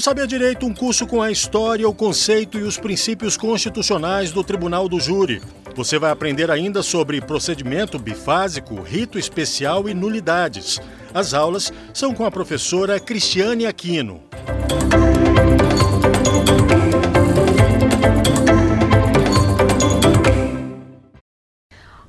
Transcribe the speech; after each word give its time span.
O 0.00 0.02
Saber 0.02 0.26
Direito, 0.26 0.64
um 0.64 0.72
curso 0.72 1.06
com 1.06 1.20
a 1.20 1.30
história, 1.30 1.86
o 1.86 1.92
conceito 1.92 2.56
e 2.56 2.62
os 2.62 2.78
princípios 2.78 3.36
constitucionais 3.36 4.32
do 4.32 4.42
Tribunal 4.42 4.88
do 4.88 4.98
Júri. 4.98 5.42
Você 5.76 5.98
vai 5.98 6.10
aprender 6.10 6.50
ainda 6.50 6.82
sobre 6.82 7.20
procedimento 7.20 7.98
bifásico, 7.98 8.80
rito 8.80 9.18
especial 9.18 9.90
e 9.90 9.92
nulidades. 9.92 10.80
As 11.12 11.34
aulas 11.34 11.70
são 11.92 12.14
com 12.14 12.24
a 12.24 12.30
professora 12.30 12.98
Cristiane 12.98 13.66
Aquino. 13.66 14.22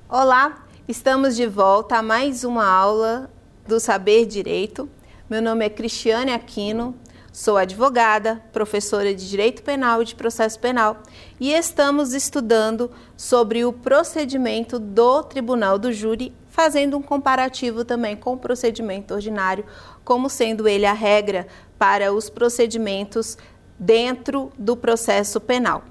Olá, 0.08 0.64
estamos 0.88 1.36
de 1.36 1.46
volta 1.46 1.98
a 1.98 2.02
mais 2.02 2.46
uma 2.46 2.66
aula 2.66 3.30
do 3.68 3.82
Saber 3.82 4.26
Direito. 4.26 4.90
Meu 5.30 5.42
nome 5.42 5.66
é 5.66 5.70
Cristiane 5.70 6.32
Aquino, 6.32 6.96
sou 7.32 7.56
advogada, 7.56 8.44
professora 8.52 9.16
de 9.16 9.30
Direito 9.30 9.64
Penal 9.64 10.02
e 10.02 10.06
de 10.06 10.16
Processo 10.16 10.60
Penal 10.60 11.02
e 11.40 11.54
estamos 11.54 12.14
estudando 12.14 12.92
sobre 13.16 13.64
o 13.64 13.72
procedimento 13.72 14.78
do 14.78 15.24
Tribunal 15.24 15.80
do 15.80 15.94
Júri, 15.94 16.34
fazendo 16.50 16.98
um 16.98 17.02
comparativo 17.02 17.86
também 17.86 18.18
com 18.18 18.34
o 18.34 18.38
procedimento 18.38 19.14
ordinário, 19.14 19.66
como 20.04 20.30
sendo 20.30 20.68
ele 20.68 20.86
a 20.86 20.92
regra 20.92 21.48
para 21.80 22.12
os 22.12 22.30
procedimentos 22.30 23.38
dentro 23.80 24.52
do 24.58 24.76
processo 24.76 25.40
penal. 25.40 25.86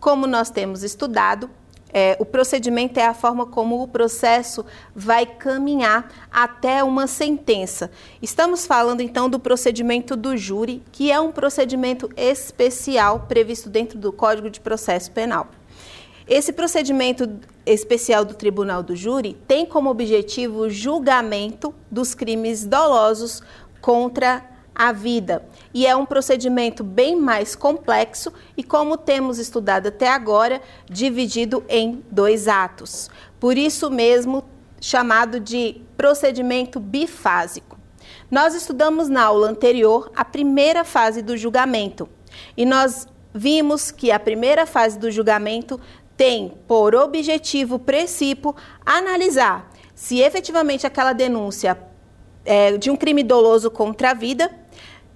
Como 0.00 0.26
nós 0.26 0.50
temos 0.50 0.82
estudado, 0.82 1.48
é, 1.92 2.16
o 2.18 2.24
procedimento 2.24 2.98
é 2.98 3.06
a 3.06 3.14
forma 3.14 3.46
como 3.46 3.82
o 3.82 3.88
processo 3.88 4.64
vai 4.94 5.26
caminhar 5.26 6.10
até 6.30 6.82
uma 6.82 7.06
sentença. 7.06 7.90
Estamos 8.20 8.66
falando 8.66 9.00
então 9.00 9.28
do 9.28 9.38
procedimento 9.38 10.16
do 10.16 10.36
júri, 10.36 10.82
que 10.90 11.12
é 11.12 11.20
um 11.20 11.30
procedimento 11.30 12.08
especial 12.16 13.26
previsto 13.28 13.68
dentro 13.68 13.98
do 13.98 14.12
Código 14.12 14.48
de 14.48 14.60
Processo 14.60 15.10
Penal. 15.10 15.48
Esse 16.26 16.52
procedimento 16.52 17.28
especial 17.66 18.24
do 18.24 18.34
Tribunal 18.34 18.82
do 18.82 18.94
Júri 18.94 19.36
tem 19.46 19.66
como 19.66 19.90
objetivo 19.90 20.60
o 20.60 20.70
julgamento 20.70 21.74
dos 21.90 22.14
crimes 22.14 22.64
dolosos 22.64 23.42
contra 23.80 24.51
a 24.74 24.92
vida. 24.92 25.44
E 25.72 25.86
é 25.86 25.94
um 25.94 26.06
procedimento 26.06 26.82
bem 26.82 27.16
mais 27.16 27.54
complexo 27.54 28.32
e, 28.56 28.62
como 28.62 28.96
temos 28.96 29.38
estudado 29.38 29.88
até 29.88 30.08
agora, 30.08 30.60
dividido 30.88 31.64
em 31.68 32.02
dois 32.10 32.48
atos. 32.48 33.10
Por 33.38 33.58
isso 33.58 33.90
mesmo, 33.90 34.44
chamado 34.80 35.38
de 35.38 35.80
procedimento 35.96 36.80
bifásico. 36.80 37.78
Nós 38.30 38.54
estudamos 38.54 39.08
na 39.08 39.24
aula 39.24 39.48
anterior 39.48 40.10
a 40.16 40.24
primeira 40.24 40.84
fase 40.84 41.22
do 41.22 41.36
julgamento 41.36 42.08
e 42.56 42.64
nós 42.64 43.06
vimos 43.32 43.90
que 43.90 44.10
a 44.10 44.18
primeira 44.18 44.66
fase 44.66 44.98
do 44.98 45.10
julgamento 45.10 45.80
tem 46.16 46.54
por 46.66 46.94
objetivo 46.94 47.78
princípio 47.78 48.54
analisar 48.84 49.70
se 49.94 50.18
efetivamente 50.20 50.86
aquela 50.86 51.12
denúncia 51.12 51.78
é, 52.44 52.76
de 52.76 52.90
um 52.90 52.96
crime 52.96 53.22
doloso 53.22 53.70
contra 53.70 54.10
a 54.10 54.14
vida 54.14 54.50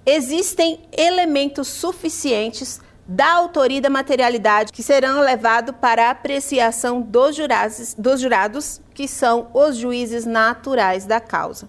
existem 0.07 0.79
elementos 0.97 1.67
suficientes 1.67 2.79
da 3.05 3.33
autoria 3.33 3.81
da 3.81 3.89
materialidade 3.89 4.71
que 4.71 4.81
serão 4.81 5.19
levados 5.19 5.75
para 5.81 6.09
apreciação 6.09 7.01
dos 7.01 7.35
jurados, 7.35 7.93
dos 7.97 8.21
jurados, 8.21 8.81
que 8.93 9.05
são 9.05 9.49
os 9.53 9.75
juízes 9.75 10.25
naturais 10.25 11.05
da 11.05 11.19
causa. 11.19 11.67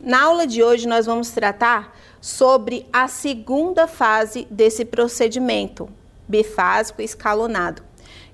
Na 0.00 0.24
aula 0.24 0.46
de 0.46 0.64
hoje, 0.64 0.88
nós 0.88 1.06
vamos 1.06 1.30
tratar 1.30 1.96
sobre 2.20 2.86
a 2.92 3.06
segunda 3.06 3.86
fase 3.86 4.48
desse 4.50 4.84
procedimento, 4.84 5.88
bifásico 6.26 7.00
escalonado, 7.00 7.82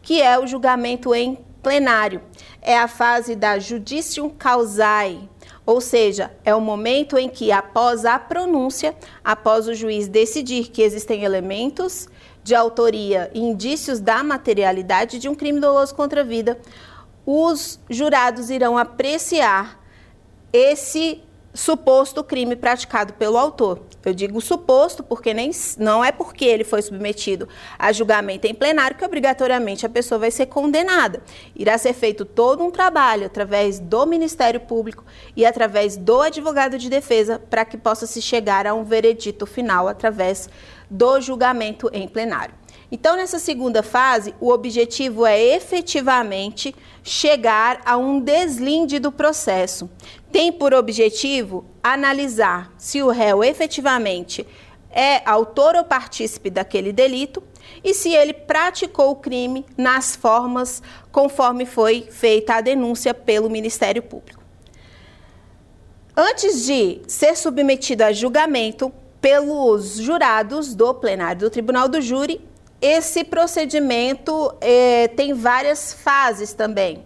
que 0.00 0.22
é 0.22 0.38
o 0.38 0.46
julgamento 0.46 1.14
em 1.14 1.38
plenário. 1.62 2.22
É 2.62 2.78
a 2.78 2.88
fase 2.88 3.34
da 3.34 3.58
judicium 3.58 4.30
causae, 4.30 5.28
ou 5.66 5.80
seja, 5.80 6.30
é 6.44 6.54
o 6.54 6.60
momento 6.60 7.18
em 7.18 7.28
que, 7.28 7.50
após 7.50 8.04
a 8.04 8.16
pronúncia, 8.20 8.94
após 9.24 9.66
o 9.66 9.74
juiz 9.74 10.06
decidir 10.06 10.68
que 10.68 10.80
existem 10.80 11.24
elementos 11.24 12.08
de 12.44 12.54
autoria 12.54 13.28
e 13.34 13.40
indícios 13.40 13.98
da 13.98 14.22
materialidade 14.22 15.18
de 15.18 15.28
um 15.28 15.34
crime 15.34 15.58
doloso 15.58 15.92
contra 15.92 16.20
a 16.20 16.24
vida, 16.24 16.56
os 17.26 17.80
jurados 17.90 18.48
irão 18.48 18.78
apreciar 18.78 19.84
esse 20.52 21.20
suposto 21.56 22.22
crime 22.22 22.54
praticado 22.54 23.14
pelo 23.14 23.38
autor. 23.38 23.80
Eu 24.04 24.12
digo 24.12 24.40
suposto 24.40 25.02
porque 25.02 25.32
nem, 25.32 25.50
não 25.78 26.04
é 26.04 26.12
porque 26.12 26.44
ele 26.44 26.62
foi 26.62 26.82
submetido 26.82 27.48
a 27.78 27.90
julgamento 27.92 28.46
em 28.46 28.54
plenário 28.54 28.96
que 28.96 29.04
obrigatoriamente 29.04 29.86
a 29.86 29.88
pessoa 29.88 30.18
vai 30.18 30.30
ser 30.30 30.46
condenada. 30.46 31.22
Irá 31.54 31.78
ser 31.78 31.94
feito 31.94 32.24
todo 32.24 32.62
um 32.62 32.70
trabalho 32.70 33.26
através 33.26 33.80
do 33.80 34.04
Ministério 34.06 34.60
Público 34.60 35.04
e 35.34 35.46
através 35.46 35.96
do 35.96 36.20
advogado 36.20 36.78
de 36.78 36.90
defesa 36.90 37.40
para 37.50 37.64
que 37.64 37.78
possa 37.78 38.06
se 38.06 38.20
chegar 38.20 38.66
a 38.66 38.74
um 38.74 38.84
veredito 38.84 39.46
final 39.46 39.88
através 39.88 40.48
do 40.90 41.20
julgamento 41.20 41.90
em 41.92 42.06
plenário. 42.06 42.54
Então, 42.90 43.16
nessa 43.16 43.40
segunda 43.40 43.82
fase, 43.82 44.32
o 44.40 44.50
objetivo 44.50 45.26
é 45.26 45.40
efetivamente 45.40 46.74
chegar 47.02 47.80
a 47.84 47.96
um 47.96 48.20
deslinde 48.20 49.00
do 49.00 49.10
processo. 49.10 49.90
Tem 50.30 50.52
por 50.52 50.74
objetivo 50.74 51.64
analisar 51.82 52.72
se 52.76 53.02
o 53.02 53.10
réu 53.10 53.42
efetivamente 53.42 54.46
é 54.90 55.20
autor 55.28 55.76
ou 55.76 55.84
partícipe 55.84 56.48
daquele 56.50 56.92
delito 56.92 57.42
e 57.84 57.92
se 57.92 58.14
ele 58.14 58.32
praticou 58.32 59.10
o 59.10 59.16
crime 59.16 59.64
nas 59.76 60.16
formas 60.16 60.82
conforme 61.12 61.66
foi 61.66 62.08
feita 62.10 62.54
a 62.54 62.60
denúncia 62.60 63.12
pelo 63.12 63.50
Ministério 63.50 64.02
Público. 64.02 64.42
Antes 66.16 66.64
de 66.64 67.02
ser 67.06 67.36
submetido 67.36 68.02
a 68.02 68.12
julgamento 68.12 68.90
pelos 69.20 69.96
jurados 69.96 70.74
do 70.74 70.94
plenário 70.94 71.40
do 71.40 71.50
Tribunal 71.50 71.88
do 71.88 72.00
Júri, 72.00 72.40
esse 72.80 73.22
procedimento 73.24 74.54
é, 74.60 75.08
tem 75.08 75.34
várias 75.34 75.92
fases 75.92 76.54
também. 76.54 77.04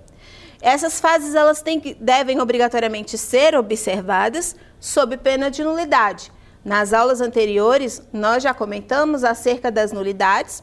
Essas 0.61 1.01
fases 1.01 1.35
elas 1.35 1.63
têm, 1.63 1.81
devem 2.01 2.41
obrigatoriamente 2.41 3.17
ser 3.17 3.55
observadas 3.55 4.55
sob 4.79 5.17
pena 5.17 5.51
de 5.51 5.65
nulidade. 5.65 6.31
Nas 6.65 6.93
aulas 6.93 7.21
anteriores, 7.21 8.03
nós 8.13 8.43
já 8.43 8.53
comentamos 8.53 9.25
acerca 9.25 9.71
das 9.71 9.93
nulidades, 9.93 10.63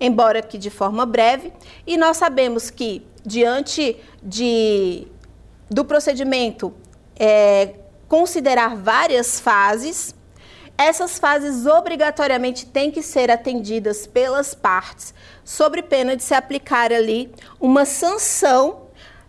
embora 0.00 0.40
que 0.40 0.56
de 0.56 0.70
forma 0.70 1.04
breve, 1.04 1.52
e 1.86 1.96
nós 1.96 2.16
sabemos 2.16 2.70
que, 2.70 3.06
diante 3.24 3.96
de, 4.22 5.06
do 5.68 5.84
procedimento, 5.84 6.72
é, 7.16 7.74
considerar 8.08 8.76
várias 8.76 9.38
fases, 9.38 10.14
essas 10.76 11.18
fases 11.18 11.66
obrigatoriamente 11.66 12.66
têm 12.66 12.90
que 12.90 13.02
ser 13.02 13.30
atendidas 13.30 14.06
pelas 14.06 14.54
partes, 14.54 15.14
sobre 15.44 15.82
pena 15.82 16.16
de 16.16 16.22
se 16.22 16.34
aplicar 16.34 16.92
ali 16.92 17.32
uma 17.60 17.84
sanção, 17.84 18.83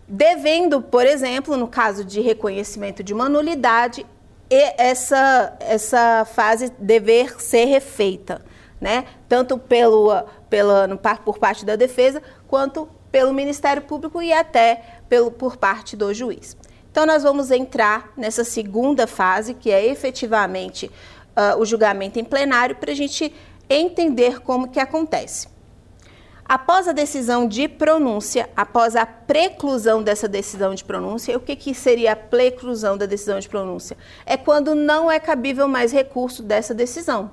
devendo, 0.08 0.80
por 0.80 1.06
exemplo, 1.06 1.56
no 1.56 1.68
caso 1.68 2.04
de 2.04 2.20
reconhecimento 2.20 3.02
de 3.02 3.12
uma 3.12 3.28
nulidade, 3.28 4.06
essa, 4.48 5.56
essa 5.60 6.24
fase 6.24 6.70
dever 6.78 7.40
ser 7.40 7.64
refeita, 7.64 8.44
né? 8.80 9.04
tanto 9.28 9.58
pelo, 9.58 10.12
pela, 10.48 10.86
no, 10.86 10.98
por 11.24 11.38
parte 11.38 11.64
da 11.64 11.74
defesa, 11.74 12.22
quanto 12.46 12.88
pelo 13.10 13.32
Ministério 13.32 13.82
Público 13.82 14.22
e 14.22 14.32
até 14.32 14.82
pelo, 15.08 15.30
por 15.30 15.56
parte 15.56 15.96
do 15.96 16.12
juiz. 16.14 16.56
Então, 16.90 17.04
nós 17.04 17.22
vamos 17.22 17.50
entrar 17.50 18.12
nessa 18.16 18.44
segunda 18.44 19.06
fase, 19.06 19.52
que 19.52 19.70
é 19.70 19.84
efetivamente 19.84 20.90
uh, 21.36 21.58
o 21.60 21.66
julgamento 21.66 22.18
em 22.18 22.24
plenário 22.24 22.76
para 22.76 22.92
a 22.92 22.94
gente 22.94 23.34
entender 23.68 24.40
como 24.40 24.68
que 24.68 24.80
acontece. 24.80 25.48
Após 26.48 26.86
a 26.86 26.92
decisão 26.92 27.48
de 27.48 27.66
pronúncia, 27.66 28.48
após 28.56 28.94
a 28.94 29.04
preclusão 29.04 30.00
dessa 30.00 30.28
decisão 30.28 30.74
de 30.76 30.84
pronúncia, 30.84 31.36
o 31.36 31.40
que, 31.40 31.56
que 31.56 31.74
seria 31.74 32.12
a 32.12 32.16
preclusão 32.16 32.96
da 32.96 33.04
decisão 33.04 33.40
de 33.40 33.48
pronúncia? 33.48 33.96
É 34.24 34.36
quando 34.36 34.72
não 34.72 35.10
é 35.10 35.18
cabível 35.18 35.66
mais 35.66 35.90
recurso 35.90 36.44
dessa 36.44 36.72
decisão. 36.72 37.32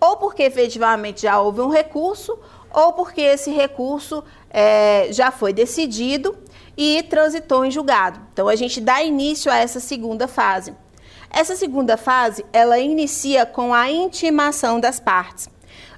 Ou 0.00 0.16
porque 0.16 0.44
efetivamente 0.44 1.22
já 1.22 1.40
houve 1.40 1.60
um 1.60 1.70
recurso, 1.70 2.38
ou 2.72 2.92
porque 2.92 3.20
esse 3.20 3.50
recurso 3.50 4.22
é, 4.48 5.08
já 5.10 5.32
foi 5.32 5.52
decidido 5.52 6.36
e 6.76 7.02
transitou 7.02 7.64
em 7.64 7.70
julgado. 7.70 8.20
Então 8.32 8.48
a 8.48 8.54
gente 8.54 8.80
dá 8.80 9.02
início 9.02 9.50
a 9.50 9.56
essa 9.56 9.80
segunda 9.80 10.28
fase. 10.28 10.72
Essa 11.28 11.56
segunda 11.56 11.96
fase, 11.96 12.44
ela 12.52 12.78
inicia 12.78 13.44
com 13.44 13.74
a 13.74 13.90
intimação 13.90 14.78
das 14.78 15.00
partes. 15.00 15.48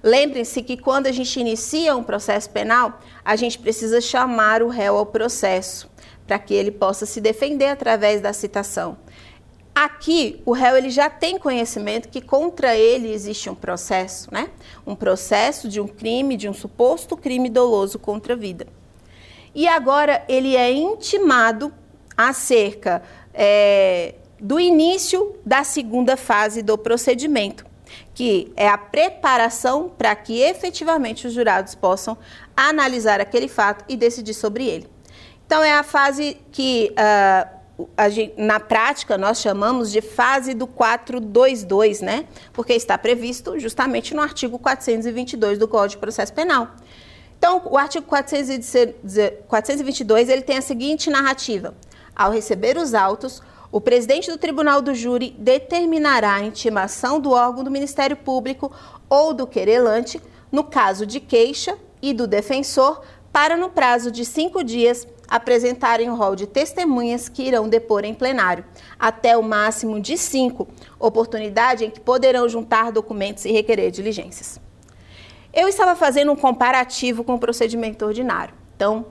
Lembrem-se 0.05 0.63
que 0.63 0.77
quando 0.77 1.07
a 1.07 1.13
gente 1.13 1.41
inicia 1.41 1.97
um 1.97 2.03
processo 2.03 2.51
penal, 2.51 3.01
a 3.25 3.37
gente 3.37 3.59
precisa 3.59 4.03
chamar 4.03 4.63
o 4.63 4.69
réu 4.69 4.99
ao 4.99 5.07
processo, 5.07 5.91
para 6.27 6.39
que 6.39 6.53
ele 6.53 6.71
possa 6.71 7.07
se 7.07 7.23
defender 7.23 7.69
através 7.69 8.21
da 8.21 8.35
citação. 8.35 8.99
Aqui, 9.75 10.43
o 10.45 10.53
réu 10.53 10.77
ele 10.77 10.91
já 10.91 11.09
tem 11.09 11.39
conhecimento 11.39 12.11
que 12.11 12.21
contra 12.21 12.77
ele 12.77 13.11
existe 13.11 13.49
um 13.49 13.55
processo, 13.55 14.29
né? 14.31 14.51
Um 14.87 14.95
processo 14.95 15.71
de 15.71 15.81
um 15.81 15.89
crime, 15.89 16.37
de 16.37 16.51
um 16.51 16.53
suposto 16.53 17.17
crime 17.17 17.49
doloso 17.49 17.99
contra 17.99 18.35
a 18.35 18.37
vida. 18.37 18.67
E 19.55 19.67
agora 19.67 20.23
ele 20.29 20.55
é 20.55 20.71
intimado 20.71 21.73
acerca 22.15 23.03
é, 23.33 24.17
do 24.39 24.61
início 24.61 25.35
da 25.47 25.65
segunda 25.65 26.15
fase 26.15 26.61
do 26.61 26.77
procedimento, 26.77 27.65
que 28.15 28.53
é 28.57 28.69
a 28.69 28.79
preparação 28.79 29.89
para 29.89 30.15
que 30.15 30.41
efetivamente 30.41 31.27
os 31.27 31.33
jurados 31.33 31.75
possam 31.75 32.17
analisar 32.57 33.21
aquele 33.21 33.49
fato 33.49 33.85
e 33.89 33.97
decidir 33.97 34.35
sobre 34.35 34.67
ele. 34.67 34.89
Então, 35.47 35.63
é 35.63 35.75
a 35.75 35.83
fase 35.83 36.39
que, 36.51 36.95
uh, 36.99 37.47
gente, 38.11 38.41
na 38.41 38.59
prática, 38.59 39.19
nós 39.19 39.41
chamamos 39.41 39.93
de 39.93 40.01
fase 40.01 40.55
do 40.55 40.67
422, 40.67 42.01
né? 42.01 42.25
Porque 42.53 42.73
está 42.73 42.97
previsto 42.97 43.59
justamente 43.59 44.15
no 44.15 44.23
artigo 44.23 44.59
422 44.59 45.59
do 45.59 45.69
Código 45.69 45.91
de 45.91 45.99
Processo 45.99 46.33
Penal. 46.33 46.69
Então, 47.39 47.61
o 47.67 47.77
artigo 47.77 48.07
422 48.07 50.31
ele 50.31 50.43
tem 50.43 50.57
a 50.57 50.63
seguinte 50.63 51.11
narrativa: 51.11 51.75
ao 52.17 52.33
receber 52.33 52.79
os 52.79 52.95
autos, 52.95 53.43
o 53.75 53.81
presidente 53.81 54.31
do 54.31 54.39
Tribunal 54.39 54.81
do 54.81 54.95
Júri 54.95 55.35
determinará 55.37 56.35
a 56.35 56.45
intimação 56.45 57.19
do 57.19 57.33
órgão 57.33 57.65
do 57.65 57.73
Ministério 57.73 58.17
Público 58.17 58.71
ou 59.09 59.35
do 59.35 59.49
querelante, 59.49 60.23
no 60.53 60.63
caso 60.63 61.05
de 61.05 61.19
queixa, 61.19 61.77
e 62.01 62.15
do 62.15 62.29
defensor, 62.29 63.03
para, 63.33 63.57
no 63.57 63.69
prazo 63.69 64.13
de 64.13 64.25
cinco 64.25 64.63
dias, 64.63 65.09
apresentarem 65.27 66.09
o 66.09 66.15
rol 66.15 66.37
de 66.37 66.47
testemunhas 66.47 67.29
que 67.29 67.43
irão 67.43 67.69
depor 67.69 68.05
em 68.05 68.15
plenário, 68.15 68.65
até 68.97 69.37
o 69.37 69.43
máximo 69.43 69.99
de 69.99 70.17
cinco, 70.17 70.69
oportunidade 70.97 71.85
em 71.85 71.91
que 71.91 71.99
poderão 71.99 72.49
juntar 72.49 72.93
documentos 72.93 73.45
e 73.45 73.51
requerer 73.51 73.91
diligências. 73.91 74.61
Eu 75.53 75.67
estava 75.67 75.97
fazendo 75.97 76.31
um 76.31 76.37
comparativo 76.37 77.25
com 77.25 77.35
o 77.35 77.41
procedimento 77.41 78.07
ordinário. 78.07 78.55
Então, 78.77 79.07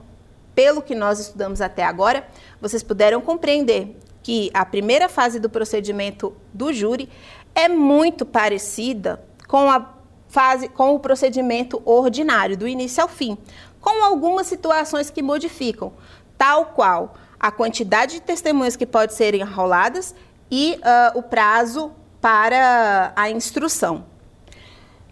pelo 0.54 0.80
que 0.80 0.94
nós 0.94 1.18
estudamos 1.18 1.60
até 1.60 1.84
agora, 1.84 2.26
vocês 2.62 2.82
puderam 2.82 3.20
compreender 3.20 3.94
que 4.24 4.50
a 4.54 4.64
primeira 4.64 5.06
fase 5.06 5.38
do 5.38 5.50
procedimento 5.50 6.34
do 6.52 6.72
júri 6.72 7.10
é 7.54 7.68
muito 7.68 8.24
parecida 8.24 9.22
com 9.46 9.70
a 9.70 9.94
fase 10.28 10.66
com 10.68 10.96
o 10.96 10.98
procedimento 10.98 11.80
ordinário, 11.84 12.56
do 12.56 12.66
início 12.66 13.00
ao 13.02 13.08
fim, 13.08 13.38
com 13.80 14.02
algumas 14.02 14.48
situações 14.48 15.10
que 15.10 15.22
modificam, 15.22 15.92
tal 16.36 16.66
qual 16.66 17.14
a 17.38 17.52
quantidade 17.52 18.14
de 18.14 18.22
testemunhas 18.22 18.74
que 18.74 18.86
pode 18.86 19.14
serem 19.14 19.42
enroladas 19.42 20.14
e 20.50 20.76
uh, 20.76 21.18
o 21.18 21.22
prazo 21.22 21.92
para 22.20 23.12
a 23.14 23.30
instrução. 23.30 24.06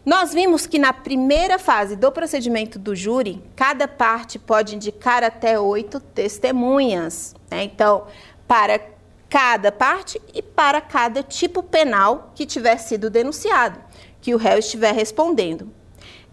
Nós 0.05 0.33
vimos 0.33 0.67
que 0.67 0.79
na 0.79 0.93
primeira 0.93 1.59
fase 1.59 1.95
do 1.95 2.11
procedimento 2.11 2.79
do 2.79 2.97
júri, 2.97 3.45
cada 3.55 3.87
parte 3.87 4.39
pode 4.39 4.75
indicar 4.75 5.23
até 5.23 5.61
oito 5.61 6.01
testemunhas. 6.01 7.37
Né? 7.49 7.63
Então, 7.65 8.07
para 8.49 8.92
cada 9.33 9.73
parte 9.73 10.21
e 10.35 10.43
para 10.43 10.79
cada 10.79 11.23
tipo 11.23 11.63
penal 11.63 12.33
que 12.35 12.45
tiver 12.45 12.77
sido 12.77 13.09
denunciado, 13.09 13.81
que 14.21 14.35
o 14.35 14.37
réu 14.37 14.59
estiver 14.59 14.93
respondendo. 14.93 15.73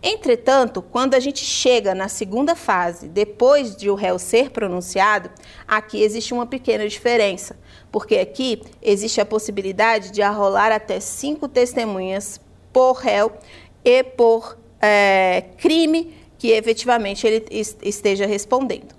Entretanto, 0.03 0.81
quando 0.81 1.13
a 1.13 1.19
gente 1.21 1.39
chega 1.45 1.95
na 1.95 2.09
segunda 2.09 2.57
fase, 2.57 3.07
depois 3.07 3.73
de 3.73 3.89
o 3.89 3.95
réu 3.95 4.19
ser 4.19 4.49
pronunciado, 4.49 5.29
aqui 5.65 6.03
existe 6.03 6.33
uma 6.33 6.45
pequena 6.45 6.89
diferença, 6.89 7.57
porque 7.89 8.17
aqui 8.17 8.61
existe 8.81 9.21
a 9.21 9.25
possibilidade 9.25 10.11
de 10.11 10.21
arrolar 10.21 10.69
até 10.69 10.99
cinco 10.99 11.47
testemunhas 11.47 12.41
por 12.73 12.97
réu 12.97 13.31
e 13.81 14.03
por 14.03 14.57
é, 14.81 15.45
crime 15.57 16.13
que 16.37 16.49
efetivamente 16.49 17.25
ele 17.25 17.45
esteja 17.81 18.25
respondendo. 18.25 18.93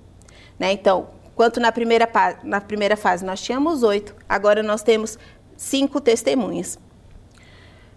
Né? 0.59 0.73
Então, 0.73 1.20
quanto 1.41 1.59
na 1.59 1.73
primeira, 1.73 2.07
na 2.45 2.61
primeira 2.61 2.99
fase 2.99 3.25
nós 3.25 3.41
tínhamos 3.41 3.83
oito, 3.83 4.15
agora 4.29 4.63
nós 4.63 4.83
temos 4.83 5.19
cinco 5.57 5.99
testemunhas. 5.99 6.79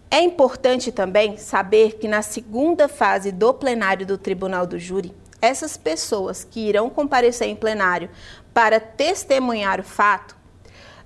É 0.09 0.21
importante 0.21 0.93
também 0.93 1.35
saber 1.35 1.97
que 1.97 2.07
na 2.07 2.21
segunda 2.21 2.87
fase 2.87 3.33
do 3.33 3.53
plenário 3.53 4.05
do 4.05 4.17
Tribunal 4.17 4.65
do 4.65 4.79
Júri, 4.79 5.13
essas 5.41 5.75
pessoas 5.75 6.47
que 6.49 6.69
irão 6.69 6.89
comparecer 6.89 7.49
em 7.49 7.55
plenário 7.57 8.09
para 8.53 8.79
testemunhar 8.79 9.81
o 9.81 9.83
fato, 9.83 10.37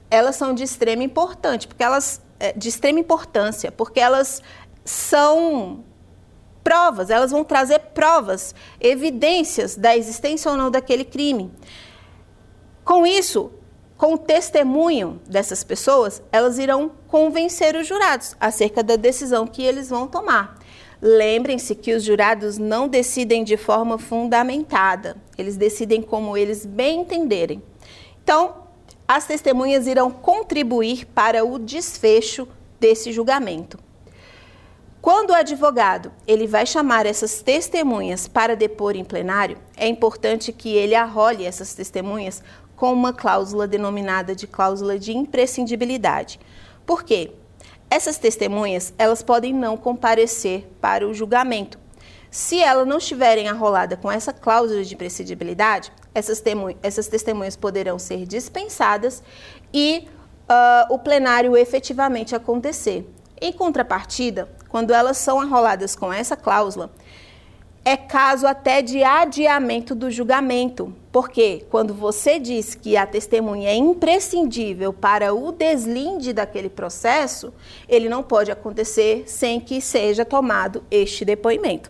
elas 0.08 0.36
são 0.36 0.54
de 0.54 0.62
extrema 0.62 1.02
importância, 1.02 1.68
porque 1.68 1.84
elas 1.84 2.22
é, 2.40 2.54
de 2.54 2.70
extrema 2.70 3.00
importância, 3.00 3.72
porque 3.72 4.00
elas 4.00 4.44
são 4.86 5.84
provas, 6.64 7.10
elas 7.10 7.32
vão 7.32 7.44
trazer 7.44 7.80
provas, 7.96 8.54
evidências 8.80 9.76
da 9.76 9.98
existência 9.98 10.52
ou 10.52 10.56
não 10.56 10.70
daquele 10.70 11.04
crime. 11.04 11.52
Com 12.88 13.06
isso, 13.06 13.52
com 13.98 14.14
o 14.14 14.18
testemunho 14.18 15.20
dessas 15.28 15.62
pessoas, 15.62 16.24
elas 16.32 16.58
irão 16.58 16.90
convencer 17.10 17.76
os 17.76 17.86
jurados 17.86 18.34
acerca 18.40 18.82
da 18.82 18.96
decisão 18.96 19.46
que 19.46 19.62
eles 19.62 19.90
vão 19.90 20.08
tomar. 20.08 20.58
Lembrem-se 21.02 21.76
que 21.76 21.94
os 21.94 22.02
jurados 22.02 22.58
não 22.58 22.88
decidem 22.88 23.44
de 23.44 23.58
forma 23.58 23.98
fundamentada, 23.98 25.18
eles 25.38 25.58
decidem 25.58 26.02
como 26.02 26.38
eles 26.38 26.66
bem 26.66 27.02
entenderem. 27.02 27.62
Então, 28.24 28.56
as 29.06 29.26
testemunhas 29.26 29.86
irão 29.86 30.10
contribuir 30.10 31.08
para 31.08 31.44
o 31.44 31.60
desfecho 31.60 32.48
desse 32.80 33.12
julgamento. 33.12 33.78
Quando 35.02 35.30
o 35.30 35.36
advogado 35.36 36.12
ele 36.26 36.48
vai 36.48 36.66
chamar 36.66 37.06
essas 37.06 37.42
testemunhas 37.42 38.28
para 38.28 38.56
depor 38.56 38.96
em 38.96 39.04
plenário, 39.04 39.58
é 39.76 39.88
importante 39.88 40.52
que 40.52 40.74
ele 40.74 40.96
arrole 40.96 41.46
essas 41.46 41.74
testemunhas 41.74 42.42
com 42.78 42.94
uma 42.94 43.12
cláusula 43.12 43.68
denominada 43.68 44.34
de 44.34 44.48
cláusula 44.48 44.98
de 44.98 45.12
imprescindibilidade. 45.12 46.40
Por 46.86 47.04
quê? 47.04 47.34
Essas 47.90 48.18
testemunhas, 48.18 48.94
elas 48.98 49.22
podem 49.22 49.54
não 49.54 49.76
comparecer 49.76 50.66
para 50.80 51.06
o 51.06 51.14
julgamento. 51.14 51.80
Se 52.30 52.62
ela 52.62 52.86
não 52.86 53.00
estiverem 53.00 53.50
arrolada 53.50 53.98
com 53.98 54.12
essa 54.12 54.32
cláusula 54.32 54.84
de 54.84 54.94
imprescindibilidade, 54.94 55.92
essas, 56.14 56.42
essas 56.84 57.08
testemunhas 57.08 57.56
poderão 57.56 57.98
ser 57.98 58.26
dispensadas 58.26 59.24
e 59.74 60.08
uh, 60.48 60.94
o 60.94 61.00
plenário 61.00 61.58
efetivamente 61.58 62.36
acontecer. 62.36 63.10
Em 63.42 63.52
contrapartida, 63.52 64.50
quando 64.70 64.94
elas 64.94 65.18
são 65.18 65.40
arroladas 65.40 65.96
com 65.96 66.12
essa 66.12 66.36
cláusula, 66.36 66.92
é 67.88 67.96
caso 67.96 68.46
até 68.46 68.82
de 68.82 69.02
adiamento 69.02 69.96
do 69.96 70.12
julgamento, 70.12 70.94
porque 71.10 71.66
quando 71.70 71.94
você 71.94 72.38
diz 72.38 72.76
que 72.76 72.98
a 72.98 73.08
testemunha 73.08 73.70
é 73.70 73.76
imprescindível 73.76 74.92
para 74.92 75.34
o 75.34 75.54
deslinde 75.54 76.34
daquele 76.34 76.68
processo, 76.68 77.54
ele 77.88 78.10
não 78.10 78.22
pode 78.22 78.52
acontecer 78.52 79.24
sem 79.26 79.62
que 79.62 79.80
seja 79.80 80.26
tomado 80.26 80.84
este 80.92 81.24
depoimento. 81.24 81.90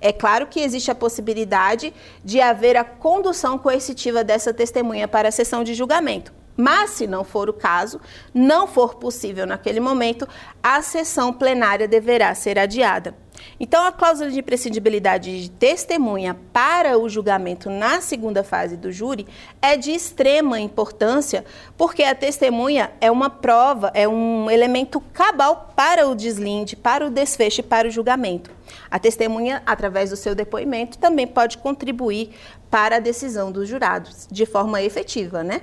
É 0.00 0.12
claro 0.12 0.48
que 0.48 0.58
existe 0.58 0.90
a 0.90 0.96
possibilidade 0.96 1.94
de 2.24 2.40
haver 2.40 2.76
a 2.76 2.82
condução 2.82 3.56
coercitiva 3.56 4.24
dessa 4.24 4.52
testemunha 4.52 5.06
para 5.06 5.28
a 5.28 5.32
sessão 5.32 5.62
de 5.62 5.74
julgamento. 5.74 6.34
Mas, 6.56 6.90
se 6.90 7.06
não 7.06 7.22
for 7.22 7.48
o 7.48 7.52
caso, 7.52 8.00
não 8.32 8.66
for 8.66 8.94
possível 8.94 9.46
naquele 9.46 9.80
momento, 9.80 10.26
a 10.62 10.80
sessão 10.80 11.32
plenária 11.32 11.86
deverá 11.86 12.34
ser 12.34 12.58
adiada. 12.58 13.14
Então, 13.60 13.86
a 13.86 13.92
cláusula 13.92 14.30
de 14.30 14.40
imprescindibilidade 14.40 15.42
de 15.42 15.50
testemunha 15.50 16.36
para 16.52 16.98
o 16.98 17.08
julgamento 17.08 17.68
na 17.70 18.00
segunda 18.00 18.42
fase 18.42 18.76
do 18.76 18.90
júri 18.90 19.26
é 19.60 19.76
de 19.76 19.92
extrema 19.92 20.58
importância, 20.58 21.44
porque 21.76 22.02
a 22.02 22.14
testemunha 22.14 22.90
é 23.00 23.10
uma 23.10 23.28
prova, 23.28 23.90
é 23.94 24.08
um 24.08 24.50
elemento 24.50 25.00
cabal 25.12 25.72
para 25.76 26.08
o 26.08 26.14
deslinde, 26.14 26.76
para 26.76 27.06
o 27.06 27.10
desfecho 27.10 27.60
e 27.60 27.64
para 27.64 27.88
o 27.88 27.90
julgamento. 27.90 28.50
A 28.90 28.98
testemunha, 28.98 29.62
através 29.66 30.10
do 30.10 30.16
seu 30.16 30.34
depoimento, 30.34 30.98
também 30.98 31.26
pode 31.26 31.58
contribuir 31.58 32.30
para 32.70 32.96
a 32.96 33.00
decisão 33.00 33.52
dos 33.52 33.68
jurados, 33.68 34.26
de 34.30 34.44
forma 34.44 34.82
efetiva, 34.82 35.42
né? 35.42 35.62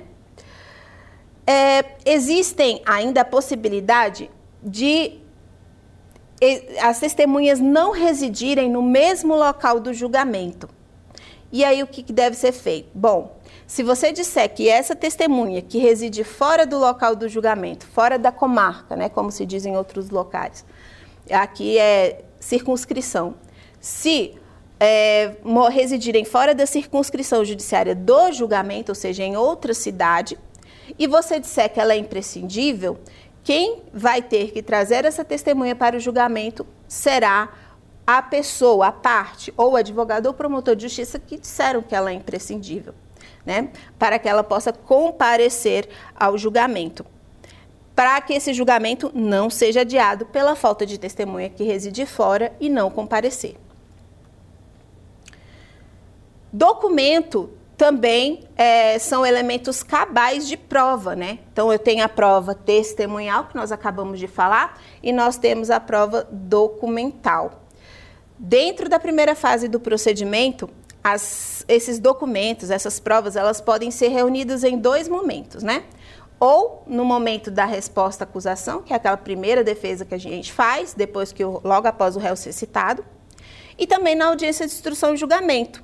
É, 1.46 1.84
existem 2.04 2.80
ainda 2.86 3.20
a 3.20 3.24
possibilidade 3.24 4.30
de 4.62 5.20
as 6.82 6.98
testemunhas 6.98 7.60
não 7.60 7.90
residirem 7.90 8.68
no 8.68 8.82
mesmo 8.82 9.34
local 9.34 9.80
do 9.80 9.94
julgamento. 9.94 10.68
E 11.50 11.64
aí 11.64 11.82
o 11.82 11.86
que 11.86 12.12
deve 12.12 12.36
ser 12.36 12.52
feito? 12.52 12.90
Bom, 12.94 13.38
se 13.66 13.82
você 13.82 14.12
disser 14.12 14.52
que 14.52 14.68
essa 14.68 14.94
testemunha 14.94 15.62
que 15.62 15.78
reside 15.78 16.24
fora 16.24 16.66
do 16.66 16.78
local 16.78 17.14
do 17.14 17.28
julgamento, 17.28 17.86
fora 17.86 18.18
da 18.18 18.32
comarca, 18.32 18.96
né, 18.96 19.08
como 19.08 19.30
se 19.30 19.46
diz 19.46 19.64
em 19.64 19.76
outros 19.76 20.10
locais, 20.10 20.64
aqui 21.30 21.78
é 21.78 22.24
circunscrição. 22.40 23.34
Se 23.80 24.34
é, 24.80 25.36
residirem 25.70 26.24
fora 26.24 26.54
da 26.54 26.66
circunscrição 26.66 27.44
judiciária 27.44 27.94
do 27.94 28.32
julgamento, 28.32 28.90
ou 28.90 28.96
seja, 28.96 29.22
em 29.22 29.36
outra 29.36 29.72
cidade, 29.72 30.36
e 30.98 31.06
você 31.06 31.38
disser 31.40 31.72
que 31.72 31.80
ela 31.80 31.94
é 31.94 31.96
imprescindível, 31.96 32.98
quem 33.42 33.82
vai 33.92 34.22
ter 34.22 34.52
que 34.52 34.62
trazer 34.62 35.04
essa 35.04 35.24
testemunha 35.24 35.76
para 35.76 35.96
o 35.96 36.00
julgamento 36.00 36.66
será 36.88 37.52
a 38.06 38.20
pessoa, 38.22 38.88
a 38.88 38.92
parte, 38.92 39.52
ou 39.56 39.72
o 39.72 39.76
advogado 39.76 40.26
ou 40.26 40.34
promotor 40.34 40.76
de 40.76 40.82
justiça 40.82 41.18
que 41.18 41.38
disseram 41.38 41.82
que 41.82 41.94
ela 41.94 42.10
é 42.10 42.14
imprescindível, 42.14 42.94
né? 43.44 43.70
Para 43.98 44.18
que 44.18 44.28
ela 44.28 44.44
possa 44.44 44.72
comparecer 44.72 45.88
ao 46.14 46.36
julgamento. 46.36 47.04
Para 47.94 48.20
que 48.20 48.34
esse 48.34 48.52
julgamento 48.52 49.10
não 49.14 49.48
seja 49.48 49.82
adiado 49.82 50.26
pela 50.26 50.56
falta 50.56 50.84
de 50.84 50.98
testemunha 50.98 51.48
que 51.48 51.64
reside 51.64 52.04
fora 52.04 52.52
e 52.60 52.68
não 52.68 52.90
comparecer. 52.90 53.56
Documento 56.52 57.50
também 57.76 58.44
é, 58.56 58.98
são 58.98 59.26
elementos 59.26 59.82
cabais 59.82 60.46
de 60.46 60.56
prova, 60.56 61.16
né? 61.16 61.40
Então, 61.52 61.72
eu 61.72 61.78
tenho 61.78 62.04
a 62.04 62.08
prova 62.08 62.54
testemunhal, 62.54 63.46
que 63.46 63.56
nós 63.56 63.72
acabamos 63.72 64.18
de 64.18 64.28
falar, 64.28 64.80
e 65.02 65.12
nós 65.12 65.36
temos 65.36 65.70
a 65.70 65.80
prova 65.80 66.26
documental. 66.30 67.62
Dentro 68.38 68.88
da 68.88 68.98
primeira 68.98 69.34
fase 69.34 69.68
do 69.68 69.80
procedimento, 69.80 70.70
as, 71.02 71.64
esses 71.68 71.98
documentos, 71.98 72.70
essas 72.70 72.98
provas, 73.00 73.36
elas 73.36 73.60
podem 73.60 73.90
ser 73.90 74.08
reunidas 74.08 74.64
em 74.64 74.78
dois 74.78 75.08
momentos, 75.08 75.62
né? 75.62 75.84
Ou 76.38 76.82
no 76.86 77.04
momento 77.04 77.50
da 77.50 77.64
resposta 77.64 78.24
à 78.24 78.26
acusação, 78.26 78.82
que 78.82 78.92
é 78.92 78.96
aquela 78.96 79.16
primeira 79.16 79.64
defesa 79.64 80.04
que 80.04 80.14
a 80.14 80.18
gente 80.18 80.52
faz, 80.52 80.94
depois 80.94 81.32
que 81.32 81.44
logo 81.44 81.86
após 81.86 82.16
o 82.16 82.18
réu 82.18 82.36
ser 82.36 82.52
citado, 82.52 83.04
e 83.78 83.86
também 83.86 84.14
na 84.14 84.26
audiência 84.26 84.66
de 84.66 84.72
instrução 84.72 85.14
e 85.14 85.16
julgamento. 85.16 85.82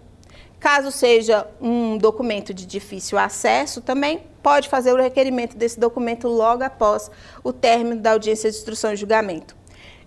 Caso 0.60 0.90
seja 0.90 1.46
um 1.58 1.96
documento 1.96 2.52
de 2.52 2.66
difícil 2.66 3.16
acesso, 3.16 3.80
também 3.80 4.24
pode 4.42 4.68
fazer 4.68 4.92
o 4.92 4.96
requerimento 4.96 5.56
desse 5.56 5.80
documento 5.80 6.28
logo 6.28 6.62
após 6.62 7.10
o 7.42 7.50
término 7.50 8.00
da 8.00 8.12
audiência 8.12 8.50
de 8.50 8.58
instrução 8.58 8.92
e 8.92 8.96
julgamento. 8.96 9.56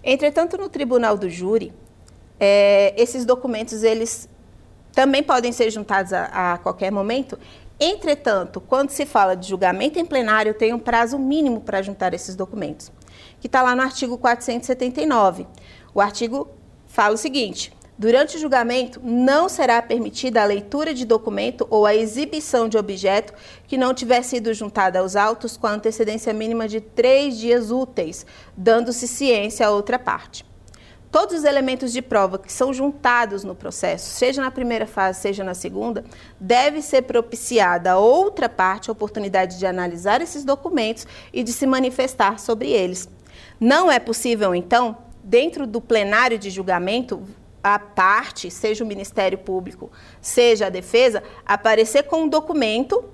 Entretanto, 0.03 0.55
no 0.55 0.69
tribunal 0.69 1.17
do 1.17 1.27
júri, 1.27 1.74
é, 2.39 2.93
esses 2.95 3.25
documentos 3.25 3.81
eles 3.81 4.29
também 4.91 5.24
podem 5.24 5.51
ser 5.51 5.72
juntados 5.72 6.13
a, 6.13 6.53
a 6.53 6.57
qualquer 6.60 6.91
momento. 6.91 7.39
Entretanto, 7.79 8.62
quando 8.62 8.91
se 8.91 9.07
fala 9.07 9.36
de 9.36 9.50
julgamento 9.50 9.98
em 9.98 10.05
plenário, 10.05 10.53
tem 10.53 10.72
um 10.72 10.79
prazo 10.79 11.17
mínimo 11.17 11.62
para 11.62 11.81
juntar 11.81 12.13
esses 12.13 12.36
documentos, 12.36 12.91
que 13.39 13.48
está 13.48 13.63
lá 13.63 13.75
no 13.75 13.81
artigo 13.81 14.19
479. 14.19 15.48
O 15.95 16.00
artigo 16.00 16.48
fala 16.86 17.15
o 17.15 17.17
seguinte: 17.17 17.73
Durante 17.98 18.38
o 18.38 18.40
julgamento, 18.40 19.00
não 19.04 19.48
será 19.48 19.80
permitida 19.80 20.42
a 20.42 20.46
leitura 20.46 20.96
de 20.96 21.06
documento 21.06 21.68
ou 21.70 21.86
a 21.86 21.94
exibição 21.94 22.68
de 22.68 22.76
objeto 22.76 23.34
que 23.68 23.78
não 23.78 23.94
tiver 23.94 24.24
sido 24.24 24.52
juntada 24.54 25.00
aos 25.00 25.16
autos 25.16 25.56
com 25.56 25.68
a 25.68 25.74
antecedência 25.74 26.34
mínima 26.34 26.68
de 26.68 26.82
três 26.82 27.38
dias 27.38 27.70
úteis, 27.70 28.26
dando-se 28.58 29.08
ciência 29.08 29.68
à 29.68 29.70
outra 29.70 30.00
parte. 30.00 30.44
Todos 31.12 31.36
os 31.38 31.44
elementos 31.44 31.94
de 31.94 32.02
prova 32.02 32.40
que 32.40 32.52
são 32.52 32.74
juntados 32.74 33.44
no 33.44 33.54
processo, 33.54 34.10
seja 34.10 34.42
na 34.42 34.50
primeira 34.50 34.88
fase, 34.88 35.22
seja 35.22 35.44
na 35.44 35.54
segunda, 35.54 36.04
deve 36.40 36.82
ser 36.82 37.04
propiciada 37.04 37.92
a 37.92 38.00
outra 38.00 38.50
parte 38.50 38.90
a 38.90 38.94
oportunidade 38.94 39.60
de 39.60 39.68
analisar 39.68 40.20
esses 40.20 40.44
documentos 40.44 41.06
e 41.32 41.44
de 41.44 41.54
se 41.54 41.68
manifestar 41.68 42.40
sobre 42.40 42.72
eles. 42.72 43.08
Não 43.60 43.92
é 43.92 44.00
possível, 44.00 44.56
então, 44.56 44.98
dentro 45.24 45.68
do 45.68 45.80
plenário 45.80 46.40
de 46.40 46.50
julgamento, 46.50 47.22
a 47.63 47.79
parte, 47.79 48.51
seja 48.51 48.84
o 48.84 48.88
Ministério 48.88 49.38
Público, 49.38 49.91
seja 50.22 50.67
a 50.67 50.70
defesa, 50.70 51.24
aparecer 51.46 52.03
com 52.03 52.24
um 52.24 52.27
documento 52.27 53.05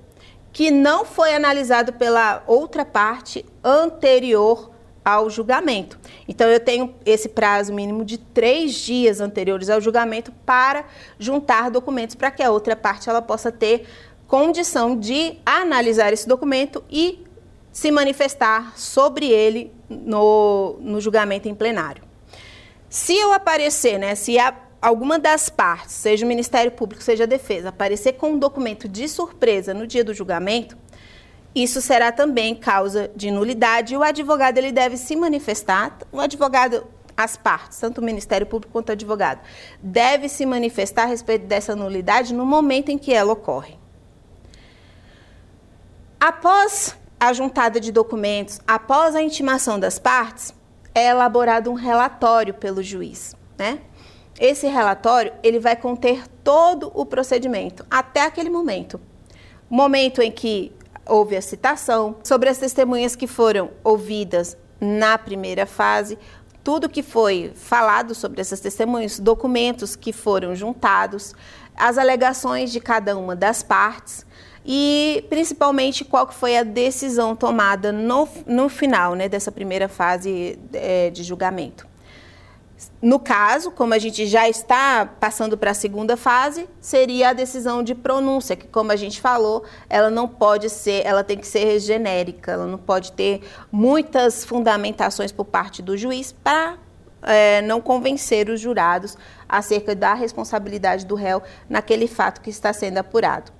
que 0.52 0.72
não 0.72 1.06
foi 1.06 1.36
analisado 1.36 1.94
pela 1.94 2.44
outra 2.48 2.84
parte 2.84 3.46
anterior 3.64 4.72
ao 5.06 5.30
julgamento. 5.30 6.00
Então, 6.28 6.48
eu 6.50 6.60
tenho 6.60 6.96
esse 7.06 7.30
prazo 7.30 7.74
mínimo 7.74 8.04
de 8.04 8.18
três 8.18 8.74
dias 8.74 9.22
anteriores 9.22 9.70
ao 9.70 9.80
julgamento 9.80 10.32
para 10.46 10.86
juntar 11.18 11.70
documentos 11.70 12.16
para 12.16 12.32
que 12.32 12.44
a 12.44 12.52
outra 12.52 12.76
parte 12.76 13.10
ela 13.10 13.22
possa 13.22 13.52
ter 13.52 13.88
condição 14.28 14.98
de 14.98 15.38
analisar 15.46 16.14
esse 16.14 16.28
documento 16.28 16.84
e 16.90 17.24
se 17.72 17.92
manifestar 17.92 18.78
sobre 18.78 19.28
ele 19.28 19.72
no, 19.90 20.78
no 20.80 21.00
julgamento 21.00 21.48
em 21.48 21.56
plenário. 21.56 22.09
Se 22.90 23.16
eu 23.16 23.32
aparecer, 23.32 24.00
né, 24.00 24.16
se 24.16 24.40
a, 24.40 24.54
alguma 24.82 25.20
das 25.20 25.48
partes, 25.48 25.94
seja 25.94 26.26
o 26.26 26.28
Ministério 26.28 26.72
Público, 26.72 27.04
seja 27.04 27.26
a 27.26 27.28
Defesa, 27.28 27.70
aparecer 27.70 28.14
com 28.14 28.32
um 28.32 28.40
documento 28.40 28.88
de 28.88 29.08
surpresa 29.08 29.74
no 29.74 29.86
dia 29.86 30.04
do 30.04 30.14
julgamento, 30.14 30.76
isso 31.54 31.82
será 31.82 32.12
também 32.12 32.56
causa 32.56 33.12
de 33.16 33.30
nulidade 33.30 33.94
e 33.94 33.98
o 33.98 34.04
advogado 34.04 34.58
ele 34.58 34.72
deve 34.72 34.98
se 34.98 35.16
manifestar, 35.16 35.98
o 36.12 36.20
advogado, 36.20 36.86
as 37.16 37.38
partes, 37.38 37.80
tanto 37.80 38.02
o 38.02 38.04
Ministério 38.04 38.48
Público 38.48 38.74
quanto 38.74 38.90
o 38.90 38.94
advogado, 38.94 39.42
deve 39.82 40.28
se 40.28 40.46
manifestar 40.46 41.04
a 41.04 41.08
respeito 41.08 41.46
dessa 41.46 41.76
nulidade 41.76 42.34
no 42.34 42.46
momento 42.46 42.90
em 42.90 42.98
que 42.98 43.14
ela 43.14 43.34
ocorre. 43.34 43.78
Após 46.20 46.96
a 47.20 47.34
juntada 47.34 47.80
de 47.80 47.92
documentos, 47.92 48.60
após 48.68 49.16
a 49.16 49.22
intimação 49.22 49.80
das 49.80 50.00
partes, 50.00 50.54
é 51.00 51.08
elaborado 51.08 51.72
um 51.72 51.76
relatório 51.76 52.54
pelo 52.54 52.84
juiz, 52.84 53.36
né? 53.58 53.80
Esse 54.40 54.68
relatório, 54.68 55.34
ele 55.44 55.60
vai 55.60 55.76
conter 55.76 56.24
todo 56.44 56.92
o 56.94 57.06
procedimento 57.06 57.86
até 57.90 58.22
aquele 58.22 58.50
momento. 58.50 59.00
Momento 59.70 60.22
em 60.22 60.32
que 60.32 60.72
houve 61.06 61.36
a 61.36 61.42
citação, 61.42 62.18
sobre 62.24 62.50
as 62.50 62.58
testemunhas 62.58 63.16
que 63.16 63.28
foram 63.28 63.72
ouvidas 63.84 64.58
na 64.80 65.18
primeira 65.18 65.66
fase, 65.66 66.18
tudo 66.64 66.88
que 66.88 67.04
foi 67.04 67.52
falado 67.56 68.14
sobre 68.14 68.40
essas 68.40 68.60
testemunhas, 68.60 69.20
documentos 69.20 69.96
que 69.96 70.14
foram 70.14 70.56
juntados, 70.56 71.34
as 71.76 71.98
alegações 71.98 72.72
de 72.72 72.80
cada 72.80 73.18
uma 73.18 73.36
das 73.36 73.64
partes 73.64 74.26
e 74.66 75.26
principalmente 75.30 76.04
qual 76.04 76.28
que 76.28 76.34
foi 76.34 76.58
a 76.58 76.64
decisão 76.64 77.36
tomada 77.36 77.92
no, 77.92 78.28
no 78.46 78.70
final 78.70 79.16
né, 79.16 79.30
dessa 79.30 79.52
primeira 79.52 79.88
fase 79.88 80.60
é, 80.74 81.10
de 81.10 81.24
julgamento. 81.24 81.88
No 83.02 83.20
caso, 83.20 83.72
como 83.72 83.94
a 83.94 83.98
gente 83.98 84.26
já 84.26 84.48
está 84.48 85.06
passando 85.06 85.58
para 85.58 85.72
a 85.72 85.74
segunda 85.74 86.16
fase, 86.16 86.68
seria 86.80 87.30
a 87.30 87.34
decisão 87.34 87.84
de 87.84 87.94
pronúncia, 87.94 88.56
que 88.56 88.68
como 88.68 88.92
a 88.92 88.96
gente 88.96 89.20
falou, 89.20 89.64
ela 89.90 90.10
não 90.10 90.28
pode 90.28 90.70
ser, 90.70 91.06
ela 91.06 91.24
tem 91.24 91.38
que 91.38 91.48
ser 91.48 91.80
genérica, 91.80 92.54
ela 92.54 92.66
não 92.66 92.78
pode 92.78 93.12
ter 93.12 93.42
muitas 93.72 94.46
fundamentações 94.46 95.32
por 95.32 95.46
parte 95.46 95.82
do 95.82 95.98
juiz 95.98 96.32
para 96.32 96.78
é, 97.22 97.62
não 97.62 97.82
convencer 97.82 98.50
os 98.50 98.62
jurados 98.62 99.18
acerca 99.48 99.94
da 99.96 100.14
responsabilidade 100.14 101.06
do 101.06 101.16
réu 101.16 101.42
naquele 101.70 102.08
fato 102.08 102.40
que 102.40 102.50
está 102.50 102.72
sendo 102.72 102.98
apurado. 102.98 103.59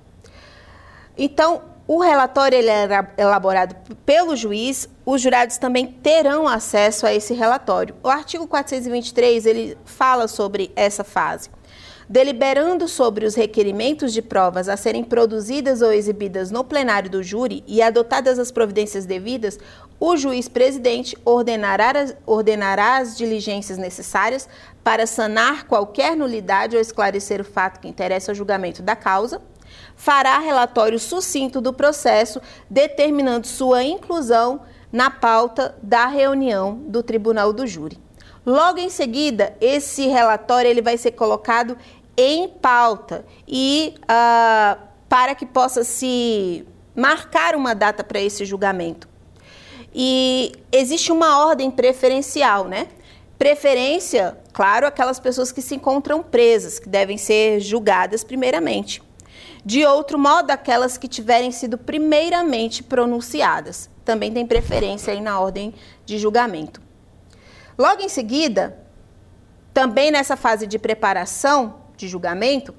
Então, 1.16 1.62
o 1.92 1.98
relatório 1.98 2.56
ele 2.56 2.70
é 2.70 2.88
elaborado 3.18 3.74
pelo 4.06 4.36
juiz, 4.36 4.88
os 5.04 5.20
jurados 5.20 5.58
também 5.58 5.88
terão 5.88 6.46
acesso 6.46 7.04
a 7.04 7.12
esse 7.12 7.34
relatório. 7.34 7.96
O 8.00 8.08
artigo 8.08 8.46
423 8.46 9.44
ele 9.44 9.76
fala 9.84 10.28
sobre 10.28 10.70
essa 10.76 11.02
fase. 11.02 11.50
Deliberando 12.08 12.86
sobre 12.86 13.26
os 13.26 13.34
requerimentos 13.34 14.12
de 14.12 14.22
provas 14.22 14.68
a 14.68 14.76
serem 14.76 15.02
produzidas 15.02 15.82
ou 15.82 15.92
exibidas 15.92 16.52
no 16.52 16.62
plenário 16.62 17.10
do 17.10 17.24
júri 17.24 17.64
e 17.66 17.82
adotadas 17.82 18.38
as 18.38 18.52
providências 18.52 19.04
devidas, 19.04 19.58
o 19.98 20.16
juiz 20.16 20.48
presidente 20.48 21.18
ordenará, 21.24 22.06
ordenará 22.24 22.98
as 22.98 23.16
diligências 23.16 23.78
necessárias 23.78 24.48
para 24.84 25.08
sanar 25.08 25.66
qualquer 25.66 26.16
nulidade 26.16 26.76
ou 26.76 26.80
esclarecer 26.80 27.40
o 27.40 27.44
fato 27.44 27.80
que 27.80 27.88
interessa 27.88 28.30
ao 28.30 28.34
julgamento 28.36 28.80
da 28.80 28.94
causa 28.94 29.42
fará 30.00 30.38
relatório 30.38 30.98
sucinto 30.98 31.60
do 31.60 31.74
processo, 31.74 32.40
determinando 32.70 33.46
sua 33.46 33.84
inclusão 33.84 34.62
na 34.90 35.10
pauta 35.10 35.76
da 35.82 36.06
reunião 36.06 36.76
do 36.86 37.02
Tribunal 37.02 37.52
do 37.52 37.66
Júri. 37.66 37.98
Logo 38.46 38.78
em 38.78 38.88
seguida, 38.88 39.54
esse 39.60 40.06
relatório 40.06 40.70
ele 40.70 40.80
vai 40.80 40.96
ser 40.96 41.10
colocado 41.10 41.76
em 42.16 42.48
pauta 42.48 43.26
e 43.46 43.94
uh, 44.04 44.80
para 45.06 45.34
que 45.34 45.44
possa 45.44 45.84
se 45.84 46.66
marcar 46.96 47.54
uma 47.54 47.74
data 47.74 48.02
para 48.02 48.22
esse 48.22 48.46
julgamento. 48.46 49.06
E 49.94 50.52
existe 50.72 51.12
uma 51.12 51.44
ordem 51.46 51.70
preferencial, 51.70 52.64
né? 52.64 52.88
Preferência, 53.38 54.38
claro, 54.50 54.86
aquelas 54.86 55.20
pessoas 55.20 55.52
que 55.52 55.60
se 55.60 55.74
encontram 55.74 56.22
presas, 56.22 56.78
que 56.78 56.88
devem 56.88 57.18
ser 57.18 57.60
julgadas 57.60 58.24
primeiramente. 58.24 59.09
De 59.64 59.84
outro 59.84 60.18
modo, 60.18 60.50
aquelas 60.50 60.96
que 60.96 61.06
tiverem 61.06 61.52
sido 61.52 61.76
primeiramente 61.76 62.82
pronunciadas. 62.82 63.90
Também 64.04 64.32
tem 64.32 64.46
preferência 64.46 65.12
aí 65.12 65.20
na 65.20 65.38
ordem 65.38 65.74
de 66.06 66.18
julgamento. 66.18 66.80
Logo 67.78 68.02
em 68.02 68.08
seguida, 68.08 68.78
também 69.72 70.10
nessa 70.10 70.36
fase 70.36 70.66
de 70.66 70.78
preparação 70.78 71.80
de 71.96 72.08
julgamento, 72.08 72.74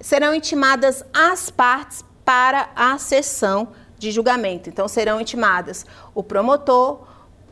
serão 0.00 0.34
intimadas 0.34 1.04
as 1.12 1.50
partes 1.50 2.04
para 2.24 2.70
a 2.74 2.98
sessão 2.98 3.68
de 3.98 4.10
julgamento. 4.10 4.68
Então, 4.68 4.88
serão 4.88 5.20
intimadas 5.20 5.86
o 6.14 6.22
promotor, 6.22 7.06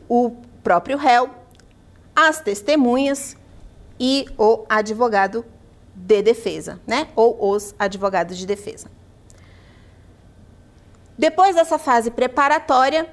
o 0.09 0.35
próprio 0.63 0.97
réu, 0.97 1.29
as 2.15 2.41
testemunhas 2.41 3.37
e 3.99 4.25
o 4.37 4.65
advogado 4.67 5.45
de 5.95 6.21
defesa, 6.21 6.79
né? 6.85 7.07
Ou 7.15 7.51
os 7.51 7.75
advogados 7.77 8.37
de 8.37 8.45
defesa. 8.45 8.89
Depois 11.17 11.55
dessa 11.55 11.77
fase 11.77 12.09
preparatória, 12.09 13.07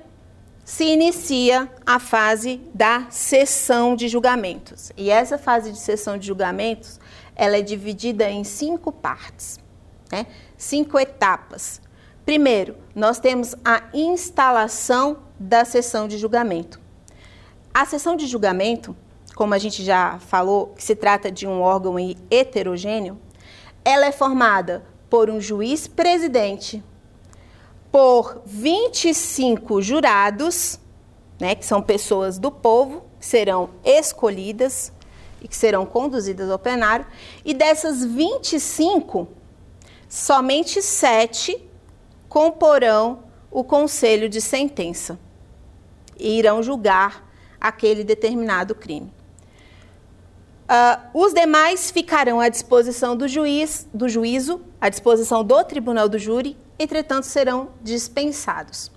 se 0.64 0.84
inicia 0.84 1.70
a 1.86 1.98
fase 1.98 2.60
da 2.74 3.06
sessão 3.10 3.96
de 3.96 4.06
julgamentos. 4.06 4.92
E 4.96 5.10
essa 5.10 5.38
fase 5.38 5.72
de 5.72 5.78
sessão 5.78 6.18
de 6.18 6.26
julgamentos, 6.26 7.00
ela 7.34 7.56
é 7.56 7.62
dividida 7.62 8.28
em 8.28 8.44
cinco 8.44 8.92
partes, 8.92 9.58
né? 10.12 10.26
cinco 10.58 10.98
etapas. 10.98 11.80
Primeiro, 12.24 12.76
nós 12.94 13.18
temos 13.18 13.54
a 13.64 13.84
instalação 13.94 15.20
da 15.38 15.64
sessão 15.64 16.06
de 16.06 16.18
julgamento. 16.18 16.78
A 17.72 17.86
sessão 17.86 18.16
de 18.16 18.26
julgamento, 18.26 18.94
como 19.38 19.54
a 19.54 19.58
gente 19.58 19.84
já 19.84 20.18
falou, 20.18 20.74
que 20.74 20.82
se 20.82 20.96
trata 20.96 21.30
de 21.30 21.46
um 21.46 21.60
órgão 21.60 21.94
heterogêneo, 22.28 23.16
ela 23.84 24.06
é 24.06 24.10
formada 24.10 24.84
por 25.08 25.30
um 25.30 25.40
juiz 25.40 25.86
presidente, 25.86 26.82
por 27.92 28.42
25 28.44 29.80
jurados, 29.80 30.80
né, 31.38 31.54
que 31.54 31.64
são 31.64 31.80
pessoas 31.80 32.36
do 32.36 32.50
povo, 32.50 33.04
que 33.20 33.26
serão 33.26 33.70
escolhidas 33.84 34.92
e 35.40 35.46
que 35.46 35.54
serão 35.54 35.86
conduzidas 35.86 36.50
ao 36.50 36.58
plenário, 36.58 37.06
e 37.44 37.54
dessas 37.54 38.04
25, 38.04 39.28
somente 40.08 40.82
sete 40.82 41.64
comporão 42.28 43.20
o 43.52 43.62
conselho 43.62 44.28
de 44.28 44.40
sentença 44.40 45.16
e 46.18 46.40
irão 46.40 46.60
julgar 46.60 47.24
aquele 47.60 48.02
determinado 48.02 48.74
crime. 48.74 49.16
Uh, 50.68 51.18
os 51.24 51.32
demais 51.32 51.90
ficarão 51.90 52.40
à 52.40 52.50
disposição 52.50 53.16
do 53.16 53.26
juiz, 53.26 53.88
do 53.94 54.06
juízo, 54.06 54.60
à 54.78 54.90
disposição 54.90 55.42
do 55.42 55.64
tribunal 55.64 56.10
do 56.10 56.18
júri, 56.18 56.58
entretanto 56.78 57.24
serão 57.24 57.70
dispensados. 57.82 58.90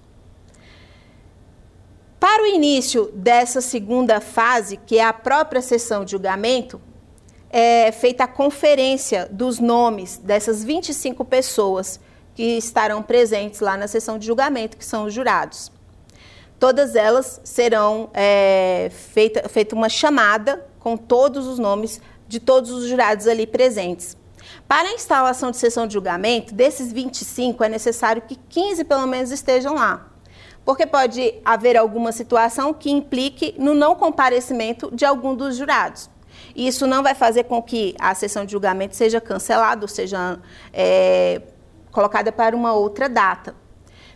Para 2.20 2.44
o 2.44 2.46
início 2.46 3.10
dessa 3.16 3.62
segunda 3.62 4.20
fase, 4.20 4.76
que 4.76 5.00
é 5.00 5.04
a 5.04 5.14
própria 5.14 5.62
sessão 5.62 6.04
de 6.04 6.12
julgamento, 6.12 6.82
é 7.50 7.92
feita 7.92 8.26
a 8.26 8.28
conferência 8.28 9.28
dos 9.32 9.58
nomes 9.58 10.18
dessas 10.18 10.64
25 10.64 11.24
pessoas 11.24 12.02
que 12.36 12.58
estarão 12.58 13.02
presentes 13.02 13.62
lá 13.62 13.78
na 13.78 13.88
sessão 13.88 14.20
de 14.20 14.28
julgamento, 14.28 14.76
que 14.76 14.86
são 14.86 15.06
os 15.06 15.14
jurados. 15.14 15.72
Todas 16.60 16.96
elas 16.96 17.42
serão 17.46 18.10
é, 18.14 18.92
feita, 18.92 19.48
feita 19.50 19.74
uma 19.74 19.90
chamada 19.90 20.66
com 20.82 20.98
todos 20.98 21.48
os 21.48 21.58
nomes 21.58 22.02
de 22.28 22.40
todos 22.40 22.72
os 22.72 22.88
jurados 22.88 23.28
ali 23.28 23.48
presentes. 23.48 24.18
Para 24.68 24.90
a 24.90 24.94
instalação 24.94 25.52
de 25.52 25.58
sessão 25.58 25.88
de 25.88 25.94
julgamento, 25.94 26.54
desses 26.54 26.92
25, 26.92 27.64
é 27.64 27.70
necessário 27.70 28.22
que 28.22 28.36
15 28.36 28.84
pelo 28.84 29.08
menos 29.08 29.32
estejam 29.32 29.76
lá. 29.76 30.08
Porque 30.66 30.86
pode 30.86 31.36
haver 31.44 31.78
alguma 31.78 32.12
situação 32.12 32.74
que 32.74 32.90
implique 32.90 33.56
no 33.58 33.74
não 33.74 33.96
comparecimento 33.96 34.94
de 34.94 35.06
algum 35.06 35.36
dos 35.36 35.56
jurados. 35.56 36.10
E 36.56 36.68
isso 36.68 36.88
não 36.88 37.04
vai 37.04 37.14
fazer 37.14 37.44
com 37.46 37.62
que 37.62 37.96
a 38.00 38.14
sessão 38.16 38.46
de 38.46 38.52
julgamento 38.52 38.96
seja 38.96 39.22
cancelada, 39.22 39.84
ou 39.84 39.88
seja 39.88 40.40
é, 40.74 41.42
colocada 41.92 42.32
para 42.32 42.56
uma 42.56 42.74
outra 42.74 43.08
data. 43.08 43.56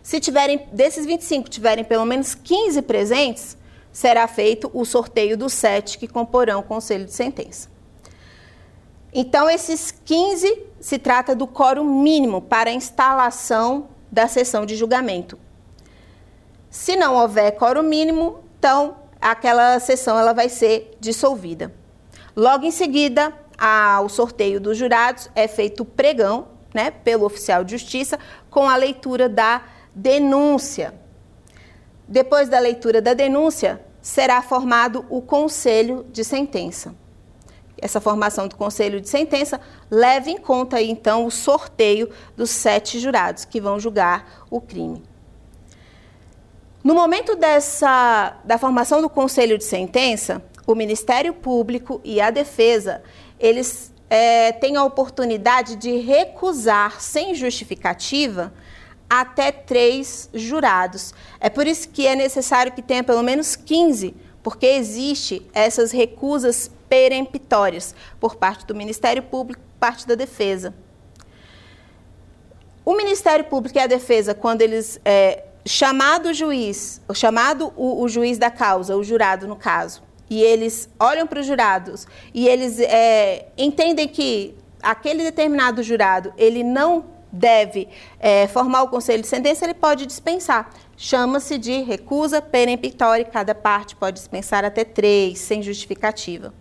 Se 0.02 0.20
tiverem, 0.20 0.68
desses 0.72 1.06
25, 1.06 1.50
tiverem 1.50 1.84
pelo 1.84 2.06
menos 2.06 2.36
15 2.36 2.82
presentes, 2.84 3.58
será 3.96 4.28
feito 4.28 4.70
o 4.74 4.84
sorteio 4.84 5.38
dos 5.38 5.54
sete 5.54 5.98
que 5.98 6.06
comporão 6.06 6.60
o 6.60 6.64
conselho 6.64 7.06
de 7.06 7.14
sentença. 7.14 7.70
Então, 9.14 9.50
esses 9.50 9.90
15 9.90 10.64
se 10.82 11.00
trata 11.00 11.34
do 11.34 11.48
quórum 11.48 11.86
mínimo 12.02 12.42
para 12.42 12.70
a 12.70 12.74
instalação 12.74 13.88
da 14.12 14.28
sessão 14.28 14.66
de 14.66 14.76
julgamento. 14.76 15.40
Se 16.70 16.98
não 16.98 17.16
houver 17.16 17.54
quórum 17.54 17.84
mínimo, 17.84 18.44
então 18.60 18.98
aquela 19.22 19.80
sessão 19.80 20.20
ela 20.20 20.34
vai 20.34 20.50
ser 20.50 20.98
dissolvida. 21.00 21.74
Logo 22.36 22.66
em 22.66 22.72
seguida, 22.72 23.34
ao 23.58 24.10
sorteio 24.10 24.60
dos 24.60 24.78
jurados, 24.78 25.30
é 25.34 25.48
feito 25.48 25.84
o 25.84 25.86
pregão, 25.86 26.50
né, 26.74 26.92
pelo 26.92 27.24
oficial 27.24 27.64
de 27.64 27.78
justiça, 27.78 28.20
com 28.50 28.68
a 28.68 28.76
leitura 28.76 29.30
da 29.30 29.62
denúncia. 29.96 31.05
Depois 32.08 32.50
da 32.50 32.60
leitura 32.60 33.02
da 33.02 33.14
denúncia, 33.14 33.82
será 34.02 34.42
formado 34.42 35.06
o 35.10 35.22
conselho 35.22 36.06
de 36.12 36.24
sentença. 36.24 36.94
Essa 37.82 38.00
formação 38.00 38.48
do 38.48 38.56
conselho 38.56 39.02
de 39.02 39.10
sentença 39.10 39.60
leva 39.90 40.30
em 40.30 40.38
conta, 40.38 40.82
então, 40.82 41.26
o 41.26 41.32
sorteio 41.32 42.10
dos 42.38 42.50
sete 42.50 43.00
jurados 43.00 43.46
que 43.46 43.60
vão 43.60 43.80
julgar 43.80 44.46
o 44.50 44.62
crime. 44.62 45.04
No 46.84 46.94
momento 46.94 47.36
dessa, 47.36 48.38
da 48.44 48.60
formação 48.60 49.02
do 49.02 49.10
conselho 49.10 49.58
de 49.58 49.64
sentença, 49.64 50.42
o 50.68 50.76
Ministério 50.76 51.34
Público 51.34 52.00
e 52.04 52.22
a 52.22 52.30
Defesa, 52.30 53.02
eles 53.40 53.92
é, 54.10 54.52
têm 54.52 54.76
a 54.76 54.84
oportunidade 54.84 55.76
de 55.76 55.98
recusar, 55.98 57.02
sem 57.02 57.34
justificativa, 57.34 58.54
até 59.10 59.52
três 59.52 60.30
jurados. 60.34 61.14
É 61.40 61.50
por 61.50 61.68
isso 61.68 61.90
que 61.90 62.08
é 62.08 62.16
necessário 62.16 62.72
que 62.72 62.82
tenha 62.82 63.04
pelo 63.04 63.24
menos 63.24 63.56
15, 63.56 64.16
porque 64.44 64.66
existe 64.66 65.46
essas 65.54 65.92
recusas 65.92 66.70
peremptórias 66.90 67.96
por 68.20 68.36
parte 68.36 68.66
do 68.66 68.76
Ministério 68.76 69.24
Público, 69.24 69.62
parte 69.80 70.08
da 70.08 70.16
Defesa. 70.16 70.74
O 72.84 72.96
Ministério 72.96 73.46
Público 73.46 73.78
e 73.78 73.82
a 73.82 73.88
Defesa, 73.88 74.36
quando 74.36 74.62
eles 74.62 75.00
é, 75.04 75.46
chamado 75.66 76.30
o 76.30 76.34
juiz, 76.34 77.02
chamado 77.14 77.74
o, 77.76 78.04
o, 78.04 78.08
juiz 78.08 78.38
da 78.38 78.52
causa, 78.52 78.96
o 78.96 79.04
jurado 79.04 79.48
no 79.48 79.56
caso, 79.56 80.04
e 80.30 80.42
eles 80.42 80.88
olham 81.00 81.26
para 81.26 81.40
os 81.40 81.46
jurados 81.46 82.08
e 82.34 82.48
eles 82.48 82.80
é, 82.80 83.48
entendem 83.58 84.08
que 84.08 84.56
aquele 84.82 85.24
determinado 85.24 85.82
jurado 85.82 86.34
ele 86.38 86.64
não 86.64 87.06
deve 87.32 87.88
é, 88.20 88.48
formar 88.48 88.84
o 88.84 88.88
conselho 88.88 89.22
de 89.22 89.28
sentença, 89.28 89.66
ele 89.66 89.74
pode 89.74 90.06
dispensar. 90.06 90.70
Chama-se 90.98 91.58
de 91.58 91.82
recusa 91.82 92.42
peremptória, 92.42 93.26
cada 93.26 93.54
parte 93.54 93.96
pode 93.96 94.18
dispensar 94.18 94.64
até 94.64 94.84
três, 94.84 95.40
sem 95.40 95.62
justificativa. 95.62 96.54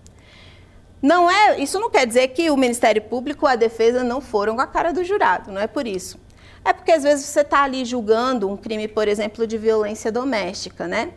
Não 1.00 1.30
é, 1.30 1.60
isso 1.60 1.78
não 1.78 1.90
quer 1.90 2.06
dizer 2.06 2.28
que 2.28 2.50
o 2.50 2.56
Ministério 2.56 3.02
Público 3.02 3.44
ou 3.44 3.52
a 3.52 3.56
defesa 3.56 4.02
não 4.02 4.20
foram 4.20 4.56
com 4.56 4.62
a 4.62 4.66
cara 4.66 4.90
do 4.90 5.04
jurado, 5.04 5.52
não 5.52 5.60
é 5.60 5.66
por 5.66 5.86
isso. 5.86 6.18
É 6.64 6.72
porque 6.72 6.90
às 6.90 7.02
vezes 7.02 7.26
você 7.26 7.42
está 7.42 7.62
ali 7.62 7.84
julgando 7.84 8.48
um 8.48 8.56
crime, 8.56 8.88
por 8.88 9.06
exemplo, 9.06 9.46
de 9.46 9.58
violência 9.58 10.10
doméstica, 10.10 10.88
né? 10.88 11.12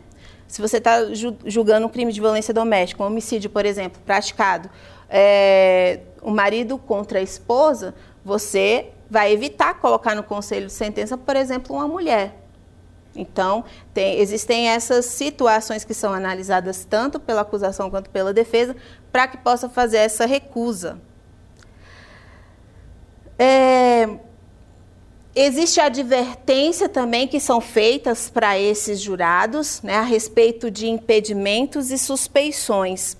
Se 0.46 0.60
você 0.60 0.76
está 0.76 1.06
julgando 1.46 1.86
um 1.86 1.88
crime 1.88 2.12
de 2.12 2.20
violência 2.20 2.52
doméstica, 2.52 3.02
um 3.02 3.06
homicídio, 3.06 3.48
por 3.48 3.64
exemplo, 3.64 4.00
praticado, 4.04 4.68
é, 5.08 6.00
o 6.20 6.30
marido 6.30 6.76
contra 6.76 7.18
a 7.18 7.22
esposa, 7.22 7.94
você 8.24 8.90
vai 9.10 9.32
evitar 9.32 9.74
colocar 9.74 10.14
no 10.14 10.22
conselho 10.22 10.66
de 10.66 10.72
sentença, 10.72 11.16
por 11.16 11.36
exemplo, 11.36 11.76
uma 11.76 11.88
mulher. 11.88 12.34
Então, 13.16 13.64
tem, 13.92 14.20
existem 14.20 14.68
essas 14.68 15.06
situações 15.06 15.84
que 15.84 15.94
são 15.94 16.12
analisadas 16.12 16.84
tanto 16.84 17.18
pela 17.18 17.40
acusação 17.40 17.90
quanto 17.90 18.10
pela 18.10 18.32
defesa, 18.32 18.76
para 19.10 19.26
que 19.26 19.38
possa 19.38 19.68
fazer 19.68 19.98
essa 19.98 20.26
recusa. 20.26 21.00
É, 23.38 24.08
existe 25.34 25.80
advertência 25.80 26.88
também 26.88 27.26
que 27.26 27.40
são 27.40 27.60
feitas 27.60 28.28
para 28.28 28.58
esses 28.58 29.00
jurados 29.00 29.80
né, 29.82 29.96
a 29.96 30.02
respeito 30.02 30.70
de 30.70 30.88
impedimentos 30.88 31.90
e 31.90 31.98
suspeições. 31.98 33.16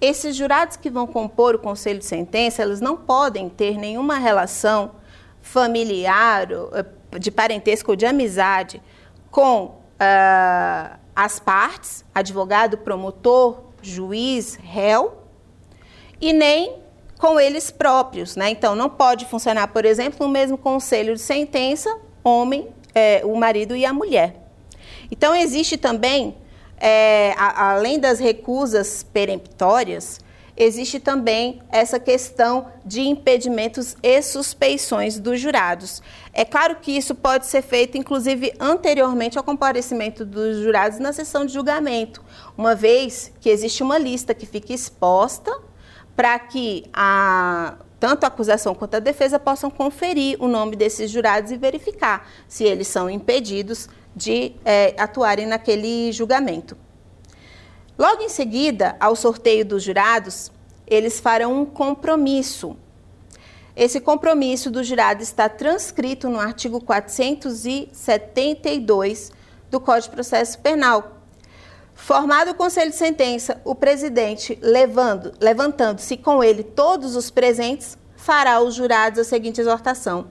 Esses 0.00 0.34
jurados 0.34 0.76
que 0.76 0.90
vão 0.90 1.06
compor 1.06 1.54
o 1.54 1.58
conselho 1.58 2.00
de 2.00 2.04
sentença, 2.04 2.62
eles 2.62 2.80
não 2.80 2.96
podem 2.96 3.48
ter 3.48 3.78
nenhuma 3.78 4.18
relação 4.18 4.92
familiar, 5.46 6.48
eh, 6.50 7.18
de 7.18 7.30
parentesco 7.30 7.92
ou 7.92 7.96
de 7.96 8.04
amizade 8.04 8.82
com 9.30 9.64
uh, 9.64 10.98
as 11.14 11.38
partes, 11.38 12.04
advogado, 12.12 12.78
promotor, 12.78 13.62
juiz, 13.80 14.56
réu, 14.56 15.22
e 16.20 16.32
nem 16.32 16.78
com 17.18 17.38
eles 17.38 17.70
próprios. 17.70 18.34
Né? 18.34 18.50
Então, 18.50 18.74
não 18.74 18.90
pode 18.90 19.24
funcionar, 19.26 19.68
por 19.68 19.84
exemplo, 19.84 20.26
no 20.26 20.32
mesmo 20.32 20.58
conselho 20.58 21.14
de 21.14 21.20
sentença, 21.20 21.96
homem, 22.24 22.68
é, 22.94 23.22
o 23.24 23.36
marido 23.36 23.76
e 23.76 23.86
a 23.86 23.92
mulher. 23.92 24.50
Então, 25.10 25.34
existe 25.34 25.76
também, 25.76 26.36
a, 27.36 27.70
além 27.70 28.00
das 28.00 28.18
recusas 28.18 29.04
peremptórias, 29.04 30.20
existe 30.56 30.98
também 30.98 31.60
essa 31.70 32.00
questão 32.00 32.68
de 32.84 33.02
impedimentos 33.02 33.96
e 34.02 34.22
suspeições 34.22 35.18
dos 35.18 35.40
jurados. 35.40 36.02
É 36.32 36.44
claro 36.44 36.76
que 36.76 36.92
isso 36.92 37.14
pode 37.14 37.46
ser 37.46 37.62
feito, 37.62 37.98
inclusive, 37.98 38.52
anteriormente 38.58 39.36
ao 39.36 39.44
comparecimento 39.44 40.24
dos 40.24 40.58
jurados 40.58 40.98
na 40.98 41.12
sessão 41.12 41.44
de 41.44 41.52
julgamento, 41.52 42.24
uma 42.56 42.74
vez 42.74 43.32
que 43.40 43.50
existe 43.50 43.82
uma 43.82 43.98
lista 43.98 44.34
que 44.34 44.46
fica 44.46 44.72
exposta 44.72 45.52
para 46.14 46.38
que 46.38 46.84
a, 46.92 47.76
tanto 48.00 48.24
a 48.24 48.28
acusação 48.28 48.74
quanto 48.74 48.94
a 48.94 49.00
defesa 49.00 49.38
possam 49.38 49.70
conferir 49.70 50.42
o 50.42 50.48
nome 50.48 50.76
desses 50.76 51.10
jurados 51.10 51.50
e 51.50 51.56
verificar 51.56 52.28
se 52.48 52.64
eles 52.64 52.88
são 52.88 53.10
impedidos 53.10 53.88
de 54.14 54.54
é, 54.64 54.94
atuarem 54.98 55.46
naquele 55.46 56.10
julgamento. 56.10 56.85
Logo 57.98 58.22
em 58.22 58.28
seguida, 58.28 58.94
ao 59.00 59.16
sorteio 59.16 59.64
dos 59.64 59.82
jurados, 59.82 60.52
eles 60.86 61.18
farão 61.18 61.62
um 61.62 61.64
compromisso. 61.64 62.76
Esse 63.74 63.98
compromisso 64.00 64.70
do 64.70 64.84
jurado 64.84 65.22
está 65.22 65.48
transcrito 65.48 66.28
no 66.28 66.38
artigo 66.38 66.78
472 66.80 69.32
do 69.70 69.80
Código 69.80 70.10
de 70.10 70.12
Processo 70.14 70.58
Penal. 70.58 71.12
Formado 71.94 72.50
o 72.50 72.54
conselho 72.54 72.90
de 72.90 72.96
sentença, 72.96 73.62
o 73.64 73.74
presidente, 73.74 74.58
levantando-se 75.40 76.18
com 76.18 76.44
ele 76.44 76.62
todos 76.62 77.16
os 77.16 77.30
presentes, 77.30 77.96
fará 78.14 78.56
aos 78.56 78.74
jurados 78.74 79.20
a 79.20 79.24
seguinte 79.24 79.58
exortação: 79.60 80.26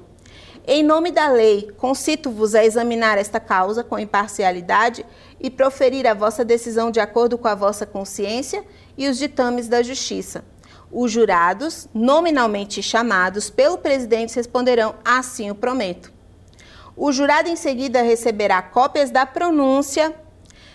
Em 0.68 0.84
nome 0.84 1.10
da 1.12 1.28
lei, 1.28 1.72
concito-vos 1.78 2.54
a 2.54 2.64
examinar 2.64 3.18
esta 3.18 3.40
causa 3.40 3.84
com 3.84 3.98
imparcialidade 3.98 5.04
e 5.46 5.50
proferir 5.52 6.08
a 6.08 6.16
vossa 6.16 6.44
decisão 6.44 6.90
de 6.90 7.00
acordo 7.00 7.38
com 7.38 7.48
a 7.48 7.54
vossa 7.54 7.86
consciência 7.86 8.66
e 8.98 9.08
os 9.08 9.20
ditames 9.20 9.68
da 9.68 9.84
justiça. 9.84 10.44
Os 10.92 11.12
jurados, 11.12 11.88
nominalmente 11.94 12.82
chamados 12.82 13.48
pelo 13.48 13.78
presidente, 13.78 14.36
responderão: 14.36 14.96
Assim 15.06 15.52
o 15.52 15.56
prometo. 15.56 16.12
O 16.98 17.12
jurado 17.12 17.48
em 17.48 17.56
seguida 17.56 18.02
receberá 18.02 18.60
cópias 18.60 19.12
da 19.12 19.24
pronúncia, 19.24 20.16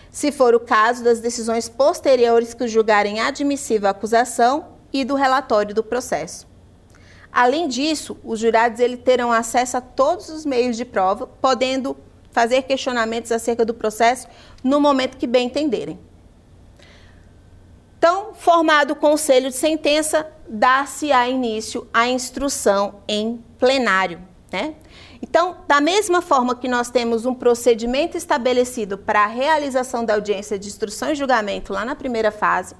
se 0.08 0.30
for 0.30 0.54
o 0.54 0.60
caso, 0.60 1.02
das 1.02 1.18
decisões 1.18 1.68
posteriores 1.68 2.54
que 2.54 2.68
julgarem 2.68 3.18
admissível 3.18 3.88
a 3.88 3.90
acusação 3.90 4.76
e 4.92 5.04
do 5.04 5.16
relatório 5.16 5.74
do 5.74 5.82
processo. 5.82 6.46
Além 7.32 7.66
disso, 7.66 8.16
os 8.22 8.38
jurados 8.38 8.78
eles 8.78 9.00
terão 9.02 9.32
acesso 9.32 9.78
a 9.78 9.80
todos 9.80 10.28
os 10.28 10.46
meios 10.46 10.76
de 10.76 10.84
prova, 10.84 11.26
podendo 11.26 11.96
fazer 12.32 12.62
questionamentos 12.62 13.32
acerca 13.32 13.64
do 13.64 13.74
processo 13.74 14.28
no 14.62 14.80
momento 14.80 15.16
que 15.16 15.26
bem 15.26 15.46
entenderem. 15.46 15.98
Então, 17.98 18.32
formado 18.32 18.92
o 18.92 18.96
conselho 18.96 19.50
de 19.50 19.56
sentença, 19.56 20.26
dá-se-á 20.48 21.28
início 21.28 21.86
à 21.92 22.08
instrução 22.08 23.02
em 23.06 23.44
plenário. 23.58 24.20
Né? 24.50 24.74
Então, 25.22 25.58
da 25.68 25.82
mesma 25.82 26.22
forma 26.22 26.56
que 26.56 26.66
nós 26.66 26.88
temos 26.88 27.26
um 27.26 27.34
procedimento 27.34 28.16
estabelecido 28.16 28.96
para 28.96 29.24
a 29.24 29.26
realização 29.26 30.02
da 30.02 30.14
audiência 30.14 30.58
de 30.58 30.66
instrução 30.66 31.10
e 31.10 31.14
julgamento 31.14 31.74
lá 31.74 31.84
na 31.84 31.94
primeira 31.94 32.30
fase, 32.30 32.74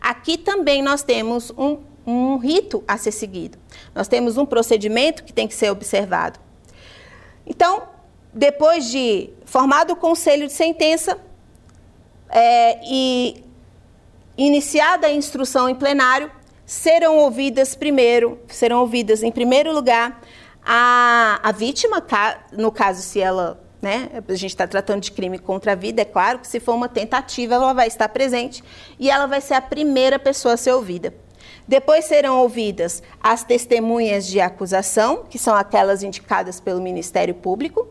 aqui 0.00 0.36
também 0.36 0.82
nós 0.82 1.02
temos 1.02 1.52
um, 1.56 1.78
um 2.04 2.36
rito 2.36 2.82
a 2.88 2.98
ser 2.98 3.12
seguido. 3.12 3.56
Nós 3.94 4.08
temos 4.08 4.36
um 4.36 4.44
procedimento 4.44 5.22
que 5.22 5.32
tem 5.32 5.46
que 5.46 5.54
ser 5.54 5.70
observado. 5.70 6.40
Então, 7.46 7.84
depois 8.36 8.90
de 8.90 9.30
formado 9.46 9.94
o 9.94 9.96
conselho 9.96 10.46
de 10.46 10.52
sentença 10.52 11.18
é, 12.28 12.78
e 12.84 13.42
iniciada 14.36 15.06
a 15.06 15.12
instrução 15.12 15.70
em 15.70 15.74
plenário, 15.74 16.30
serão 16.66 17.16
ouvidas 17.16 17.74
primeiro, 17.74 18.38
serão 18.48 18.80
ouvidas 18.80 19.22
em 19.22 19.32
primeiro 19.32 19.72
lugar 19.72 20.20
a, 20.62 21.40
a 21.42 21.50
vítima, 21.50 22.04
no 22.52 22.70
caso 22.70 23.00
se 23.00 23.20
ela, 23.20 23.58
né, 23.80 24.10
a 24.28 24.34
gente 24.34 24.50
está 24.50 24.66
tratando 24.66 25.00
de 25.00 25.12
crime 25.12 25.38
contra 25.38 25.72
a 25.72 25.74
vida, 25.74 26.02
é 26.02 26.04
claro 26.04 26.38
que 26.40 26.46
se 26.46 26.60
for 26.60 26.74
uma 26.74 26.90
tentativa 26.90 27.54
ela 27.54 27.72
vai 27.72 27.86
estar 27.86 28.08
presente 28.10 28.62
e 28.98 29.08
ela 29.08 29.24
vai 29.24 29.40
ser 29.40 29.54
a 29.54 29.62
primeira 29.62 30.18
pessoa 30.18 30.54
a 30.54 30.56
ser 30.58 30.72
ouvida. 30.72 31.14
Depois 31.66 32.04
serão 32.04 32.40
ouvidas 32.40 33.02
as 33.20 33.44
testemunhas 33.44 34.26
de 34.26 34.40
acusação, 34.40 35.24
que 35.24 35.38
são 35.38 35.54
aquelas 35.54 36.02
indicadas 36.02 36.60
pelo 36.60 36.82
Ministério 36.82 37.34
Público, 37.34 37.85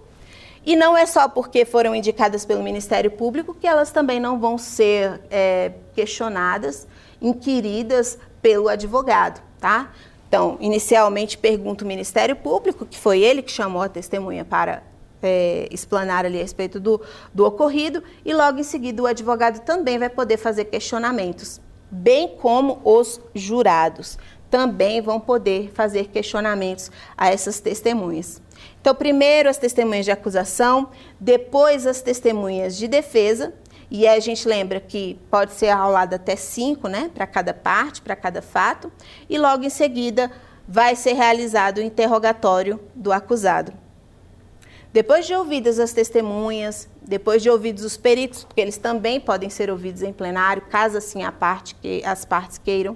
e 0.66 0.76
não 0.76 0.98
é 0.98 1.06
só 1.06 1.28
porque 1.30 1.64
foram 1.64 1.94
indicadas 1.94 2.44
pelo 2.44 2.64
Ministério 2.64 3.12
Público 3.12 3.54
que 3.54 3.68
elas 3.68 3.92
também 3.92 4.20
não 4.20 4.40
vão 4.40 4.58
ser 4.58 5.22
é, 5.30 5.72
questionadas, 5.94 6.88
inquiridas 7.22 8.18
pelo 8.42 8.68
advogado, 8.68 9.42
tá? 9.60 9.92
Então, 10.28 10.58
inicialmente 10.60 11.38
pergunta 11.38 11.84
o 11.84 11.88
Ministério 11.88 12.36
Público, 12.36 12.86
que 12.86 12.98
foi 12.98 13.22
ele 13.22 13.42
que 13.42 13.52
chamou 13.52 13.82
a 13.82 13.90
testemunha 13.90 14.44
para 14.44 14.84
é, 15.22 15.68
explanar 15.72 16.26
ali 16.26 16.40
a 16.40 16.42
respeito 16.42 16.80
do, 16.80 17.00
do 17.34 17.46
ocorrido, 17.46 18.04
e 18.24 18.34
logo 18.34 18.60
em 18.60 18.64
seguida 18.64 19.02
o 19.02 19.06
advogado 19.06 19.60
também 19.60 19.98
vai 20.00 20.10
poder 20.10 20.38
fazer 20.38 20.66
questionamentos, 20.66 21.62
bem 21.92 22.28
como 22.28 22.82
os 22.84 23.22
jurados 23.34 24.18
também 24.50 25.02
vão 25.02 25.20
poder 25.20 25.72
fazer 25.74 26.08
questionamentos 26.08 26.92
a 27.18 27.30
essas 27.30 27.60
testemunhas. 27.60 28.42
Então, 28.86 28.94
primeiro 28.94 29.50
as 29.50 29.58
testemunhas 29.58 30.06
de 30.06 30.12
acusação, 30.12 30.90
depois 31.20 31.88
as 31.88 32.04
testemunhas 32.04 32.78
de 32.78 32.88
defesa, 32.88 33.52
e 33.90 34.08
a 34.08 34.20
gente 34.20 34.48
lembra 34.48 34.80
que 34.80 35.20
pode 35.32 35.54
ser 35.54 35.70
arrolado 35.70 36.14
até 36.14 36.36
cinco, 36.36 36.88
né, 36.88 37.10
para 37.12 37.26
cada 37.26 37.52
parte, 37.52 38.00
para 38.00 38.16
cada 38.16 38.44
fato, 38.44 38.92
e 39.28 39.40
logo 39.40 39.64
em 39.64 39.72
seguida 39.72 40.32
vai 40.68 40.96
ser 40.96 41.14
realizado 41.14 41.80
o 41.80 41.82
interrogatório 41.82 42.80
do 42.94 43.12
acusado. 43.12 43.74
Depois 44.94 45.26
de 45.26 45.34
ouvidas 45.34 45.80
as 45.80 45.92
testemunhas, 45.92 46.88
depois 47.02 47.42
de 47.42 47.50
ouvidos 47.50 47.84
os 47.84 47.98
peritos, 47.98 48.44
porque 48.44 48.62
eles 48.62 48.78
também 48.78 49.20
podem 49.20 49.50
ser 49.50 49.72
ouvidos 49.72 50.04
em 50.04 50.14
plenário, 50.14 50.62
caso 50.70 50.96
assim 50.96 51.24
a 51.24 51.32
parte 51.32 51.74
que, 51.74 52.04
as 52.06 52.24
partes 52.24 52.60
queiram. 52.60 52.96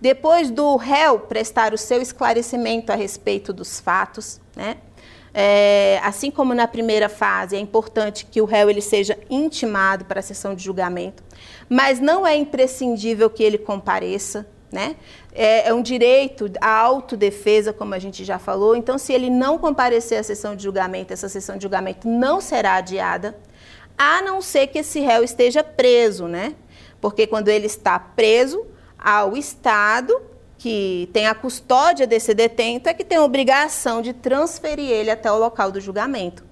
Depois 0.00 0.48
do 0.48 0.76
réu 0.76 1.18
prestar 1.18 1.74
o 1.74 1.78
seu 1.78 2.00
esclarecimento 2.00 2.92
a 2.92 2.94
respeito 2.94 3.52
dos 3.52 3.80
fatos, 3.80 4.40
né? 4.54 4.76
É, 5.36 5.98
assim 6.04 6.30
como 6.30 6.54
na 6.54 6.68
primeira 6.68 7.08
fase, 7.08 7.56
é 7.56 7.58
importante 7.58 8.24
que 8.24 8.40
o 8.40 8.44
réu 8.44 8.70
ele 8.70 8.80
seja 8.80 9.18
intimado 9.28 10.04
para 10.04 10.20
a 10.20 10.22
sessão 10.22 10.54
de 10.54 10.62
julgamento, 10.62 11.24
mas 11.68 11.98
não 11.98 12.24
é 12.24 12.36
imprescindível 12.36 13.28
que 13.28 13.42
ele 13.42 13.58
compareça. 13.58 14.46
Né? 14.70 14.96
É, 15.32 15.68
é 15.68 15.74
um 15.74 15.82
direito 15.82 16.50
à 16.60 16.78
autodefesa, 16.78 17.72
como 17.72 17.94
a 17.94 17.98
gente 17.98 18.24
já 18.24 18.40
falou. 18.40 18.74
Então, 18.74 18.98
se 18.98 19.12
ele 19.12 19.30
não 19.30 19.56
comparecer 19.56 20.18
à 20.18 20.22
sessão 20.22 20.56
de 20.56 20.64
julgamento, 20.64 21.12
essa 21.12 21.28
sessão 21.28 21.56
de 21.56 21.62
julgamento 21.62 22.08
não 22.08 22.40
será 22.40 22.74
adiada, 22.74 23.38
a 23.96 24.20
não 24.22 24.42
ser 24.42 24.66
que 24.68 24.80
esse 24.80 24.98
réu 24.98 25.22
esteja 25.22 25.62
preso, 25.62 26.26
né? 26.26 26.56
Porque 27.00 27.24
quando 27.24 27.48
ele 27.48 27.66
está 27.66 28.00
preso, 28.00 28.66
ao 28.98 29.36
Estado 29.36 30.20
que 30.64 31.10
tem 31.12 31.26
a 31.26 31.34
custódia 31.34 32.06
desse 32.06 32.32
detento 32.32 32.88
é 32.88 32.94
que 32.94 33.04
tem 33.04 33.18
a 33.18 33.22
obrigação 33.22 34.00
de 34.00 34.14
transferir 34.14 34.90
ele 34.90 35.10
até 35.10 35.30
o 35.30 35.36
local 35.36 35.70
do 35.70 35.78
julgamento. 35.78 36.42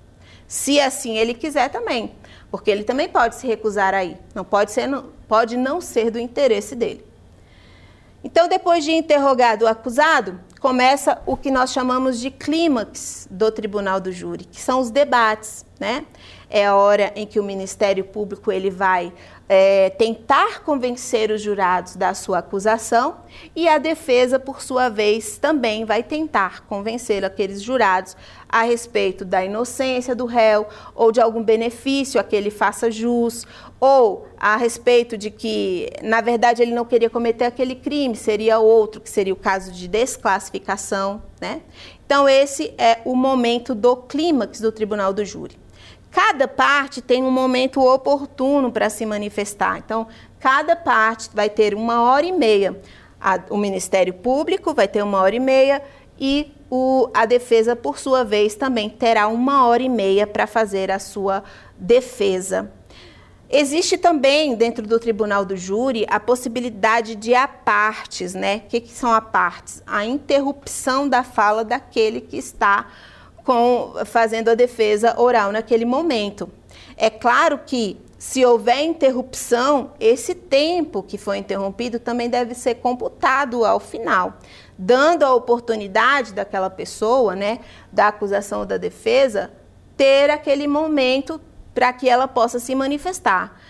Se 0.46 0.78
assim 0.78 1.16
ele 1.16 1.32
quiser 1.32 1.70
também, 1.70 2.12
porque 2.50 2.70
ele 2.70 2.84
também 2.84 3.08
pode 3.08 3.36
se 3.36 3.46
recusar 3.46 3.94
aí. 3.94 4.18
Não 4.34 4.44
pode 4.44 4.70
ser, 4.70 4.86
pode 5.26 5.56
não 5.56 5.80
ser 5.80 6.10
do 6.10 6.18
interesse 6.18 6.76
dele. 6.76 7.02
Então, 8.22 8.48
depois 8.48 8.84
de 8.84 8.92
interrogado 8.92 9.64
o 9.64 9.66
acusado, 9.66 10.38
começa 10.60 11.22
o 11.24 11.34
que 11.34 11.50
nós 11.50 11.72
chamamos 11.72 12.20
de 12.20 12.30
clímax 12.30 13.26
do 13.30 13.50
tribunal 13.50 13.98
do 13.98 14.12
júri, 14.12 14.44
que 14.44 14.60
são 14.60 14.80
os 14.80 14.90
debates, 14.90 15.64
né? 15.80 16.04
É 16.50 16.66
a 16.66 16.76
hora 16.76 17.12
em 17.16 17.26
que 17.26 17.40
o 17.40 17.42
Ministério 17.42 18.04
Público 18.04 18.52
ele 18.52 18.68
vai 18.68 19.10
é, 19.48 19.90
tentar 19.90 20.62
convencer 20.62 21.30
os 21.30 21.40
jurados 21.40 21.96
da 21.96 22.14
sua 22.14 22.38
acusação 22.38 23.16
e 23.54 23.68
a 23.68 23.78
defesa, 23.78 24.38
por 24.38 24.62
sua 24.62 24.88
vez, 24.88 25.38
também 25.38 25.84
vai 25.84 26.02
tentar 26.02 26.64
convencer 26.66 27.24
aqueles 27.24 27.60
jurados 27.60 28.16
a 28.48 28.62
respeito 28.62 29.24
da 29.24 29.44
inocência 29.44 30.14
do 30.14 30.26
réu 30.26 30.66
ou 30.94 31.10
de 31.10 31.20
algum 31.20 31.42
benefício 31.42 32.20
a 32.20 32.24
que 32.24 32.36
ele 32.36 32.50
faça 32.50 32.90
jus 32.90 33.46
ou 33.80 34.28
a 34.38 34.56
respeito 34.56 35.18
de 35.18 35.30
que, 35.30 35.90
na 36.02 36.20
verdade, 36.20 36.62
ele 36.62 36.72
não 36.72 36.84
queria 36.84 37.10
cometer 37.10 37.44
aquele 37.44 37.74
crime, 37.74 38.14
seria 38.14 38.58
outro, 38.58 39.00
que 39.00 39.10
seria 39.10 39.32
o 39.32 39.36
caso 39.36 39.72
de 39.72 39.88
desclassificação, 39.88 41.22
né? 41.40 41.62
Então, 42.06 42.28
esse 42.28 42.74
é 42.78 43.00
o 43.04 43.16
momento 43.16 43.74
do 43.74 43.96
clímax 43.96 44.60
do 44.60 44.70
tribunal 44.70 45.12
do 45.12 45.24
júri. 45.24 45.61
Cada 46.12 46.46
parte 46.46 47.00
tem 47.00 47.24
um 47.24 47.30
momento 47.30 47.80
oportuno 47.80 48.70
para 48.70 48.90
se 48.90 49.06
manifestar. 49.06 49.78
Então, 49.78 50.06
cada 50.38 50.76
parte 50.76 51.30
vai 51.32 51.48
ter 51.48 51.74
uma 51.74 52.02
hora 52.02 52.26
e 52.26 52.32
meia. 52.32 52.78
A, 53.18 53.40
o 53.48 53.56
Ministério 53.56 54.12
Público 54.12 54.74
vai 54.74 54.86
ter 54.86 55.02
uma 55.02 55.18
hora 55.20 55.34
e 55.34 55.40
meia 55.40 55.82
e 56.20 56.52
o, 56.70 57.08
a 57.14 57.24
defesa, 57.24 57.74
por 57.74 57.98
sua 57.98 58.24
vez, 58.24 58.54
também 58.54 58.90
terá 58.90 59.26
uma 59.26 59.66
hora 59.66 59.82
e 59.82 59.88
meia 59.88 60.26
para 60.26 60.46
fazer 60.46 60.90
a 60.90 60.98
sua 60.98 61.42
defesa. 61.78 62.70
Existe 63.48 63.96
também, 63.96 64.54
dentro 64.54 64.86
do 64.86 64.98
tribunal 64.98 65.44
do 65.46 65.56
júri, 65.56 66.06
a 66.08 66.20
possibilidade 66.20 67.14
de 67.14 67.34
apartes, 67.34 68.34
né? 68.34 68.56
O 68.64 68.68
que, 68.68 68.80
que 68.80 68.92
são 68.92 69.12
apartes? 69.12 69.82
A 69.86 70.04
interrupção 70.04 71.08
da 71.08 71.22
fala 71.22 71.64
daquele 71.64 72.20
que 72.20 72.36
está 72.36 72.86
com, 73.44 73.94
fazendo 74.04 74.50
a 74.50 74.54
defesa 74.54 75.18
oral 75.20 75.52
naquele 75.52 75.84
momento. 75.84 76.48
É 76.96 77.10
claro 77.10 77.60
que, 77.64 78.00
se 78.18 78.44
houver 78.44 78.80
interrupção, 78.82 79.92
esse 79.98 80.34
tempo 80.34 81.02
que 81.02 81.18
foi 81.18 81.38
interrompido 81.38 81.98
também 81.98 82.30
deve 82.30 82.54
ser 82.54 82.76
computado 82.76 83.64
ao 83.64 83.80
final, 83.80 84.34
dando 84.78 85.24
a 85.24 85.34
oportunidade 85.34 86.32
daquela 86.32 86.70
pessoa, 86.70 87.34
né, 87.34 87.58
da 87.90 88.08
acusação 88.08 88.60
ou 88.60 88.66
da 88.66 88.76
defesa, 88.76 89.50
ter 89.96 90.30
aquele 90.30 90.68
momento 90.68 91.40
para 91.74 91.92
que 91.92 92.08
ela 92.08 92.28
possa 92.28 92.58
se 92.58 92.74
manifestar. 92.74 93.60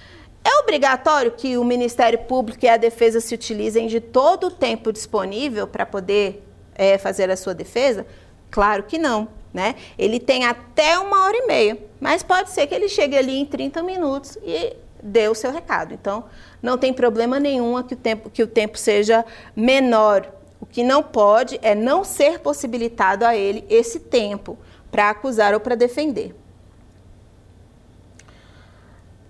É 0.45 0.59
obrigatório 0.59 1.31
que 1.31 1.57
o 1.57 1.65
Ministério 1.65 2.19
Público 2.19 2.65
e 2.65 2.69
a 2.69 2.77
defesa 2.77 3.21
se 3.21 3.35
utilizem 3.35 3.87
de 3.87 4.01
todo 4.01 4.49
o 4.49 4.51
tempo 4.51 4.93
disponível 4.93 5.67
para 5.67 5.87
poder 5.87 6.45
é, 6.75 6.99
fazer 6.99 7.31
a 7.31 7.37
sua 7.37 7.55
defesa? 7.55 8.05
Claro 8.51 8.83
que 8.83 8.99
não. 8.99 9.29
Né? 9.53 9.75
Ele 9.99 10.19
tem 10.19 10.47
até 10.47 10.99
uma 10.99 11.25
hora 11.25 11.37
e 11.37 11.47
meia, 11.47 11.79
mas 12.01 12.23
pode 12.23 12.51
ser 12.51 12.67
que 12.67 12.75
ele 12.75 12.89
chegue 12.89 13.17
ali 13.17 13.37
em 13.37 13.45
30 13.45 13.83
minutos 13.83 14.39
e 14.43 14.75
dê 15.03 15.29
o 15.29 15.35
seu 15.35 15.53
recado. 15.53 15.93
Então, 15.93 16.25
não 16.63 16.79
tem 16.79 16.93
problema 16.93 17.39
nenhum 17.39 17.83
que 17.83 17.95
o 17.95 17.97
tempo, 17.97 18.31
que 18.31 18.43
o 18.43 18.47
tempo 18.47 18.79
seja 18.79 19.25
menor. 19.55 20.27
O 20.61 20.65
que 20.65 20.83
não 20.83 21.03
pode 21.03 21.59
é 21.61 21.75
não 21.75 22.05
ser 22.05 22.39
possibilitado 22.39 23.27
a 23.27 23.37
ele 23.37 23.65
esse 23.69 23.99
tempo 23.99 24.57
para 24.91 25.11
acusar 25.11 25.53
ou 25.55 25.61
para 25.61 25.75
defender. 25.75 26.35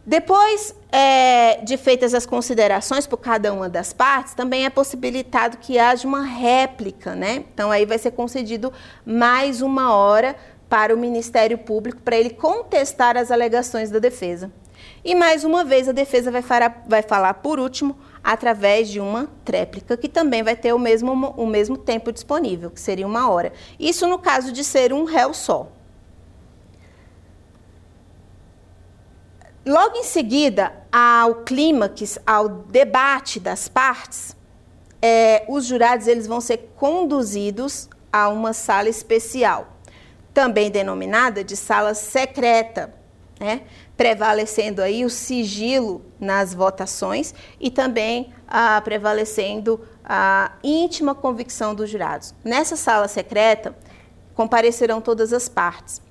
Depois 0.05 0.75
é, 0.91 1.61
de 1.63 1.77
feitas 1.77 2.13
as 2.13 2.27
considerações 2.27 3.07
por 3.07 3.19
cada 3.19 3.53
uma 3.53 3.69
das 3.69 3.93
partes, 3.93 4.35
também 4.35 4.65
é 4.65 4.71
possibilitado 4.71 5.59
que 5.59 5.79
haja 5.79 6.09
uma 6.09 6.23
réplica, 6.23 7.15
né? 7.15 7.45
Então 7.55 7.71
aí 7.71 7.87
vai 7.87 7.99
ser 7.99 8.11
concedido 8.11 8.73
mais 9.07 9.63
uma 9.63 9.95
hora 9.95 10.35
para 10.69 10.93
o 10.93 10.99
Ministério 10.99 11.57
Público 11.57 12.01
para 12.03 12.17
ele 12.17 12.31
contestar 12.31 13.17
as 13.17 13.31
alegações 13.31 13.91
da 13.91 14.01
defesa. 14.01 14.51
E 15.05 15.15
mais 15.15 15.45
uma 15.45 15.65
vez 15.65 15.89
a 15.89 15.93
defesa 15.93 16.31
vai 16.31 16.43
falar, 16.43 16.85
vai 16.89 17.03
falar 17.03 17.35
por 17.35 17.61
último 17.61 17.97
através 18.25 18.89
de 18.89 18.99
uma 18.99 19.29
tréplica, 19.45 19.97
que 19.97 20.09
também 20.09 20.43
vai 20.43 20.57
ter 20.57 20.73
o 20.73 20.79
mesmo, 20.79 21.35
o 21.37 21.47
mesmo 21.47 21.77
tempo 21.77 22.13
disponível, 22.13 22.71
que 22.71 22.81
seria 22.81 23.07
uma 23.07 23.31
hora. 23.31 23.53
Isso 23.79 24.07
no 24.09 24.19
caso 24.19 24.53
de 24.53 24.65
ser 24.65 24.93
um 24.93 25.05
réu 25.05 25.33
só. 25.33 25.69
Logo 29.65 29.97
em 29.97 30.03
seguida, 30.03 30.73
ao 30.91 31.37
clímax, 31.37 32.19
ao 32.27 32.49
debate 32.49 33.39
das 33.39 33.69
partes, 33.69 34.37
é, 35.01 35.45
os 35.49 35.67
jurados 35.67 36.09
eles 36.09 36.27
vão 36.27 36.41
ser 36.41 36.73
conduzidos 36.75 37.89
a 38.13 38.29
uma 38.29 38.53
sala 38.53 38.89
especial, 38.89 39.69
também 40.35 40.69
denominada 40.69 41.45
de 41.45 41.57
sala 41.57 41.95
secreta, 41.95 42.93
né? 43.39 43.63
prevalecendo 43.97 44.83
aí 44.83 45.05
o 45.05 45.11
sigilo 45.11 46.05
nas 46.19 46.53
votações 46.53 47.33
e 47.61 47.71
também 47.71 48.35
ah, 48.49 48.81
prevalecendo 48.83 49.81
a 50.05 50.53
íntima 50.65 51.15
convicção 51.15 51.73
dos 51.73 51.89
jurados. 51.89 52.35
Nessa 52.45 52.75
sala 52.75 53.07
secreta 53.07 53.77
comparecerão 54.35 55.01
todas 55.01 55.33
as 55.33 55.49
partes 55.49 56.03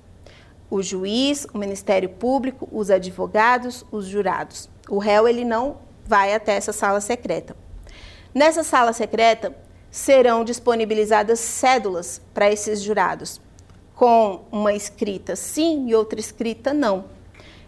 o 0.72 0.82
juiz, 0.82 1.46
o 1.52 1.58
Ministério 1.58 2.08
Público, 2.08 2.66
os 2.72 2.90
advogados, 2.90 3.84
os 3.92 4.06
jurados. 4.06 4.70
O 4.88 4.96
réu 4.96 5.28
ele 5.28 5.44
não 5.44 5.76
vai 6.06 6.32
até 6.32 6.54
essa 6.54 6.72
sala 6.72 6.98
secreta. 6.98 7.54
Nessa 8.34 8.64
sala 8.64 8.94
secreta 8.94 9.54
serão 9.90 10.42
disponibilizadas 10.42 11.40
cédulas 11.40 12.22
para 12.32 12.50
esses 12.50 12.80
jurados, 12.80 13.38
com 13.94 14.46
uma 14.50 14.72
escrita 14.72 15.36
sim 15.36 15.90
e 15.90 15.94
outra 15.94 16.18
escrita 16.18 16.72
não. 16.72 17.04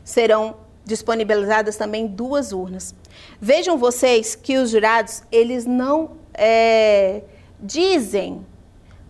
Serão 0.03 0.57
disponibilizadas 0.83 1.77
também 1.77 2.07
duas 2.07 2.53
urnas. 2.53 2.95
Vejam 3.39 3.77
vocês 3.77 4.35
que 4.35 4.57
os 4.57 4.71
jurados 4.71 5.23
eles 5.31 5.67
não 5.67 6.13
é, 6.33 7.23
dizem 7.61 8.47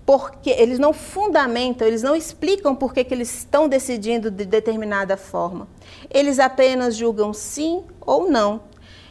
porque 0.07 0.51
eles 0.51 0.79
não 0.79 0.93
fundamentam, 0.93 1.87
eles 1.87 2.03
não 2.03 2.15
explicam 2.15 2.75
por 2.75 2.93
que, 2.93 3.07
eles 3.11 3.39
estão 3.39 3.69
decidindo 3.69 4.31
de 4.31 4.45
determinada 4.45 5.17
forma. 5.17 5.67
Eles 6.11 6.39
apenas 6.39 6.95
julgam 6.95 7.33
sim 7.33 7.83
ou 8.01 8.31
não. 8.31 8.63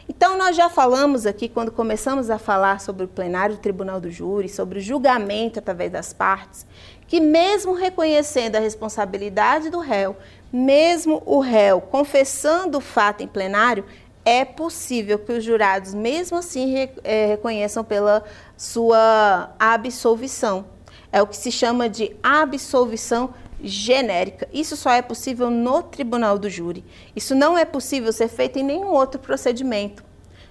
Então, 0.08 0.36
nós 0.36 0.54
já 0.54 0.68
falamos 0.68 1.24
aqui, 1.24 1.48
quando 1.48 1.72
começamos 1.72 2.28
a 2.28 2.38
falar 2.38 2.78
sobre 2.80 3.04
o 3.04 3.08
plenário 3.08 3.56
do 3.56 3.60
Tribunal 3.60 4.00
do 4.00 4.10
Júri, 4.10 4.50
sobre 4.50 4.78
o 4.78 4.82
julgamento 4.82 5.58
através 5.58 5.90
das 5.90 6.12
partes, 6.12 6.66
que 7.08 7.20
mesmo 7.20 7.72
reconhecendo 7.72 8.56
a 8.56 8.60
responsabilidade 8.60 9.70
do 9.70 9.78
réu, 9.78 10.14
mesmo 10.52 11.22
o 11.24 11.40
réu 11.40 11.80
confessando 11.80 12.78
o 12.78 12.82
fato 12.82 13.22
em 13.22 13.26
plenário, 13.26 13.84
é 14.24 14.44
possível 14.44 15.18
que 15.18 15.32
os 15.32 15.42
jurados, 15.42 15.92
mesmo 15.92 16.38
assim, 16.38 16.88
eh, 17.02 17.26
reconheçam 17.26 17.82
pela 17.82 18.24
sua 18.56 19.54
absolvição. 19.58 20.73
É 21.14 21.22
o 21.22 21.28
que 21.28 21.36
se 21.36 21.52
chama 21.52 21.88
de 21.88 22.10
absolvição 22.20 23.32
genérica. 23.62 24.48
Isso 24.52 24.76
só 24.76 24.90
é 24.90 25.00
possível 25.00 25.48
no 25.48 25.80
tribunal 25.80 26.36
do 26.36 26.50
júri. 26.50 26.84
Isso 27.14 27.36
não 27.36 27.56
é 27.56 27.64
possível 27.64 28.12
ser 28.12 28.26
feito 28.26 28.58
em 28.58 28.64
nenhum 28.64 28.88
outro 28.88 29.20
procedimento. 29.20 30.04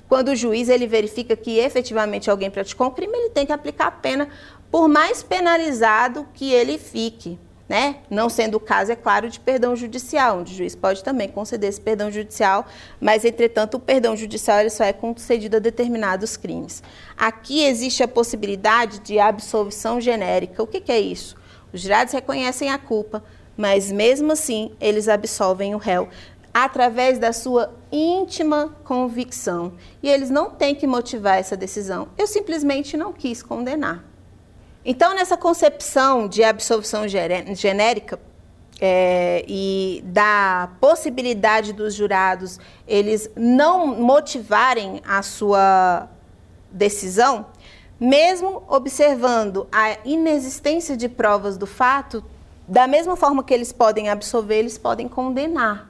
Quando 0.07 0.29
o 0.29 0.35
juiz 0.37 0.69
ele 0.69 0.87
verifica 0.87 1.35
que 1.35 1.57
efetivamente 1.57 2.29
alguém 2.29 2.49
praticou 2.49 2.87
um 2.87 2.91
crime, 2.91 3.13
ele 3.13 3.29
tem 3.31 3.45
que 3.45 3.51
aplicar 3.51 3.87
a 3.87 3.91
pena, 3.91 4.29
por 4.71 4.87
mais 4.87 5.21
penalizado 5.21 6.25
que 6.33 6.53
ele 6.53 6.77
fique 6.77 7.37
né? 7.67 7.97
Não 8.09 8.29
sendo 8.29 8.55
o 8.55 8.59
caso, 8.59 8.91
é 8.91 8.95
claro, 8.95 9.29
de 9.29 9.39
perdão 9.39 9.75
judicial, 9.75 10.39
onde 10.39 10.53
o 10.53 10.55
juiz 10.55 10.75
pode 10.75 11.03
também 11.03 11.29
conceder 11.29 11.69
esse 11.69 11.79
perdão 11.79 12.11
judicial, 12.11 12.65
mas, 12.99 13.25
entretanto, 13.25 13.75
o 13.75 13.79
perdão 13.79 14.15
judicial 14.15 14.59
ele 14.59 14.69
só 14.69 14.83
é 14.83 14.93
concedido 14.93 15.57
a 15.57 15.59
determinados 15.59 16.35
crimes. 16.35 16.83
Aqui 17.17 17.63
existe 17.63 18.03
a 18.03 18.07
possibilidade 18.07 18.99
de 18.99 19.19
absolvição 19.19 19.99
genérica. 20.01 20.61
O 20.61 20.67
que, 20.67 20.81
que 20.81 20.91
é 20.91 20.99
isso? 20.99 21.35
Os 21.71 21.81
jurados 21.81 22.13
reconhecem 22.13 22.69
a 22.69 22.77
culpa, 22.77 23.23
mas, 23.55 23.91
mesmo 23.91 24.31
assim, 24.33 24.71
eles 24.79 25.07
absolvem 25.07 25.73
o 25.73 25.77
réu 25.77 26.09
através 26.53 27.17
da 27.17 27.33
sua 27.33 27.73
íntima 27.91 28.75
convicção. 28.83 29.73
E 30.03 30.09
eles 30.09 30.29
não 30.29 30.51
têm 30.51 30.75
que 30.75 30.85
motivar 30.85 31.39
essa 31.39 31.57
decisão. 31.57 32.09
Eu 32.17 32.27
simplesmente 32.27 32.95
não 32.95 33.11
quis 33.11 33.41
condenar. 33.41 34.12
Então, 34.85 35.15
nessa 35.15 35.37
concepção 35.37 36.27
de 36.27 36.43
absolvição 36.43 37.07
genérica 37.07 38.19
é, 38.81 39.45
e 39.47 40.03
da 40.05 40.69
possibilidade 40.81 41.71
dos 41.71 41.93
jurados 41.93 42.59
eles 42.85 43.29
não 43.35 43.87
motivarem 43.95 45.01
a 45.07 45.21
sua 45.21 46.09
decisão, 46.69 47.45
mesmo 47.97 48.63
observando 48.67 49.67
a 49.71 49.97
inexistência 50.03 50.97
de 50.97 51.07
provas 51.07 51.55
do 51.57 51.65
fato, 51.65 52.21
da 52.67 52.85
mesma 52.85 53.15
forma 53.15 53.43
que 53.43 53.53
eles 53.53 53.71
podem 53.71 54.09
absolver, 54.09 54.59
eles 54.59 54.77
podem 54.77 55.07
condenar. 55.07 55.89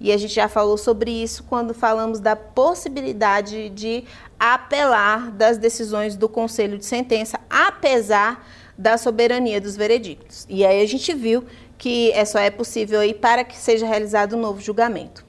E 0.00 0.10
a 0.10 0.16
gente 0.16 0.32
já 0.32 0.48
falou 0.48 0.78
sobre 0.78 1.10
isso 1.10 1.44
quando 1.44 1.74
falamos 1.74 2.20
da 2.20 2.34
possibilidade 2.34 3.68
de 3.68 4.04
apelar 4.40 5.30
das 5.30 5.58
decisões 5.58 6.16
do 6.16 6.26
Conselho 6.26 6.78
de 6.78 6.86
Sentença, 6.86 7.38
apesar 7.50 8.48
da 8.76 8.96
soberania 8.96 9.60
dos 9.60 9.76
veredictos. 9.76 10.46
E 10.48 10.64
aí 10.64 10.82
a 10.82 10.86
gente 10.88 11.12
viu 11.12 11.44
que 11.76 12.10
é 12.12 12.24
só 12.24 12.38
é 12.38 12.50
possível 12.50 13.00
aí 13.00 13.12
para 13.12 13.44
que 13.44 13.56
seja 13.56 13.86
realizado 13.86 14.36
um 14.36 14.40
novo 14.40 14.58
julgamento. 14.60 15.28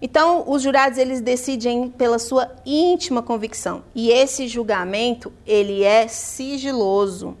Então, 0.00 0.44
os 0.46 0.62
jurados 0.62 0.96
eles 0.96 1.20
decidem 1.20 1.88
pela 1.90 2.20
sua 2.20 2.52
íntima 2.64 3.20
convicção. 3.20 3.82
E 3.92 4.10
esse 4.10 4.46
julgamento, 4.46 5.32
ele 5.44 5.82
é 5.82 6.06
sigiloso. 6.06 7.36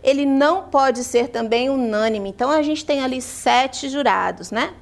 Ele 0.00 0.24
não 0.24 0.68
pode 0.68 1.02
ser 1.02 1.28
também 1.28 1.68
unânime. 1.68 2.28
Então, 2.28 2.52
a 2.52 2.62
gente 2.62 2.84
tem 2.84 3.02
ali 3.02 3.20
sete 3.20 3.88
jurados, 3.88 4.52
né? 4.52 4.74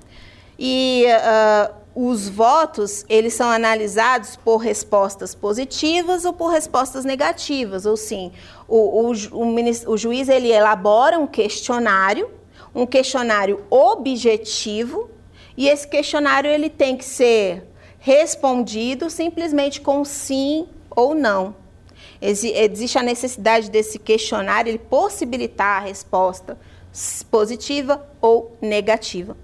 E 0.59 1.07
uh, 1.07 1.75
os 1.99 2.29
votos, 2.29 3.07
eles 3.09 3.33
são 3.33 3.49
analisados 3.49 4.37
por 4.37 4.59
respostas 4.59 5.35
positivas 5.35 6.27
ou 6.27 6.33
por 6.35 6.49
respostas 6.49 7.07
negativas. 7.07 7.87
Ou 7.87 7.97
sim, 7.97 8.33
o, 8.69 9.11
o, 9.11 9.13
o, 9.33 9.93
o 9.93 9.97
juiz 9.97 10.29
ele 10.29 10.53
elabora 10.53 11.19
um 11.19 11.27
questionário, 11.27 12.29
um 12.75 12.85
questionário 12.85 13.65
objetivo, 13.71 15.09
e 15.57 15.71
esse 15.71 15.89
questionário 15.89 16.51
ele 16.51 16.69
tem 16.69 16.99
que 16.99 17.05
ser 17.05 17.67
respondido 17.99 19.09
simplesmente 19.09 19.81
com 19.81 20.05
sim 20.05 20.69
ou 20.91 21.15
não. 21.15 21.57
Existe 22.21 22.99
a 22.99 23.03
necessidade 23.03 23.71
desse 23.71 23.99
questionário 23.99 24.69
ele 24.69 24.79
possibilitar 24.79 25.81
a 25.81 25.87
resposta 25.87 26.59
positiva 27.31 28.07
ou 28.21 28.55
negativa. 28.61 29.35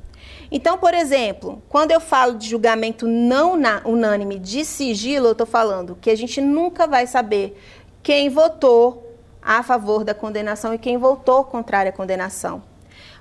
Então, 0.55 0.77
por 0.77 0.93
exemplo, 0.93 1.62
quando 1.67 1.93
eu 1.93 1.99
falo 1.99 2.35
de 2.35 2.47
julgamento 2.47 3.09
não 3.09 3.55
unânime 3.87 4.38
de 4.38 4.67
sigilo, 4.67 5.29
eu 5.29 5.33
estou 5.33 5.47
falando 5.47 5.97
que 5.99 6.11
a 6.11 6.15
gente 6.15 6.43
nunca 6.43 6.87
vai 6.87 7.07
saber 7.07 7.59
quem 8.03 8.29
votou 8.29 9.17
a 9.41 9.62
favor 9.62 10.05
da 10.05 10.12
condenação 10.12 10.75
e 10.75 10.79
quem 10.79 10.99
votou 10.99 11.43
contrário 11.43 11.88
à 11.88 11.93
condenação. 11.93 12.62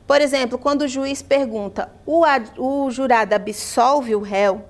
Por 0.06 0.20
exemplo, 0.20 0.58
quando 0.58 0.82
o 0.82 0.88
juiz 0.90 1.22
pergunta, 1.22 1.90
o, 2.06 2.26
o 2.58 2.92
jurado 2.92 3.34
absolve 3.34 4.14
o 4.14 4.20
réu, 4.20 4.66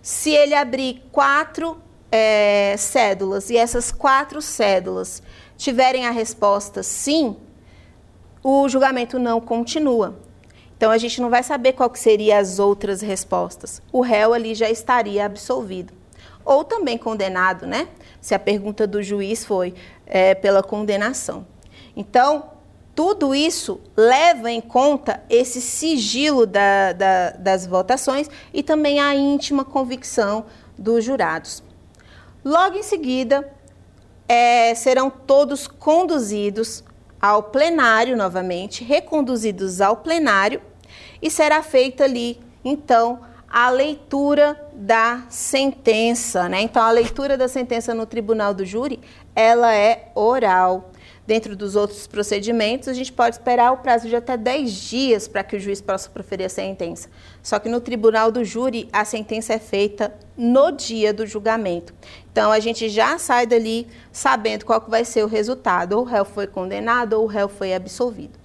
se 0.00 0.30
ele 0.30 0.54
abrir 0.54 1.02
quatro 1.12 1.76
é, 2.10 2.74
cédulas 2.78 3.50
e 3.50 3.56
essas 3.58 3.92
quatro 3.92 4.40
cédulas 4.40 5.22
tiverem 5.58 6.06
a 6.06 6.10
resposta 6.10 6.82
sim, 6.82 7.36
o 8.42 8.66
julgamento 8.66 9.18
não 9.18 9.42
continua. 9.42 10.31
Então 10.82 10.90
a 10.90 10.98
gente 10.98 11.20
não 11.20 11.30
vai 11.30 11.44
saber 11.44 11.74
qual 11.74 11.88
que 11.88 11.96
seriam 11.96 12.36
as 12.36 12.58
outras 12.58 13.00
respostas. 13.00 13.80
O 13.92 14.00
réu 14.00 14.34
ali 14.34 14.52
já 14.52 14.68
estaria 14.68 15.24
absolvido. 15.24 15.92
Ou 16.44 16.64
também 16.64 16.98
condenado, 16.98 17.68
né? 17.68 17.86
Se 18.20 18.34
a 18.34 18.38
pergunta 18.40 18.84
do 18.84 19.00
juiz 19.00 19.44
foi 19.44 19.74
é, 20.04 20.34
pela 20.34 20.60
condenação. 20.60 21.46
Então, 21.94 22.50
tudo 22.96 23.32
isso 23.32 23.80
leva 23.96 24.50
em 24.50 24.60
conta 24.60 25.22
esse 25.30 25.60
sigilo 25.60 26.46
da, 26.46 26.92
da, 26.92 27.30
das 27.30 27.64
votações 27.64 28.28
e 28.52 28.60
também 28.60 28.98
a 28.98 29.14
íntima 29.14 29.64
convicção 29.64 30.46
dos 30.76 31.04
jurados. 31.04 31.62
Logo 32.44 32.76
em 32.76 32.82
seguida, 32.82 33.48
é, 34.28 34.74
serão 34.74 35.08
todos 35.08 35.68
conduzidos 35.68 36.82
ao 37.20 37.40
plenário 37.40 38.16
novamente, 38.16 38.82
reconduzidos 38.82 39.80
ao 39.80 39.98
plenário 39.98 40.60
e 41.20 41.30
será 41.30 41.62
feita 41.62 42.04
ali, 42.04 42.40
então, 42.64 43.20
a 43.52 43.68
leitura 43.68 44.58
da 44.72 45.24
sentença, 45.28 46.48
né? 46.48 46.62
Então, 46.62 46.82
a 46.82 46.90
leitura 46.90 47.36
da 47.36 47.46
sentença 47.46 47.92
no 47.92 48.06
tribunal 48.06 48.54
do 48.54 48.64
júri, 48.64 48.98
ela 49.36 49.74
é 49.74 50.10
oral. 50.14 50.90
Dentro 51.24 51.54
dos 51.54 51.76
outros 51.76 52.06
procedimentos, 52.06 52.88
a 52.88 52.92
gente 52.92 53.12
pode 53.12 53.36
esperar 53.36 53.72
o 53.72 53.76
prazo 53.76 54.08
de 54.08 54.16
até 54.16 54.36
10 54.36 54.72
dias 54.72 55.28
para 55.28 55.44
que 55.44 55.54
o 55.54 55.60
juiz 55.60 55.80
possa 55.80 56.10
proferir 56.10 56.46
a 56.46 56.48
sentença. 56.48 57.08
Só 57.42 57.58
que 57.58 57.68
no 57.68 57.80
tribunal 57.80 58.32
do 58.32 58.44
júri, 58.44 58.88
a 58.92 59.04
sentença 59.04 59.52
é 59.52 59.58
feita 59.58 60.12
no 60.36 60.72
dia 60.72 61.12
do 61.12 61.26
julgamento. 61.26 61.94
Então, 62.32 62.50
a 62.50 62.58
gente 62.58 62.88
já 62.88 63.18
sai 63.18 63.46
dali 63.46 63.86
sabendo 64.10 64.64
qual 64.64 64.84
vai 64.88 65.04
ser 65.04 65.24
o 65.24 65.28
resultado. 65.28 65.92
Ou 65.92 66.02
o 66.02 66.06
réu 66.06 66.24
foi 66.24 66.46
condenado 66.46 67.12
ou 67.12 67.24
o 67.24 67.28
réu 67.28 67.48
foi 67.48 67.72
absolvido. 67.72 68.41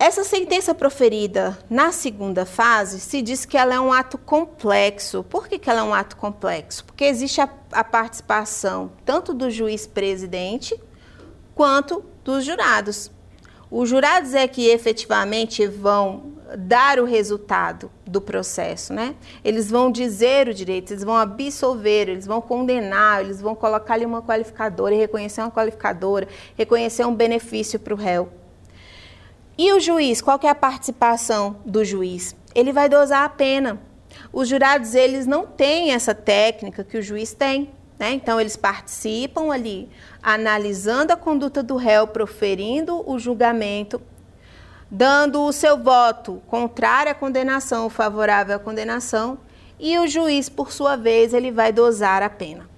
Essa 0.00 0.22
sentença 0.22 0.72
proferida 0.72 1.58
na 1.68 1.90
segunda 1.90 2.46
fase 2.46 3.00
se 3.00 3.20
diz 3.20 3.44
que 3.44 3.58
ela 3.58 3.74
é 3.74 3.80
um 3.80 3.92
ato 3.92 4.16
complexo. 4.16 5.24
Por 5.24 5.48
que, 5.48 5.58
que 5.58 5.68
ela 5.68 5.80
é 5.80 5.82
um 5.82 5.92
ato 5.92 6.16
complexo? 6.16 6.84
Porque 6.84 7.04
existe 7.04 7.40
a, 7.40 7.48
a 7.72 7.82
participação 7.82 8.92
tanto 9.04 9.34
do 9.34 9.50
juiz 9.50 9.88
presidente 9.88 10.80
quanto 11.52 12.04
dos 12.22 12.44
jurados. 12.44 13.10
Os 13.68 13.88
jurados 13.88 14.34
é 14.34 14.46
que 14.46 14.68
efetivamente 14.68 15.66
vão 15.66 16.34
dar 16.56 17.00
o 17.00 17.04
resultado 17.04 17.90
do 18.06 18.20
processo, 18.20 18.94
né? 18.94 19.16
Eles 19.44 19.68
vão 19.68 19.90
dizer 19.90 20.48
o 20.48 20.54
direito, 20.54 20.92
eles 20.92 21.02
vão 21.02 21.16
absolver, 21.16 22.08
eles 22.08 22.24
vão 22.24 22.40
condenar, 22.40 23.22
eles 23.22 23.40
vão 23.40 23.54
colocar 23.56 23.94
ali 23.94 24.06
uma 24.06 24.22
qualificadora 24.22 24.94
reconhecer 24.94 25.40
uma 25.40 25.50
qualificadora, 25.50 26.28
reconhecer 26.56 27.04
um 27.04 27.14
benefício 27.14 27.80
para 27.80 27.92
o 27.92 27.96
réu. 27.96 28.28
E 29.60 29.72
o 29.72 29.80
juiz, 29.80 30.22
qual 30.22 30.38
que 30.38 30.46
é 30.46 30.50
a 30.50 30.54
participação 30.54 31.56
do 31.66 31.84
juiz? 31.84 32.36
Ele 32.54 32.72
vai 32.72 32.88
dosar 32.88 33.24
a 33.24 33.28
pena. 33.28 33.80
Os 34.32 34.48
jurados, 34.48 34.94
eles 34.94 35.26
não 35.26 35.48
têm 35.48 35.90
essa 35.90 36.14
técnica 36.14 36.84
que 36.84 36.96
o 36.96 37.02
juiz 37.02 37.34
tem. 37.34 37.68
Né? 37.98 38.12
Então, 38.12 38.40
eles 38.40 38.56
participam 38.56 39.52
ali, 39.52 39.88
analisando 40.22 41.12
a 41.12 41.16
conduta 41.16 41.60
do 41.60 41.74
réu, 41.74 42.06
proferindo 42.06 43.02
o 43.04 43.18
julgamento, 43.18 44.00
dando 44.88 45.42
o 45.42 45.52
seu 45.52 45.76
voto 45.76 46.40
contrário 46.46 47.10
à 47.10 47.14
condenação 47.16 47.82
ou 47.82 47.90
favorável 47.90 48.54
à 48.54 48.58
condenação, 48.60 49.38
e 49.76 49.98
o 49.98 50.06
juiz, 50.06 50.48
por 50.48 50.70
sua 50.70 50.94
vez, 50.94 51.34
ele 51.34 51.50
vai 51.50 51.72
dosar 51.72 52.22
a 52.22 52.30
pena. 52.30 52.70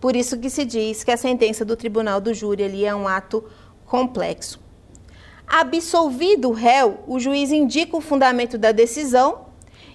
Por 0.00 0.14
isso 0.14 0.38
que 0.38 0.48
se 0.48 0.64
diz 0.64 1.02
que 1.02 1.10
a 1.10 1.16
sentença 1.16 1.64
do 1.64 1.74
tribunal 1.74 2.20
do 2.20 2.32
júri 2.32 2.62
ali 2.62 2.84
é 2.84 2.94
um 2.94 3.08
ato 3.08 3.44
complexo. 3.84 4.67
Absolvido 5.48 6.50
o 6.50 6.52
réu, 6.52 7.02
o 7.06 7.18
juiz 7.18 7.50
indica 7.50 7.96
o 7.96 8.02
fundamento 8.02 8.58
da 8.58 8.70
decisão. 8.70 9.46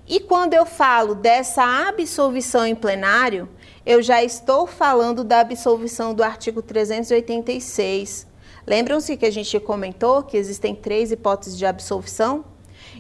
E 0.08 0.20
quando 0.20 0.56
eu 0.56 0.66
falo 0.66 1.13
dessa 1.13 1.63
absolvição 1.88 2.66
em 2.66 2.74
plenário, 2.74 3.48
eu 3.86 4.02
já 4.02 4.24
estou 4.24 4.66
falando 4.66 5.24
da 5.24 5.42
absolvição 5.42 6.13
do 6.13 6.24
artigo 6.24 6.62
386. 6.62 8.26
Lembram-se 8.66 9.16
que 9.16 9.28
a 9.28 9.32
gente 9.32 9.60
comentou 9.60 10.24
que 10.24 10.38
existem 10.38 10.74
três 10.74 11.12
hipóteses 11.12 11.58
de 11.58 11.66
absolvição? 11.68 12.46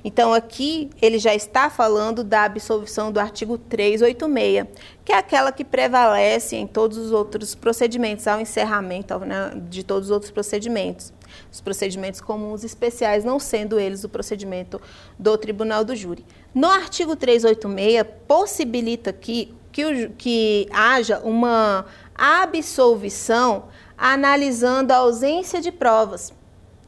Então, 0.03 0.33
aqui 0.33 0.89
ele 1.01 1.17
já 1.17 1.33
está 1.33 1.69
falando 1.69 2.23
da 2.23 2.43
absolvição 2.43 3.11
do 3.11 3.19
artigo 3.19 3.57
386, 3.57 4.67
que 5.03 5.11
é 5.11 5.17
aquela 5.17 5.51
que 5.51 5.63
prevalece 5.63 6.55
em 6.55 6.67
todos 6.67 6.97
os 6.97 7.11
outros 7.11 7.55
procedimentos, 7.55 8.27
ao 8.27 8.39
encerramento 8.39 9.17
né, 9.19 9.53
de 9.69 9.83
todos 9.83 10.09
os 10.09 10.11
outros 10.11 10.31
procedimentos. 10.31 11.13
Os 11.51 11.61
procedimentos 11.61 12.21
comuns 12.21 12.63
especiais, 12.63 13.23
não 13.23 13.39
sendo 13.39 13.79
eles 13.79 14.03
o 14.03 14.09
procedimento 14.09 14.81
do 15.17 15.37
Tribunal 15.37 15.83
do 15.83 15.95
Júri. 15.95 16.25
No 16.53 16.69
artigo 16.69 17.15
386, 17.15 18.05
possibilita 18.27 19.13
que, 19.13 19.53
que, 19.71 20.09
que 20.17 20.67
haja 20.71 21.19
uma 21.19 21.85
absolvição 22.15 23.65
analisando 23.97 24.91
a 24.91 24.97
ausência 24.97 25.61
de 25.61 25.71
provas 25.71 26.33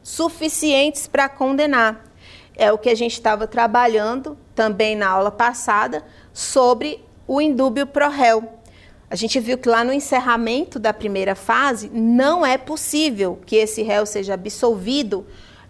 suficientes 0.02 1.06
para 1.06 1.28
condenar 1.28 2.06
é 2.56 2.72
o 2.72 2.78
que 2.78 2.88
a 2.88 2.94
gente 2.94 3.12
estava 3.12 3.46
trabalhando 3.46 4.36
também 4.54 4.96
na 4.96 5.08
aula 5.08 5.30
passada 5.30 6.02
sobre 6.32 7.04
o 7.28 7.40
indúbio 7.40 7.86
pro 7.86 8.08
réu. 8.08 8.60
A 9.08 9.14
gente 9.14 9.38
viu 9.38 9.56
que 9.56 9.68
lá 9.68 9.84
no 9.84 9.92
encerramento 9.92 10.78
da 10.78 10.92
primeira 10.92 11.36
fase 11.36 11.88
não 11.92 12.44
é 12.44 12.58
possível 12.58 13.38
que 13.46 13.54
esse 13.54 13.82
réu 13.82 14.04
seja 14.04 14.34
absolvido 14.34 15.26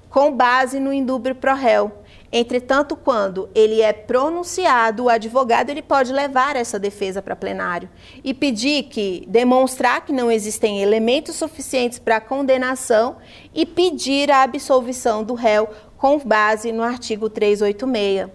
com 0.09 0.35
base 0.35 0.81
no 0.81 0.91
indúbio 0.93 1.35
pro 1.35 1.55
réu. 1.55 1.93
Entretanto, 2.33 2.97
quando 2.97 3.49
ele 3.55 3.83
é 3.83 3.93
pronunciado, 3.93 5.05
o 5.05 5.09
advogado 5.09 5.71
ele 5.71 5.83
pode 5.83 6.13
levar 6.13 6.57
essa 6.57 6.79
defesa 6.79 7.21
para 7.21 7.37
plenário 7.37 7.89
e 8.25 8.33
pedir 8.33 8.85
que 8.85 9.25
demonstrar 9.29 10.05
que 10.05 10.13
não 10.13 10.31
existem 10.31 10.83
elementos 10.83 11.37
suficientes 11.37 11.99
para 11.99 12.21
condenação 12.21 13.17
e 13.55 13.65
pedir 13.67 14.31
a 14.31 14.43
absolvição 14.43 15.23
do 15.23 15.35
réu 15.35 15.69
com 15.99 16.19
base 16.19 16.73
no 16.73 16.83
artigo 16.83 17.29
386. 17.29 18.29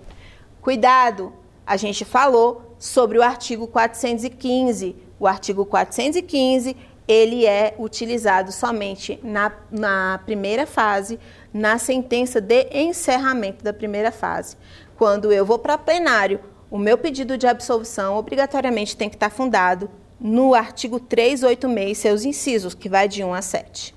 Cuidado, 0.61 1.33
a 1.65 1.75
gente 1.75 2.05
falou 2.05 2.70
sobre 2.81 3.19
o 3.19 3.21
artigo 3.21 3.67
415. 3.67 4.95
O 5.19 5.27
artigo 5.27 5.63
415 5.63 6.75
ele 7.07 7.45
é 7.45 7.75
utilizado 7.77 8.51
somente 8.51 9.19
na, 9.21 9.51
na 9.69 10.19
primeira 10.25 10.65
fase, 10.65 11.19
na 11.53 11.77
sentença 11.77 12.41
de 12.41 12.67
encerramento 12.73 13.63
da 13.63 13.71
primeira 13.71 14.11
fase. 14.11 14.57
Quando 14.97 15.31
eu 15.31 15.45
vou 15.45 15.59
para 15.59 15.77
plenário, 15.77 16.39
o 16.71 16.79
meu 16.79 16.97
pedido 16.97 17.37
de 17.37 17.45
absolvição 17.45 18.17
obrigatoriamente 18.17 18.97
tem 18.97 19.09
que 19.09 19.15
estar 19.15 19.29
fundado 19.29 19.87
no 20.19 20.55
artigo 20.55 20.99
386, 20.99 21.97
seus 21.97 22.25
incisos, 22.25 22.73
que 22.73 22.89
vai 22.89 23.07
de 23.07 23.23
1 23.23 23.33
a 23.33 23.41
7. 23.43 23.95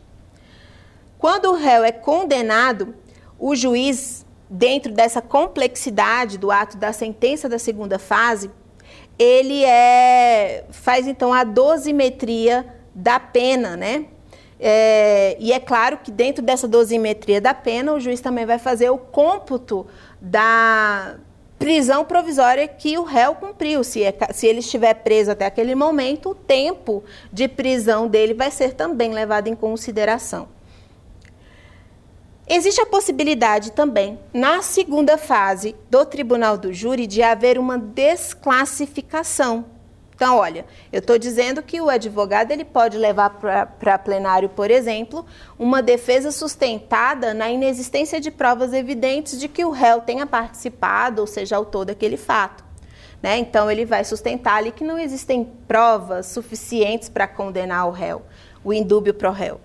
Quando 1.18 1.46
o 1.46 1.54
réu 1.54 1.84
é 1.84 1.92
condenado, 1.92 2.94
o 3.38 3.54
juiz, 3.56 4.26
dentro 4.50 4.92
dessa 4.92 5.22
complexidade 5.22 6.36
do 6.36 6.50
ato 6.50 6.76
da 6.76 6.92
sentença 6.92 7.48
da 7.48 7.58
segunda 7.58 7.98
fase, 7.98 8.50
ele 9.18 9.64
é, 9.64 10.64
faz 10.70 11.06
então 11.06 11.32
a 11.32 11.44
dosimetria 11.44 12.66
da 12.94 13.18
pena, 13.18 13.76
né? 13.76 14.06
É, 14.58 15.36
e 15.40 15.52
é 15.52 15.60
claro 15.60 15.98
que 15.98 16.10
dentro 16.10 16.42
dessa 16.42 16.66
dosimetria 16.66 17.40
da 17.40 17.52
pena, 17.52 17.92
o 17.92 18.00
juiz 18.00 18.20
também 18.20 18.46
vai 18.46 18.58
fazer 18.58 18.88
o 18.90 18.98
cômputo 18.98 19.86
da 20.20 21.16
prisão 21.58 22.04
provisória 22.04 22.66
que 22.66 22.96
o 22.98 23.04
réu 23.04 23.34
cumpriu. 23.34 23.82
Se, 23.84 24.02
é, 24.02 24.14
se 24.32 24.46
ele 24.46 24.60
estiver 24.60 24.94
preso 24.94 25.30
até 25.30 25.46
aquele 25.46 25.74
momento, 25.74 26.30
o 26.30 26.34
tempo 26.34 27.04
de 27.32 27.48
prisão 27.48 28.06
dele 28.08 28.34
vai 28.34 28.50
ser 28.50 28.74
também 28.74 29.12
levado 29.12 29.48
em 29.48 29.54
consideração. 29.54 30.48
Existe 32.46 32.78
a 32.78 32.86
possibilidade 32.86 33.72
também, 33.72 34.18
na 34.32 34.60
segunda 34.60 35.16
fase 35.16 35.74
do 35.88 36.04
tribunal 36.04 36.58
do 36.58 36.74
júri, 36.74 37.06
de 37.06 37.22
haver 37.22 37.58
uma 37.58 37.78
desclassificação. 37.78 39.64
Então, 40.14 40.36
olha, 40.36 40.66
eu 40.92 40.98
estou 40.98 41.18
dizendo 41.18 41.62
que 41.62 41.80
o 41.80 41.88
advogado 41.88 42.50
ele 42.50 42.64
pode 42.64 42.98
levar 42.98 43.30
para 43.30 43.98
plenário, 43.98 44.50
por 44.50 44.70
exemplo, 44.70 45.24
uma 45.58 45.82
defesa 45.82 46.30
sustentada 46.30 47.32
na 47.32 47.48
inexistência 47.48 48.20
de 48.20 48.30
provas 48.30 48.74
evidentes 48.74 49.40
de 49.40 49.48
que 49.48 49.64
o 49.64 49.70
réu 49.70 50.02
tenha 50.02 50.26
participado, 50.26 51.22
ou 51.22 51.26
seja, 51.26 51.56
autor 51.56 51.86
daquele 51.86 52.18
fato. 52.18 52.62
Né? 53.22 53.38
Então, 53.38 53.70
ele 53.70 53.86
vai 53.86 54.04
sustentar 54.04 54.58
ali 54.58 54.70
que 54.70 54.84
não 54.84 54.98
existem 54.98 55.50
provas 55.66 56.26
suficientes 56.26 57.08
para 57.08 57.26
condenar 57.26 57.88
o 57.88 57.90
réu, 57.90 58.20
o 58.62 58.70
indúbio 58.70 59.14
pro 59.14 59.32
réu. 59.32 59.58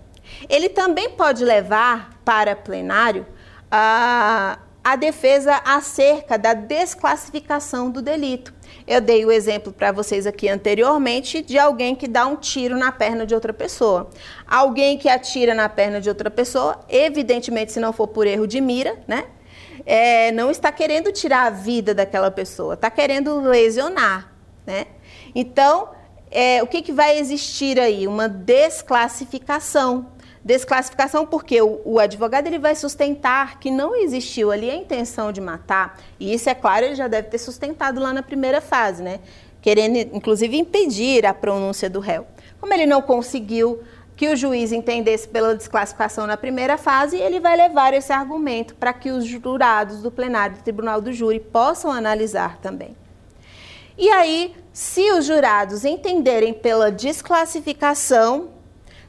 Ele 0.49 0.69
também 0.69 1.11
pode 1.11 1.43
levar 1.43 2.19
para 2.23 2.55
plenário 2.55 3.25
a, 3.71 4.59
a 4.83 4.95
defesa 4.95 5.61
acerca 5.65 6.37
da 6.37 6.53
desclassificação 6.53 7.91
do 7.91 8.01
delito. 8.01 8.53
Eu 8.87 9.01
dei 9.01 9.23
o 9.25 9.31
exemplo 9.31 9.71
para 9.71 9.91
vocês 9.91 10.25
aqui 10.25 10.49
anteriormente 10.49 11.41
de 11.41 11.59
alguém 11.59 11.95
que 11.95 12.07
dá 12.07 12.25
um 12.25 12.35
tiro 12.35 12.77
na 12.77 12.91
perna 12.91 13.25
de 13.25 13.35
outra 13.35 13.53
pessoa. 13.53 14.09
Alguém 14.47 14.97
que 14.97 15.07
atira 15.07 15.53
na 15.53 15.69
perna 15.69 16.01
de 16.01 16.09
outra 16.09 16.31
pessoa, 16.31 16.79
evidentemente, 16.89 17.71
se 17.71 17.79
não 17.79 17.93
for 17.93 18.07
por 18.07 18.25
erro 18.25 18.47
de 18.47 18.59
mira, 18.59 18.97
né? 19.07 19.25
É, 19.85 20.31
não 20.31 20.51
está 20.51 20.71
querendo 20.71 21.11
tirar 21.11 21.47
a 21.47 21.49
vida 21.49 21.93
daquela 21.93 22.29
pessoa, 22.29 22.73
está 22.73 22.89
querendo 22.89 23.39
lesionar, 23.41 24.31
né? 24.65 24.85
Então, 25.33 25.89
é, 26.31 26.61
o 26.61 26.67
que, 26.67 26.81
que 26.81 26.91
vai 26.91 27.17
existir 27.17 27.79
aí? 27.79 28.07
Uma 28.07 28.27
desclassificação 28.27 30.07
Desclassificação 30.43 31.25
porque 31.25 31.61
o, 31.61 31.81
o, 31.83 31.99
advogado 31.99 32.47
ele 32.47 32.59
vai 32.59 32.73
sustentar 32.73 33.59
que 33.59 33.69
não 33.69 33.95
existiu 33.95 34.51
ali 34.51 34.69
a 34.69 34.75
intenção 34.75 35.31
de 35.31 35.41
matar, 35.41 35.99
e 36.19 36.33
isso 36.33 36.49
é 36.49 36.55
claro, 36.55 36.85
ele 36.85 36.95
já 36.95 37.07
deve 37.07 37.27
ter 37.27 37.37
sustentado 37.37 37.99
lá 37.99 38.13
na 38.13 38.23
primeira 38.23 38.61
fase, 38.61 39.03
né? 39.03 39.19
Querendo 39.61 39.97
inclusive 40.15 40.57
impedir 40.57 41.25
a 41.25 41.33
pronúncia 41.33 41.89
do 41.89 41.99
réu. 41.99 42.25
Como 42.59 42.73
ele 42.73 42.85
não 42.85 43.01
conseguiu 43.01 43.81
que 44.19 44.27
o 44.27 44.35
juiz 44.35 44.73
entendesse 44.73 45.27
pela 45.27 45.55
desclassificação 45.55 46.27
na 46.27 46.35
primeira 46.35 46.77
fase, 46.77 47.15
ele 47.17 47.39
vai 47.39 47.55
levar 47.55 47.93
esse 47.93 48.11
argumento 48.11 48.75
para 48.75 48.91
que 48.91 49.11
os 49.11 49.25
jurados 49.25 50.01
do 50.01 50.11
plenário 50.11 50.57
do 50.57 50.61
Tribunal 50.61 50.99
do 50.99 51.13
Júri 51.13 51.39
possam 51.39 51.89
analisar 51.89 52.57
também. 52.57 52.97
E 53.97 54.09
aí, 54.09 54.55
se 54.73 55.09
os 55.11 55.25
jurados 55.25 55.85
entenderem 55.85 56.53
pela 56.53 56.91
desclassificação, 56.91 58.49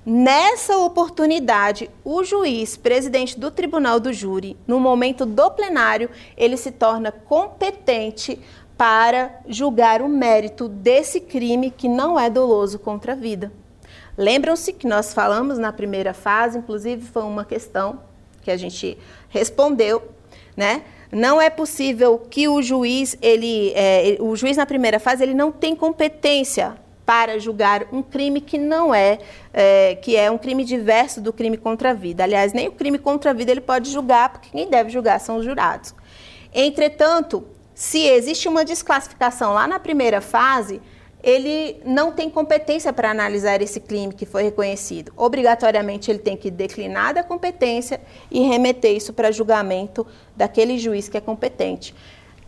Nessa 0.05 0.79
oportunidade, 0.79 1.91
o 2.03 2.25
juiz, 2.25 2.75
presidente 2.75 3.39
do 3.39 3.51
tribunal 3.51 4.01
do 4.01 4.15
júri, 4.15 4.57
no 4.67 4.81
momento 4.81 5.27
do 5.27 5.51
plenário, 5.51 6.09
ele 6.39 6.57
se 6.57 6.71
torna 6.71 7.13
competente 7.13 8.41
para 8.79 9.43
julgar 9.47 10.01
o 10.01 10.09
mérito 10.09 10.67
desse 10.69 11.21
crime 11.21 11.71
que 11.71 11.87
não 11.87 12.19
é 12.19 12.31
doloso 12.31 12.79
contra 12.79 13.13
a 13.13 13.15
vida. 13.15 13.53
Lembram-se 14.17 14.73
que 14.73 14.87
nós 14.87 15.13
falamos 15.13 15.59
na 15.59 15.71
primeira 15.71 16.15
fase, 16.15 16.57
inclusive 16.57 17.07
foi 17.07 17.23
uma 17.23 17.45
questão 17.45 18.01
que 18.41 18.51
a 18.51 18.57
gente 18.57 18.97
respondeu, 19.29 20.03
né? 20.57 20.83
Não 21.13 21.39
é 21.43 21.51
possível 21.51 22.19
que 22.31 22.49
o 22.49 22.63
juiz, 22.63 23.19
ele, 23.21 23.73
é, 23.75 24.17
o 24.19 24.35
juiz 24.35 24.57
na 24.57 24.65
primeira 24.65 24.99
fase, 24.99 25.23
ele 25.23 25.35
não 25.35 25.53
tem 25.53 25.77
competência 25.77 26.79
para 27.11 27.41
julgar 27.41 27.89
um 27.91 28.03
crime 28.03 28.41
que 28.41 28.57
não 28.57 28.95
é, 28.95 29.19
é, 29.53 29.97
que 29.97 30.17
é 30.17 30.31
um 30.31 30.39
crime 30.39 30.63
diverso 30.63 31.21
do 31.21 31.33
crime 31.33 31.57
contra 31.57 31.91
a 31.91 31.93
vida. 31.93 32.23
Aliás, 32.23 32.53
nem 32.53 32.69
o 32.69 32.73
crime 32.73 33.01
contra 33.01 33.33
a 33.33 33.35
vida 33.35 33.51
ele 33.51 33.61
pode 33.61 33.91
julgar, 33.91 34.29
porque 34.29 34.49
quem 34.53 34.71
deve 34.71 34.91
julgar 34.91 35.19
são 35.19 35.39
os 35.39 35.45
jurados. 35.45 35.93
Entretanto, 36.55 37.45
se 37.75 38.07
existe 38.07 38.47
uma 38.47 38.65
desclassificação 38.65 39.53
lá 39.55 39.67
na 39.67 39.81
primeira 39.81 40.21
fase, 40.21 40.81
ele 41.21 41.83
não 41.85 42.13
tem 42.13 42.31
competência 42.31 42.93
para 42.93 43.11
analisar 43.11 43.61
esse 43.61 43.81
crime 43.81 44.15
que 44.15 44.25
foi 44.25 44.45
reconhecido. 44.45 45.13
Obrigatoriamente, 45.17 46.13
ele 46.13 46.21
tem 46.21 46.37
que 46.37 46.49
declinar 46.49 47.13
da 47.13 47.25
competência 47.25 48.01
e 48.31 48.41
remeter 48.43 48.95
isso 48.95 49.13
para 49.13 49.33
julgamento 49.33 50.07
daquele 50.37 50.79
juiz 50.79 51.09
que 51.09 51.17
é 51.17 51.21
competente. 51.21 51.93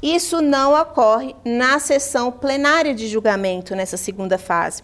Isso 0.02 0.42
não 0.42 0.74
ocorre 0.74 1.36
na 1.44 1.78
sessão 1.78 2.32
plenária 2.32 2.92
de 2.92 3.06
julgamento, 3.06 3.76
nessa 3.76 3.96
segunda 3.96 4.36
fase. 4.36 4.82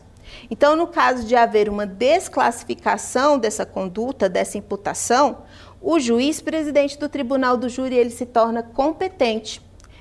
Então, 0.48 0.76
no 0.76 0.86
caso 0.86 1.24
de 1.24 1.34
haver 1.34 1.68
uma 1.68 1.86
desclassificação 1.86 3.38
dessa 3.38 3.66
conduta, 3.66 4.28
dessa 4.28 4.56
imputação, 4.56 5.38
o 5.80 5.98
juiz 5.98 6.40
presidente 6.40 6.98
do 6.98 7.08
tribunal 7.08 7.56
do 7.56 7.68
júri 7.68 7.96
ele 7.96 8.10
se 8.10 8.26
torna 8.26 8.62
competente. 8.62 9.60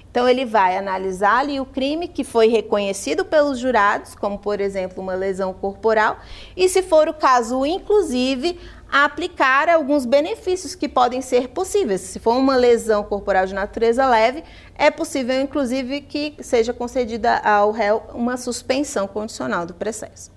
Então, 0.10 0.28
ele 0.28 0.46
vai 0.46 0.78
analisar 0.78 1.40
ali 1.40 1.60
o 1.60 1.66
crime 1.66 2.08
que 2.08 2.24
foi 2.24 2.48
reconhecido 2.48 3.24
pelos 3.24 3.60
jurados, 3.60 4.16
como, 4.16 4.38
por 4.38 4.60
exemplo, 4.60 5.02
uma 5.02 5.14
lesão 5.14 5.54
corporal, 5.54 6.18
e, 6.56 6.68
se 6.68 6.82
for 6.82 7.08
o 7.08 7.14
caso, 7.14 7.66
inclusive, 7.66 8.60
aplicar 8.92 9.70
alguns 9.70 10.06
benefícios 10.06 10.74
que 10.74 10.88
podem 10.88 11.22
ser 11.22 11.50
possíveis. 11.50 12.02
Se 12.02 12.20
for 12.20 12.36
uma 12.36 12.56
lesão 12.56 13.04
corporal 13.04 13.46
de 13.46 13.54
natureza 13.54 14.08
leve, 14.08 14.44
é 14.78 14.92
possível, 14.92 15.42
inclusive, 15.42 16.02
que 16.02 16.36
seja 16.42 16.72
concedida 16.72 17.40
ao 17.40 17.72
réu 17.72 18.04
uma 18.14 18.38
suspensão 18.38 19.08
condicional 19.08 19.66
do 19.66 19.74
processo. 19.74 20.32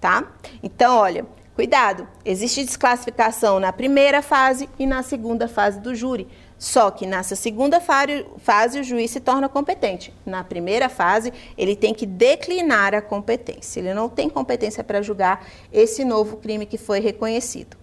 Tá? 0.00 0.32
Então, 0.62 0.96
olha, 0.96 1.26
cuidado, 1.54 2.06
existe 2.24 2.64
desclassificação 2.64 3.58
na 3.58 3.72
primeira 3.72 4.22
fase 4.22 4.68
e 4.78 4.86
na 4.86 5.02
segunda 5.02 5.48
fase 5.48 5.80
do 5.80 5.94
júri. 5.94 6.28
Só 6.58 6.92
que 6.92 7.06
nessa 7.06 7.34
segunda 7.34 7.80
fase 7.80 8.78
o 8.78 8.84
juiz 8.84 9.10
se 9.10 9.18
torna 9.18 9.48
competente. 9.48 10.14
Na 10.24 10.44
primeira 10.44 10.88
fase, 10.88 11.32
ele 11.58 11.74
tem 11.74 11.92
que 11.92 12.06
declinar 12.06 12.94
a 12.94 13.02
competência. 13.02 13.80
Ele 13.80 13.92
não 13.92 14.08
tem 14.08 14.30
competência 14.30 14.84
para 14.84 15.02
julgar 15.02 15.44
esse 15.72 16.04
novo 16.04 16.36
crime 16.36 16.64
que 16.64 16.78
foi 16.78 17.00
reconhecido. 17.00 17.81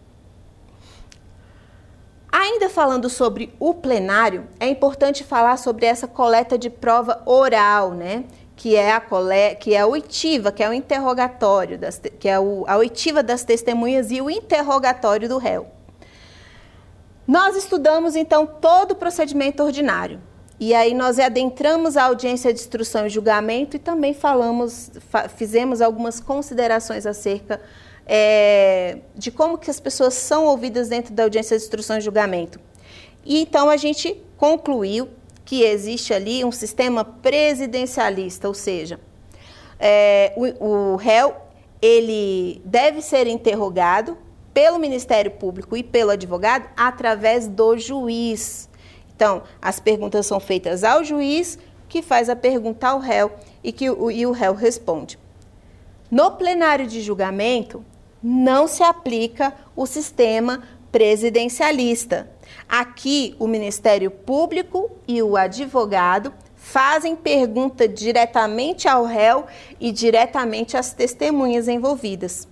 Ainda 2.31 2.69
falando 2.69 3.09
sobre 3.09 3.53
o 3.59 3.73
plenário, 3.73 4.47
é 4.59 4.67
importante 4.67 5.23
falar 5.23 5.57
sobre 5.57 5.85
essa 5.85 6.07
coleta 6.07 6.57
de 6.57 6.69
prova 6.69 7.21
oral, 7.25 7.91
né? 7.91 8.25
Que 8.55 8.75
é 8.75 8.91
a 8.91 8.99
cole... 8.99 9.55
que 9.59 9.73
é 9.73 9.79
a 9.79 9.87
oitiva, 9.87 10.51
que 10.51 10.63
é 10.63 10.69
o 10.69 10.73
interrogatório, 10.73 11.77
das... 11.77 11.99
que 12.19 12.29
é 12.29 12.39
o... 12.39 12.65
a 12.67 12.77
oitiva 12.77 13.23
das 13.23 13.43
testemunhas 13.43 14.11
e 14.11 14.21
o 14.21 14.29
interrogatório 14.29 15.27
do 15.27 15.37
réu. 15.37 15.67
Nós 17.27 17.55
estudamos 17.55 18.15
então 18.15 18.45
todo 18.45 18.91
o 18.91 18.95
procedimento 18.95 19.63
ordinário. 19.63 20.19
E 20.59 20.75
aí 20.75 20.93
nós 20.93 21.17
adentramos 21.17 21.95
a 21.95 22.03
audiência 22.03 22.53
de 22.53 22.59
instrução 22.59 23.07
e 23.07 23.09
julgamento 23.09 23.77
e 23.77 23.79
também 23.79 24.13
falamos, 24.13 24.91
fizemos 25.35 25.81
algumas 25.81 26.19
considerações 26.19 27.05
acerca 27.05 27.61
é, 28.11 28.97
de 29.15 29.29
como 29.29 29.55
que 29.55 29.69
as 29.69 29.79
pessoas 29.79 30.15
são 30.15 30.45
ouvidas 30.45 30.89
dentro 30.89 31.13
da 31.13 31.23
audiência 31.23 31.55
de 31.55 31.63
instrução 31.63 31.99
e 31.99 32.01
julgamento. 32.01 32.59
E 33.23 33.39
então 33.39 33.69
a 33.69 33.77
gente 33.77 34.19
concluiu 34.35 35.09
que 35.45 35.61
existe 35.61 36.11
ali 36.11 36.43
um 36.43 36.51
sistema 36.51 37.05
presidencialista, 37.05 38.47
ou 38.47 38.55
seja, 38.55 38.99
é, 39.79 40.33
o, 40.35 40.93
o 40.93 40.95
réu 40.95 41.35
ele 41.79 42.59
deve 42.65 42.99
ser 42.99 43.27
interrogado 43.27 44.17
pelo 44.55 44.79
Ministério 44.79 45.31
Público 45.31 45.77
e 45.77 45.83
pelo 45.83 46.09
advogado 46.09 46.67
através 46.75 47.47
do 47.47 47.77
juiz. 47.77 48.67
Então, 49.15 49.43
as 49.61 49.79
perguntas 49.79 50.25
são 50.25 50.39
feitas 50.39 50.83
ao 50.83 51.03
juiz, 51.03 51.59
que 51.87 52.01
faz 52.01 52.27
a 52.27 52.35
pergunta 52.35 52.87
ao 52.87 52.99
réu 52.99 53.31
e 53.63 53.71
que 53.71 53.85
e 53.85 54.25
o 54.25 54.31
réu 54.31 54.55
responde. 54.55 55.19
No 56.09 56.31
plenário 56.31 56.87
de 56.87 57.01
julgamento, 57.01 57.85
não 58.21 58.67
se 58.67 58.83
aplica 58.83 59.53
o 59.75 59.85
sistema 59.85 60.63
presidencialista. 60.91 62.29
Aqui, 62.67 63.35
o 63.39 63.47
Ministério 63.47 64.11
Público 64.11 64.91
e 65.07 65.21
o 65.21 65.37
advogado 65.37 66.33
fazem 66.55 67.15
pergunta 67.15 67.87
diretamente 67.87 68.87
ao 68.87 69.05
réu 69.05 69.45
e 69.79 69.91
diretamente 69.91 70.75
às 70.77 70.93
testemunhas 70.93 71.67
envolvidas. 71.67 72.47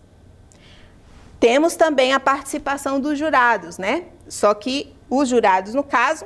Temos 1.39 1.75
também 1.75 2.13
a 2.13 2.19
participação 2.19 2.99
dos 2.99 3.19
jurados, 3.19 3.77
né? 3.77 4.05
Só 4.27 4.53
que 4.53 4.95
os 5.09 5.29
jurados, 5.29 5.73
no 5.73 5.83
caso, 5.83 6.25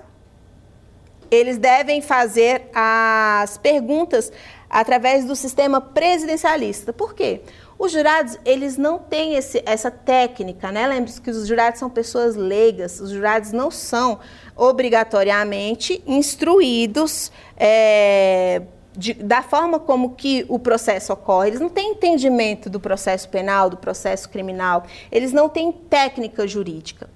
eles 1.29 1.57
devem 1.57 2.01
fazer 2.01 2.69
as 2.73 3.57
perguntas 3.57 4.31
através 4.69 5.25
do 5.25 5.35
sistema 5.35 5.81
presidencialista. 5.81 6.93
Por 6.93 7.13
quê? 7.13 7.41
Os 7.81 7.93
jurados, 7.93 8.37
eles 8.45 8.77
não 8.77 8.99
têm 8.99 9.33
esse, 9.33 9.63
essa 9.65 9.89
técnica, 9.89 10.71
né? 10.71 10.85
Lembre-se 10.85 11.19
que 11.19 11.31
os 11.31 11.47
jurados 11.47 11.79
são 11.79 11.89
pessoas 11.89 12.35
leigas, 12.35 12.99
os 12.99 13.09
jurados 13.09 13.51
não 13.51 13.71
são 13.71 14.19
obrigatoriamente 14.55 15.99
instruídos 16.05 17.31
é, 17.57 18.61
de, 18.95 19.15
da 19.15 19.41
forma 19.41 19.79
como 19.79 20.11
que 20.11 20.45
o 20.47 20.59
processo 20.59 21.11
ocorre. 21.11 21.47
Eles 21.47 21.59
não 21.59 21.69
têm 21.69 21.93
entendimento 21.93 22.69
do 22.69 22.79
processo 22.79 23.27
penal, 23.29 23.67
do 23.67 23.77
processo 23.77 24.29
criminal, 24.29 24.83
eles 25.11 25.33
não 25.33 25.49
têm 25.49 25.71
técnica 25.71 26.47
jurídica. 26.47 27.09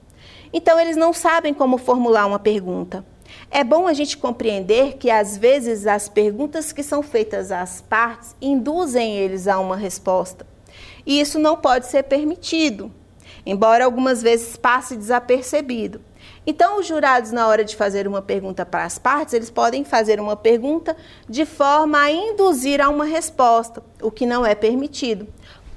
Então, 0.52 0.80
eles 0.80 0.98
não 0.98 1.14
sabem 1.14 1.54
como 1.54 1.78
formular 1.78 2.26
uma 2.26 2.40
pergunta. 2.40 3.06
É 3.52 3.64
bom 3.64 3.86
a 3.86 3.94
gente 3.94 4.18
compreender 4.18 4.94
que 4.94 5.12
às 5.12 5.38
vezes 5.38 5.86
as 5.86 6.10
perguntas 6.10 6.72
que 6.72 6.82
são 6.82 7.04
feitas 7.04 7.52
às 7.52 7.82
partes 7.82 8.36
induzem 8.42 9.16
eles 9.16 9.48
a 9.48 9.60
uma 9.60 9.78
resposta. 9.78 10.55
E 11.06 11.20
isso 11.20 11.38
não 11.40 11.56
pode 11.58 11.88
ser 11.88 12.04
permitido, 12.04 12.92
embora 13.46 13.86
algumas 13.86 14.22
vezes 14.22 14.58
passe 14.58 14.96
desapercebido. 14.96 16.02
Então, 16.48 16.80
os 16.80 16.88
jurados, 16.88 17.32
na 17.32 17.48
hora 17.48 17.64
de 17.64 17.76
fazer 17.76 18.08
uma 18.08 18.22
pergunta 18.22 18.66
para 18.66 18.84
as 18.84 18.98
partes, 18.98 19.34
eles 19.34 19.50
podem 19.50 19.84
fazer 19.84 20.20
uma 20.20 20.36
pergunta 20.36 20.96
de 21.28 21.46
forma 21.46 22.00
a 22.00 22.12
induzir 22.12 22.82
a 22.82 22.90
uma 22.90 23.06
resposta, 23.06 23.84
o 24.02 24.12
que 24.12 24.26
não 24.26 24.46
é 24.46 24.56
permitido. 24.56 25.28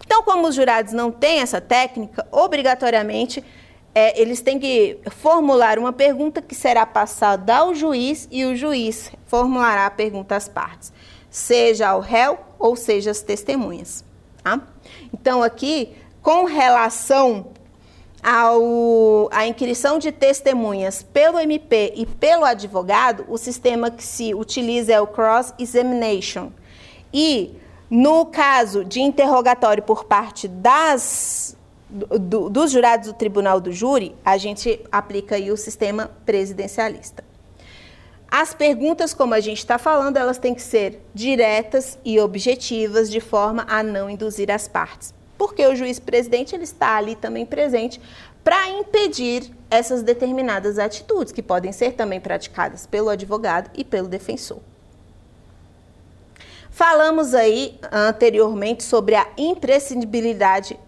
Então, 0.05 0.22
como 0.22 0.49
os 0.49 0.55
jurados 0.55 0.93
não 0.93 1.11
têm 1.11 1.41
essa 1.41 1.61
técnica, 1.61 2.26
obrigatoriamente 2.31 3.45
é, 3.95 4.20
eles 4.20 4.41
têm 4.41 4.59
que 4.59 4.99
formular 5.11 5.79
uma 5.79 5.93
pergunta 5.93 6.41
que 6.41 6.55
será 6.55 6.87
passada 6.87 7.57
ao 7.57 7.74
juiz 7.74 8.29
e 8.31 8.45
o 8.45 8.55
juiz 8.55 9.11
formulará 9.26 9.87
a 9.87 9.91
pergunta 9.91 10.37
às 10.37 10.49
partes, 10.49 10.93
seja 11.29 11.89
ao 11.89 12.01
réu 12.01 12.39
ou 12.59 12.76
seja 12.76 13.11
às 13.11 13.22
testemunhas. 13.22 14.05
Tá? 14.43 14.61
Então, 15.12 15.42
aqui, 15.42 15.94
com 16.22 16.44
relação 16.44 17.46
ao, 18.22 19.28
a 19.32 19.46
inquirição 19.46 19.98
de 19.98 20.11
testemunhas 20.11 21.02
pelo 21.02 21.38
MP 21.38 21.92
e 21.96 22.04
pelo 22.04 22.44
advogado, 22.44 23.24
o 23.28 23.38
sistema 23.38 23.90
que 23.90 24.04
se 24.04 24.34
utiliza 24.34 24.92
é 24.92 25.00
o 25.00 25.06
cross-examination. 25.06 26.50
E, 27.12 27.54
no 27.88 28.26
caso 28.26 28.84
de 28.84 29.00
interrogatório 29.00 29.82
por 29.82 30.04
parte 30.04 30.46
das, 30.48 31.56
do, 31.88 32.50
dos 32.50 32.70
jurados 32.70 33.09
do 33.09 33.14
tribunal 33.14 33.61
do 33.61 33.72
júri, 33.72 34.14
a 34.24 34.36
gente 34.36 34.80
aplica 34.90 35.36
aí 35.36 35.50
o 35.50 35.56
sistema 35.56 36.11
presidencialista. 36.26 37.28
As 38.31 38.53
perguntas, 38.53 39.14
como 39.14 39.35
a 39.35 39.41
gente 39.41 39.59
está 39.59 39.79
falando, 39.79 40.16
elas 40.16 40.39
têm 40.39 40.55
que 40.55 40.62
ser 40.62 41.03
diretas 41.14 41.99
e 42.05 42.20
objetivas, 42.20 43.11
de 43.11 43.20
forma 43.20 43.64
a 43.68 43.83
não 43.83 44.11
induzir 44.11 44.51
as 44.51 44.68
partes 44.68 45.14
porque 45.39 45.64
o 45.64 45.76
juiz 45.76 46.01
presidente 46.01 46.55
ele 46.55 46.64
está 46.64 46.97
ali 46.97 47.14
também 47.14 47.47
presente 47.47 48.01
para 48.43 48.68
impedir 48.70 49.51
essas 49.70 50.03
determinadas 50.03 50.79
atitudes 50.79 51.33
que 51.33 51.43
podem 51.43 51.70
ser 51.70 51.93
também 51.93 52.20
praticadas 52.20 52.87
pelo 52.87 53.09
advogado 53.09 53.70
e 53.74 53.85
pelo 53.85 54.09
defensor. 54.09 54.59
Falamos 56.70 57.35
aí 57.35 57.79
anteriormente 57.91 58.83
sobre 58.83 59.14
a 59.14 59.26
imprescindibilidade 59.37 60.79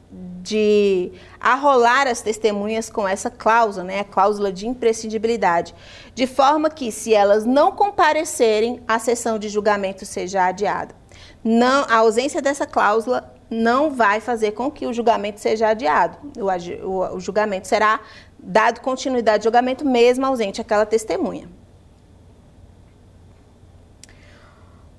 de 0.43 1.13
arrolar 1.39 2.07
as 2.07 2.21
testemunhas 2.21 2.89
com 2.91 3.07
essa 3.07 3.31
cláusula, 3.31 3.85
né, 3.85 4.01
a 4.01 4.05
cláusula 4.05 4.53
de 4.53 4.67
imprescindibilidade, 4.67 5.75
de 6.15 6.27
forma 6.27 6.71
que, 6.71 6.91
se 6.91 7.15
elas 7.15 7.45
não 7.45 7.73
comparecerem, 7.73 8.83
a 8.87 8.99
sessão 8.99 9.39
de 9.39 9.49
julgamento 9.49 10.05
seja 10.05 10.45
adiada. 10.45 10.95
Não, 11.43 11.85
a 11.89 11.97
ausência 11.97 12.41
dessa 12.41 12.67
cláusula 12.67 13.35
não 13.51 13.91
vai 13.91 14.21
fazer 14.21 14.53
com 14.53 14.71
que 14.71 14.87
o 14.87 14.93
julgamento 14.93 15.41
seja 15.41 15.69
adiado. 15.69 16.17
O, 16.39 16.87
o, 16.87 17.17
o 17.17 17.21
julgamento 17.21 17.67
será 17.67 18.01
dado 18.39 18.81
continuidade 18.81 19.41
ao 19.41 19.45
julgamento 19.45 19.85
mesmo 19.85 20.25
ausente 20.25 20.61
aquela 20.61 20.87
testemunha. 20.87 21.49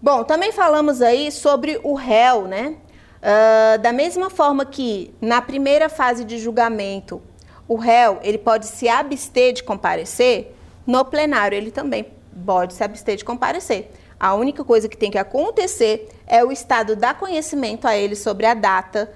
Bom, 0.02 0.24
também 0.24 0.52
falamos 0.52 1.02
aí 1.02 1.32
sobre 1.32 1.80
o 1.84 1.94
réu, 1.94 2.48
né? 2.48 2.76
Uh, 3.22 3.78
da 3.80 3.94
mesma 3.94 4.32
forma 4.32 4.66
que 4.66 5.14
na 5.22 5.42
primeira 5.42 5.88
fase 5.90 6.26
de 6.26 6.40
julgamento 6.40 7.22
o 7.68 7.76
réu 7.76 8.20
ele 8.24 8.40
pode 8.40 8.66
se 8.66 8.90
abster 8.90 9.54
de 9.54 9.64
comparecer, 9.64 10.56
no 10.88 11.06
plenário 11.06 11.56
ele 11.56 11.70
também 11.70 12.08
pode 12.46 12.74
se 12.74 12.84
abster 12.84 13.16
de 13.16 13.24
comparecer. 13.24 13.92
A 14.20 14.34
única 14.34 14.64
coisa 14.64 14.90
que 14.90 14.98
tem 14.98 15.12
que 15.12 15.18
acontecer 15.18 16.10
é 16.26 16.44
o 16.44 16.52
Estado 16.52 16.96
dar 16.96 17.18
conhecimento 17.18 17.88
a 17.88 17.96
ele 17.96 18.16
sobre 18.16 18.46
a 18.46 18.54
data 18.54 19.12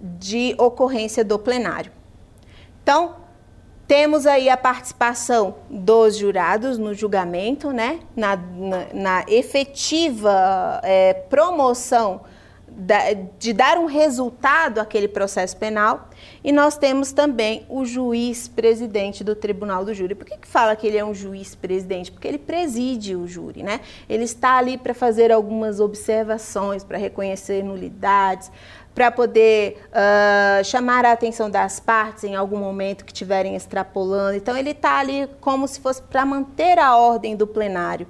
de 0.00 0.54
ocorrência 0.58 1.24
do 1.24 1.38
plenário. 1.38 1.90
Então, 2.82 3.16
temos 3.86 4.26
aí 4.26 4.48
a 4.48 4.56
participação 4.56 5.56
dos 5.68 6.16
jurados 6.16 6.76
no 6.78 6.94
julgamento, 6.94 7.72
né? 7.72 8.00
na, 8.14 8.36
na, 8.36 8.86
na 8.92 9.24
efetiva 9.28 10.80
é, 10.82 11.14
promoção 11.14 12.20
de 13.38 13.52
dar 13.52 13.76
um 13.76 13.86
resultado 13.86 14.78
àquele 14.78 15.08
processo 15.08 15.56
penal. 15.56 16.08
E 16.44 16.52
nós 16.52 16.76
temos 16.76 17.10
também 17.10 17.66
o 17.68 17.84
juiz 17.84 18.46
presidente 18.46 19.24
do 19.24 19.34
Tribunal 19.34 19.84
do 19.84 19.92
Júri. 19.92 20.14
Por 20.14 20.24
que, 20.24 20.36
que 20.36 20.46
fala 20.46 20.76
que 20.76 20.86
ele 20.86 20.96
é 20.96 21.04
um 21.04 21.12
juiz 21.12 21.56
presidente? 21.56 22.12
Porque 22.12 22.28
ele 22.28 22.38
preside 22.38 23.16
o 23.16 23.26
júri, 23.26 23.62
né? 23.62 23.80
Ele 24.08 24.24
está 24.24 24.56
ali 24.56 24.78
para 24.78 24.94
fazer 24.94 25.32
algumas 25.32 25.80
observações, 25.80 26.84
para 26.84 26.96
reconhecer 26.96 27.64
nulidades, 27.64 28.50
para 28.94 29.12
poder 29.12 29.80
uh, 29.90 30.64
chamar 30.64 31.04
a 31.04 31.12
atenção 31.12 31.48
das 31.48 31.78
partes 31.78 32.24
em 32.24 32.34
algum 32.34 32.56
momento 32.56 33.04
que 33.04 33.12
estiverem 33.12 33.54
extrapolando. 33.54 34.36
Então, 34.36 34.56
ele 34.56 34.70
está 34.70 34.98
ali 34.98 35.28
como 35.40 35.68
se 35.68 35.80
fosse 35.80 36.02
para 36.02 36.24
manter 36.26 36.78
a 36.78 36.96
ordem 36.96 37.36
do 37.36 37.46
plenário. 37.46 38.08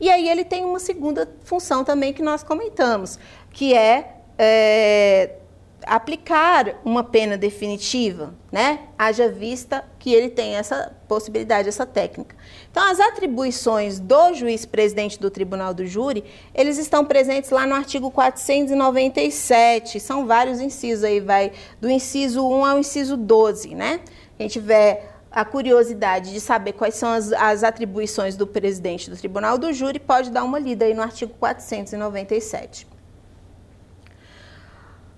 E 0.00 0.08
aí 0.08 0.28
ele 0.28 0.44
tem 0.44 0.64
uma 0.64 0.78
segunda 0.78 1.28
função 1.44 1.84
também 1.84 2.12
que 2.12 2.22
nós 2.22 2.42
comentamos, 2.42 3.18
que 3.60 3.74
é, 3.74 4.22
é 4.38 5.36
aplicar 5.84 6.80
uma 6.82 7.04
pena 7.04 7.36
definitiva, 7.36 8.32
né? 8.50 8.78
Haja 8.96 9.28
vista 9.28 9.84
que 9.98 10.14
ele 10.14 10.30
tem 10.30 10.54
essa 10.56 10.96
possibilidade, 11.06 11.68
essa 11.68 11.84
técnica. 11.84 12.34
Então, 12.70 12.90
as 12.90 12.98
atribuições 12.98 14.00
do 14.00 14.32
juiz 14.32 14.64
presidente 14.64 15.20
do 15.20 15.30
Tribunal 15.30 15.74
do 15.74 15.86
Júri, 15.86 16.24
eles 16.54 16.78
estão 16.78 17.04
presentes 17.04 17.50
lá 17.50 17.66
no 17.66 17.74
artigo 17.74 18.10
497. 18.10 20.00
São 20.00 20.26
vários 20.26 20.58
incisos 20.58 21.04
aí, 21.04 21.20
vai 21.20 21.52
do 21.82 21.90
inciso 21.90 22.42
1 22.42 22.64
ao 22.64 22.78
inciso 22.78 23.14
12, 23.14 23.74
né? 23.74 24.00
Quem 24.38 24.48
tiver 24.48 25.16
a 25.30 25.44
curiosidade 25.44 26.32
de 26.32 26.40
saber 26.40 26.72
quais 26.72 26.94
são 26.94 27.10
as, 27.10 27.30
as 27.34 27.62
atribuições 27.62 28.36
do 28.36 28.46
presidente 28.46 29.10
do 29.10 29.18
Tribunal 29.18 29.58
do 29.58 29.70
Júri, 29.70 29.98
pode 29.98 30.30
dar 30.30 30.44
uma 30.44 30.58
lida 30.58 30.86
aí 30.86 30.94
no 30.94 31.02
artigo 31.02 31.34
497. 31.38 32.88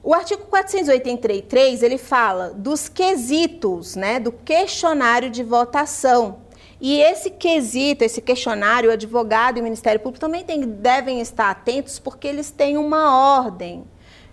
O 0.05 0.12
artigo 0.12 0.42
483, 0.46 1.82
ele 1.82 1.96
fala 1.96 2.50
dos 2.50 2.88
quesitos, 2.88 3.94
né, 3.94 4.18
do 4.18 4.32
questionário 4.32 5.30
de 5.30 5.44
votação. 5.44 6.40
E 6.80 7.00
esse 7.00 7.30
quesito, 7.30 8.03
esse 8.03 8.20
questionário, 8.20 8.90
o 8.90 8.92
advogado 8.92 9.59
e 9.59 9.61
o 9.61 9.62
Ministério 9.62 10.00
Público 10.00 10.18
também 10.18 10.42
tem, 10.42 10.62
devem 10.62 11.20
estar 11.20 11.48
atentos 11.48 12.00
porque 12.00 12.26
eles 12.26 12.50
têm 12.50 12.76
uma 12.76 13.38
ordem 13.38 13.84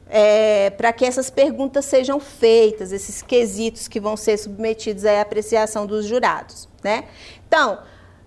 é, 0.10 0.72
para 0.72 0.92
que 0.92 1.06
essas 1.06 1.30
perguntas 1.30 1.86
sejam 1.86 2.20
feitas, 2.20 2.92
esses 2.92 3.22
quesitos 3.22 3.88
que 3.88 4.00
vão 4.00 4.18
ser 4.18 4.38
submetidos 4.38 5.06
à 5.06 5.22
apreciação 5.22 5.86
dos 5.86 6.06
jurados. 6.06 6.68
Né? 6.84 7.04
Então, 7.48 7.78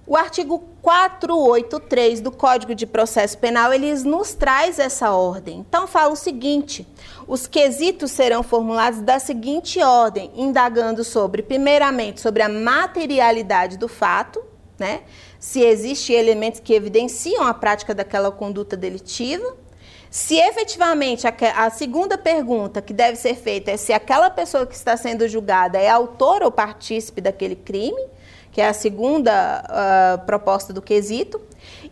o 0.06 0.16
artigo 0.16 0.62
483 0.82 2.20
do 2.20 2.30
Código 2.30 2.74
de 2.74 2.86
Processo 2.86 3.38
Penal, 3.38 3.72
ele 3.72 3.92
nos 4.04 4.34
traz 4.34 4.78
essa 4.78 5.12
ordem. 5.12 5.58
Então, 5.60 5.86
fala 5.86 6.12
o 6.12 6.16
seguinte, 6.16 6.86
os 7.32 7.46
quesitos 7.46 8.10
serão 8.10 8.42
formulados 8.42 9.00
da 9.00 9.18
seguinte 9.18 9.82
ordem, 9.82 10.30
indagando 10.36 11.02
sobre, 11.02 11.40
primeiramente, 11.40 12.20
sobre 12.20 12.42
a 12.42 12.48
materialidade 12.48 13.78
do 13.78 13.88
fato, 13.88 14.44
né? 14.78 15.00
se 15.40 15.62
existem 15.62 16.14
elementos 16.14 16.60
que 16.60 16.74
evidenciam 16.74 17.42
a 17.42 17.54
prática 17.54 17.94
daquela 17.94 18.30
conduta 18.30 18.76
delitiva, 18.76 19.56
se 20.10 20.36
efetivamente 20.36 21.26
a, 21.26 21.70
segunda 21.70 22.18
pergunta 22.18 22.82
que 22.82 22.92
deve 22.92 23.16
ser 23.16 23.34
feita 23.34 23.70
é 23.70 23.78
se 23.78 23.94
aquela 23.94 24.28
pessoa 24.28 24.66
que 24.66 24.74
está 24.74 24.94
sendo 24.94 25.26
julgada 25.26 25.78
é 25.78 25.88
autor 25.88 26.42
ou 26.42 26.52
partícipe 26.52 27.22
daquele 27.22 27.56
crime, 27.56 28.10
que 28.52 28.60
é 28.60 28.68
a 28.68 28.74
segunda 28.74 29.64
uh, 29.64 30.26
proposta 30.26 30.70
do 30.70 30.82
quesito. 30.82 31.40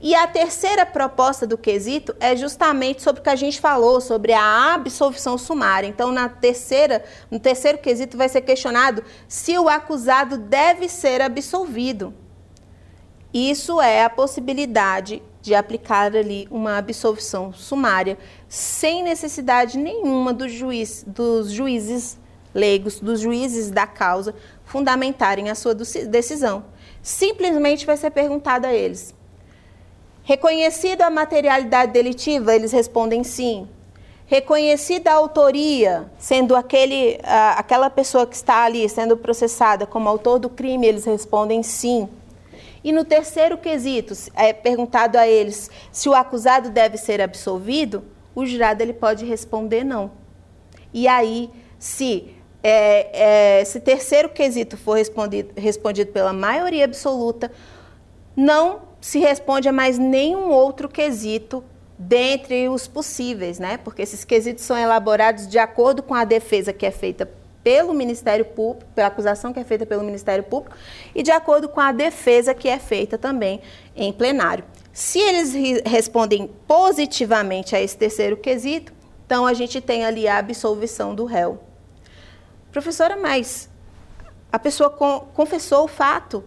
E 0.02 0.14
a 0.14 0.26
terceira 0.26 0.86
proposta 0.86 1.46
do 1.46 1.58
quesito 1.58 2.16
é 2.18 2.34
justamente 2.34 3.02
sobre 3.02 3.20
o 3.20 3.22
que 3.22 3.28
a 3.28 3.36
gente 3.36 3.60
falou, 3.60 4.00
sobre 4.00 4.32
a 4.32 4.72
absolvição 4.72 5.36
sumária. 5.36 5.86
Então, 5.86 6.10
na 6.10 6.26
terceira, 6.26 7.04
no 7.30 7.38
terceiro 7.38 7.76
quesito 7.76 8.16
vai 8.16 8.26
ser 8.26 8.40
questionado 8.40 9.04
se 9.28 9.58
o 9.58 9.68
acusado 9.68 10.38
deve 10.38 10.88
ser 10.88 11.20
absolvido. 11.20 12.14
Isso 13.32 13.78
é 13.78 14.02
a 14.02 14.08
possibilidade 14.08 15.22
de 15.42 15.54
aplicar 15.54 16.16
ali 16.16 16.48
uma 16.50 16.78
absolvição 16.78 17.52
sumária 17.52 18.16
sem 18.48 19.02
necessidade 19.02 19.76
nenhuma 19.76 20.32
do 20.32 20.48
juiz, 20.48 21.04
dos 21.06 21.50
juízes 21.50 22.18
leigos, 22.54 23.00
dos 23.00 23.20
juízes 23.20 23.70
da 23.70 23.86
causa, 23.86 24.34
fundamentarem 24.64 25.50
a 25.50 25.54
sua 25.54 25.74
decisão. 25.74 26.64
Simplesmente 27.02 27.84
vai 27.84 27.98
ser 27.98 28.10
perguntado 28.10 28.66
a 28.66 28.72
eles. 28.72 29.14
Reconhecida 30.30 31.06
a 31.06 31.10
materialidade 31.10 31.90
delitiva, 31.90 32.54
eles 32.54 32.70
respondem 32.70 33.24
sim. 33.24 33.66
Reconhecida 34.26 35.10
a 35.10 35.14
autoria, 35.14 36.08
sendo 36.20 36.54
aquele, 36.54 37.18
aquela 37.56 37.90
pessoa 37.90 38.24
que 38.24 38.36
está 38.36 38.62
ali 38.62 38.88
sendo 38.88 39.16
processada 39.16 39.88
como 39.88 40.08
autor 40.08 40.38
do 40.38 40.48
crime, 40.48 40.86
eles 40.86 41.04
respondem 41.04 41.64
sim. 41.64 42.08
E 42.84 42.92
no 42.92 43.04
terceiro 43.04 43.58
quesito, 43.58 44.14
é 44.36 44.52
perguntado 44.52 45.18
a 45.18 45.26
eles 45.26 45.68
se 45.90 46.08
o 46.08 46.14
acusado 46.14 46.70
deve 46.70 46.96
ser 46.96 47.20
absolvido, 47.20 48.04
o 48.32 48.46
jurado 48.46 48.82
ele 48.82 48.92
pode 48.92 49.24
responder 49.24 49.82
não. 49.82 50.12
E 50.94 51.08
aí, 51.08 51.50
se 51.76 52.36
é, 52.62 53.58
é, 53.58 53.62
esse 53.62 53.80
terceiro 53.80 54.28
quesito 54.28 54.76
for 54.76 54.96
respondido, 54.96 55.52
respondido 55.56 56.12
pela 56.12 56.32
maioria 56.32 56.84
absoluta, 56.84 57.50
não 58.36 58.89
se 59.00 59.18
responde 59.18 59.68
a 59.68 59.72
mais 59.72 59.98
nenhum 59.98 60.50
outro 60.50 60.88
quesito 60.88 61.64
dentre 61.98 62.68
os 62.68 62.86
possíveis, 62.86 63.58
né? 63.58 63.76
Porque 63.76 64.02
esses 64.02 64.24
quesitos 64.24 64.64
são 64.64 64.76
elaborados 64.76 65.46
de 65.46 65.58
acordo 65.58 66.02
com 66.02 66.14
a 66.14 66.24
defesa 66.24 66.72
que 66.72 66.86
é 66.86 66.90
feita 66.90 67.28
pelo 67.62 67.92
Ministério 67.92 68.44
Público, 68.44 68.90
pela 68.94 69.08
acusação 69.08 69.52
que 69.52 69.60
é 69.60 69.64
feita 69.64 69.84
pelo 69.84 70.02
Ministério 70.02 70.44
Público 70.44 70.76
e 71.14 71.22
de 71.22 71.30
acordo 71.30 71.68
com 71.68 71.80
a 71.80 71.92
defesa 71.92 72.54
que 72.54 72.68
é 72.68 72.78
feita 72.78 73.18
também 73.18 73.60
em 73.94 74.12
plenário. 74.12 74.64
Se 74.92 75.18
eles 75.18 75.52
respondem 75.84 76.50
positivamente 76.66 77.76
a 77.76 77.80
esse 77.80 77.96
terceiro 77.96 78.36
quesito, 78.36 78.92
então 79.26 79.46
a 79.46 79.54
gente 79.54 79.80
tem 79.80 80.04
ali 80.04 80.26
a 80.26 80.38
absolvição 80.38 81.14
do 81.14 81.24
réu. 81.24 81.60
Professora, 82.72 83.16
mas 83.16 83.68
a 84.50 84.58
pessoa 84.58 84.90
confessou 84.90 85.84
o 85.84 85.88
fato 85.88 86.42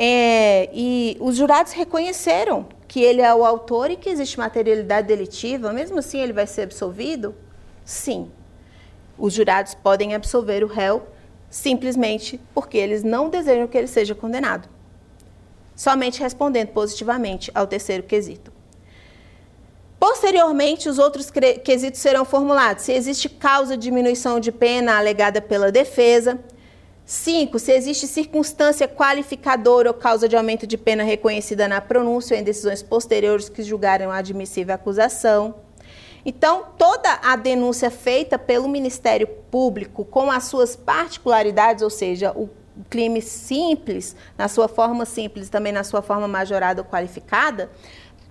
é, 0.00 0.70
e 0.72 1.16
os 1.18 1.34
jurados 1.34 1.72
reconheceram 1.72 2.66
que 2.86 3.00
ele 3.00 3.20
é 3.20 3.34
o 3.34 3.44
autor 3.44 3.90
e 3.90 3.96
que 3.96 4.08
existe 4.08 4.38
materialidade 4.38 5.08
delitiva, 5.08 5.72
mesmo 5.72 5.98
assim 5.98 6.20
ele 6.20 6.32
vai 6.32 6.46
ser 6.46 6.62
absolvido? 6.62 7.34
Sim. 7.84 8.30
Os 9.18 9.32
jurados 9.32 9.74
podem 9.74 10.14
absolver 10.14 10.62
o 10.62 10.68
réu 10.68 11.02
simplesmente 11.50 12.40
porque 12.54 12.78
eles 12.78 13.02
não 13.02 13.28
desejam 13.28 13.66
que 13.66 13.76
ele 13.76 13.88
seja 13.88 14.14
condenado. 14.14 14.68
Somente 15.74 16.20
respondendo 16.20 16.68
positivamente 16.68 17.50
ao 17.52 17.66
terceiro 17.66 18.04
quesito. 18.04 18.52
Posteriormente, 19.98 20.88
os 20.88 21.00
outros 21.00 21.28
quesitos 21.64 21.98
serão 21.98 22.24
formulados. 22.24 22.84
Se 22.84 22.92
existe 22.92 23.28
causa 23.28 23.76
de 23.76 23.82
diminuição 23.82 24.38
de 24.38 24.52
pena 24.52 24.96
alegada 24.96 25.40
pela 25.40 25.72
defesa. 25.72 26.38
5. 27.08 27.58
Se 27.58 27.72
existe 27.72 28.06
circunstância 28.06 28.86
qualificadora 28.86 29.88
ou 29.88 29.94
causa 29.94 30.28
de 30.28 30.36
aumento 30.36 30.66
de 30.66 30.76
pena 30.76 31.02
reconhecida 31.02 31.66
na 31.66 31.80
pronúncia 31.80 32.34
ou 32.34 32.40
em 32.40 32.44
decisões 32.44 32.82
posteriores 32.82 33.48
que 33.48 33.62
julgarem 33.62 34.06
admissível 34.08 34.74
a 34.74 34.76
acusação. 34.76 35.54
Então, 36.22 36.66
toda 36.76 37.18
a 37.22 37.34
denúncia 37.34 37.90
feita 37.90 38.38
pelo 38.38 38.68
Ministério 38.68 39.26
Público 39.26 40.04
com 40.04 40.30
as 40.30 40.44
suas 40.44 40.76
particularidades, 40.76 41.82
ou 41.82 41.88
seja, 41.88 42.30
o 42.32 42.50
crime 42.90 43.22
simples, 43.22 44.14
na 44.36 44.46
sua 44.46 44.68
forma 44.68 45.06
simples, 45.06 45.48
também 45.48 45.72
na 45.72 45.84
sua 45.84 46.02
forma 46.02 46.28
majorada 46.28 46.82
ou 46.82 46.86
qualificada, 46.86 47.70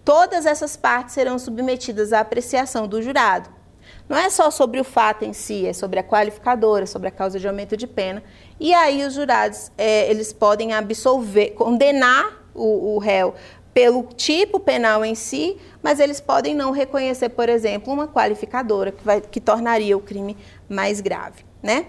todas 0.06 0.46
essas 0.46 0.78
partes 0.78 1.16
serão 1.16 1.40
submetidas 1.40 2.14
à 2.14 2.20
apreciação 2.20 2.88
do 2.88 3.02
jurado. 3.02 3.57
Não 4.08 4.18
é 4.18 4.30
só 4.30 4.50
sobre 4.50 4.80
o 4.80 4.84
fato 4.84 5.24
em 5.24 5.34
si, 5.34 5.66
é 5.68 5.74
sobre 5.74 6.00
a 6.00 6.04
qualificadora, 6.04 6.86
sobre 6.86 7.08
a 7.08 7.12
causa 7.12 7.40
de 7.40 7.48
aumento 7.48 7.76
de 7.76 7.88
pena. 7.88 8.24
E 8.60 8.74
aí 8.74 9.06
os 9.06 9.14
jurados, 9.14 9.72
é, 9.78 10.10
eles 10.10 10.32
podem 10.32 10.74
absolver, 10.74 11.52
condenar 11.52 12.46
o, 12.54 12.96
o 12.96 12.98
réu 12.98 13.36
pelo 13.74 14.04
tipo 14.04 14.60
penal 14.60 15.06
em 15.06 15.14
si, 15.14 15.58
mas 15.84 16.00
eles 16.00 16.20
podem 16.20 16.56
não 16.56 16.72
reconhecer, 16.72 17.30
por 17.30 17.48
exemplo, 17.48 17.94
uma 17.94 18.08
qualificadora 18.08 18.92
que, 18.92 19.04
vai, 19.04 19.22
que 19.22 19.40
tornaria 19.40 19.96
o 19.96 20.00
crime 20.00 20.36
mais 20.68 21.00
grave, 21.00 21.46
né? 21.62 21.86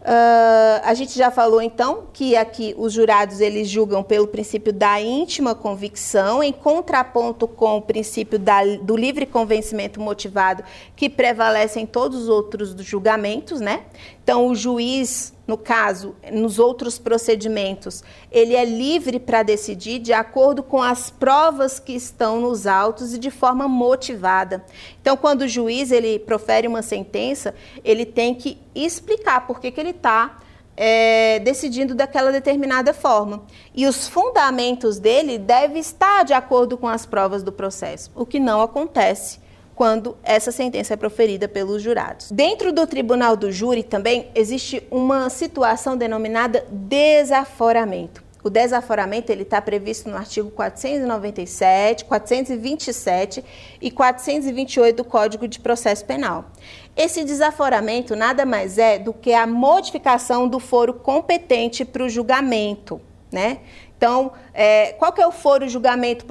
Uh, 0.00 0.80
a 0.82 0.94
gente 0.94 1.16
já 1.16 1.30
falou 1.30 1.60
então 1.60 2.04
que 2.10 2.34
aqui 2.34 2.74
os 2.78 2.94
jurados 2.94 3.38
eles 3.38 3.68
julgam 3.68 4.02
pelo 4.02 4.26
princípio 4.26 4.72
da 4.72 4.98
íntima 4.98 5.54
convicção, 5.54 6.42
em 6.42 6.52
contraponto 6.52 7.46
com 7.46 7.76
o 7.76 7.82
princípio 7.82 8.38
da, 8.38 8.64
do 8.80 8.96
livre 8.96 9.26
convencimento 9.26 10.00
motivado 10.00 10.64
que 10.96 11.10
prevalece 11.10 11.78
em 11.78 11.84
todos 11.84 12.22
os 12.22 12.28
outros 12.30 12.74
julgamentos, 12.82 13.60
né? 13.60 13.82
Então 14.30 14.46
o 14.46 14.54
juiz 14.54 15.34
no 15.44 15.58
caso, 15.58 16.14
nos 16.32 16.60
outros 16.60 17.00
procedimentos, 17.00 18.04
ele 18.30 18.54
é 18.54 18.64
livre 18.64 19.18
para 19.18 19.42
decidir 19.42 19.98
de 19.98 20.12
acordo 20.12 20.62
com 20.62 20.80
as 20.80 21.10
provas 21.10 21.80
que 21.80 21.92
estão 21.92 22.40
nos 22.40 22.64
autos 22.64 23.12
e 23.12 23.18
de 23.18 23.32
forma 23.32 23.66
motivada. 23.66 24.64
Então, 25.02 25.16
quando 25.16 25.42
o 25.42 25.48
juiz 25.48 25.90
ele 25.90 26.20
profere 26.20 26.68
uma 26.68 26.80
sentença, 26.82 27.52
ele 27.82 28.06
tem 28.06 28.32
que 28.32 28.56
explicar 28.72 29.48
por 29.48 29.58
que, 29.58 29.72
que 29.72 29.80
ele 29.80 29.90
está 29.90 30.38
é, 30.76 31.40
decidindo 31.40 31.92
daquela 31.92 32.30
determinada 32.30 32.94
forma. 32.94 33.42
E 33.74 33.88
os 33.88 34.06
fundamentos 34.06 35.00
dele 35.00 35.36
devem 35.36 35.80
estar 35.80 36.22
de 36.22 36.32
acordo 36.32 36.78
com 36.78 36.86
as 36.86 37.04
provas 37.04 37.42
do 37.42 37.50
processo, 37.50 38.12
o 38.14 38.24
que 38.24 38.38
não 38.38 38.62
acontece 38.62 39.40
quando 39.80 40.14
essa 40.22 40.52
sentença 40.52 40.92
é 40.92 40.96
proferida 40.98 41.48
pelos 41.48 41.80
jurados. 41.82 42.30
Dentro 42.30 42.70
do 42.70 42.86
tribunal 42.86 43.34
do 43.34 43.50
júri 43.50 43.82
também 43.82 44.28
existe 44.34 44.86
uma 44.90 45.30
situação 45.30 45.96
denominada 45.96 46.66
desaforamento. 46.70 48.22
O 48.44 48.50
desaforamento 48.50 49.32
ele 49.32 49.40
está 49.40 49.58
previsto 49.58 50.10
no 50.10 50.18
artigo 50.18 50.50
497, 50.50 52.04
427 52.04 53.42
e 53.80 53.90
428 53.90 54.96
do 54.98 55.02
Código 55.02 55.48
de 55.48 55.58
Processo 55.58 56.04
Penal. 56.04 56.50
Esse 56.94 57.24
desaforamento 57.24 58.14
nada 58.14 58.44
mais 58.44 58.76
é 58.76 58.98
do 58.98 59.14
que 59.14 59.32
a 59.32 59.46
modificação 59.46 60.46
do 60.46 60.60
foro 60.60 60.92
competente 60.92 61.86
para 61.86 62.04
o 62.04 62.08
julgamento, 62.10 63.00
né? 63.32 63.60
Então, 64.00 64.32
é, 64.54 64.92
qual 64.94 65.12
que 65.12 65.20
é 65.20 65.26
o 65.26 65.30
foro 65.30 65.68
julgamento 65.68 66.24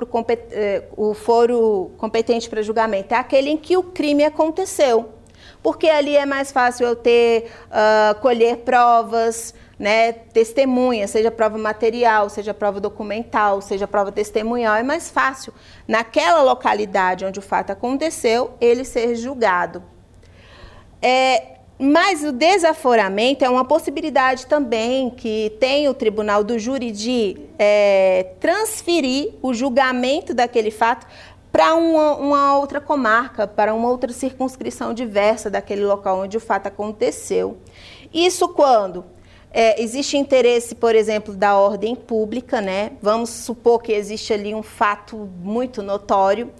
é, 0.49 0.86
o 0.97 1.13
foro 1.13 1.91
competente 1.99 2.49
para 2.49 2.63
julgamento? 2.63 3.13
É 3.13 3.17
aquele 3.17 3.51
em 3.51 3.57
que 3.57 3.78
o 3.78 3.84
crime 3.84 4.26
aconteceu. 4.26 5.09
Porque 5.61 5.88
ali 5.88 6.17
é 6.17 6.26
mais 6.26 6.51
fácil 6.51 6.88
eu 6.88 6.95
ter, 6.95 7.51
uh, 7.67 8.20
colher 8.22 8.57
provas, 8.57 9.53
né, 9.78 10.13
testemunhas, 10.13 11.11
seja 11.11 11.30
prova 11.30 11.59
material, 11.59 12.28
seja 12.28 12.55
prova 12.55 12.80
documental, 12.80 13.61
seja 13.61 13.88
prova 13.88 14.11
testemunhal, 14.11 14.76
é 14.76 14.82
mais 14.82 15.11
fácil, 15.11 15.53
naquela 15.88 16.41
localidade 16.41 17.24
onde 17.24 17.38
o 17.38 17.41
fato 17.41 17.70
aconteceu, 17.70 18.51
ele 18.59 18.84
ser 18.84 19.13
julgado. 19.15 19.84
É, 21.01 21.59
mas 21.82 22.26
o 22.26 22.34
desaforamento 22.34 23.46
é 23.46 23.50
uma 23.50 23.64
possibilidade 23.64 24.46
também 24.48 25.10
que 25.10 25.56
tem 25.62 25.88
o 25.88 25.94
tribunal 25.94 26.44
do 26.44 26.60
júri 26.60 26.92
de 26.92 27.38
é, 27.58 28.34
transferir 28.38 29.32
o 29.42 29.54
julgamento 29.54 30.34
daquele 30.34 30.72
fato 30.72 31.08
para 31.50 31.74
uma, 31.76 32.16
uma, 32.18 32.58
outra 32.58 32.82
comarca, 32.82 33.48
para 33.48 33.74
uma 33.74 33.90
outra 33.90 34.12
circunscrição 34.12 34.94
diversa 34.94 35.50
daquele 35.50 35.86
local 35.86 36.20
onde 36.20 36.36
o 36.36 36.42
fato 36.42 36.68
aconteceu. 36.68 37.58
Isso 38.14 38.50
quando 38.50 39.06
é, 39.50 39.82
existe 39.82 40.18
interesse, 40.18 40.76
por 40.76 40.94
exemplo, 40.94 41.34
da 41.34 41.58
ordem 41.58 41.96
pública, 41.96 42.60
né? 42.60 42.92
Vamos 43.02 43.30
supor 43.30 43.82
que 43.82 43.94
existe 43.94 44.34
ali 44.34 44.54
um 44.54 44.62
fato 44.62 45.30
muito 45.42 45.82
notório, 45.82 46.52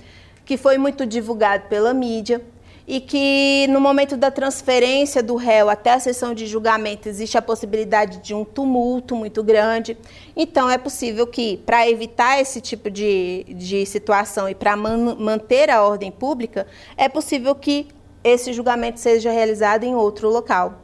que 0.46 0.56
foi 0.56 0.78
muito 0.78 1.06
divulgado 1.06 1.68
pela 1.68 1.94
mídia 1.94 2.42
e 2.90 3.00
que 3.00 3.68
no 3.70 3.80
momento 3.80 4.18
da 4.18 4.32
transferência 4.32 5.22
do 5.22 5.36
réu 5.36 5.70
até 5.70 5.94
a 5.94 6.00
sessão 6.00 6.34
de 6.34 6.48
julgamento 6.48 7.08
existe 7.08 7.38
a 7.38 7.42
possibilidade 7.42 8.18
de 8.18 8.34
um 8.34 8.44
tumulto 8.44 9.16
muito 9.16 9.44
grande. 9.44 9.96
Então, 10.36 10.68
é 10.68 10.76
possível 10.76 11.28
que, 11.28 11.58
para 11.58 11.88
evitar 11.88 12.42
esse 12.42 12.60
tipo 12.60 12.90
de, 12.90 13.46
de 13.48 13.86
situação 13.86 14.50
e 14.50 14.56
para 14.56 14.76
man, 14.76 15.16
manter 15.20 15.70
a 15.70 15.84
ordem 15.84 16.12
pública, 16.12 16.66
é 16.98 17.08
possível 17.08 17.54
que 17.54 17.88
esse 18.24 18.52
julgamento 18.54 19.00
seja 19.00 19.30
realizado 19.30 19.84
em 19.84 19.94
outro 19.94 20.28
local. 20.28 20.82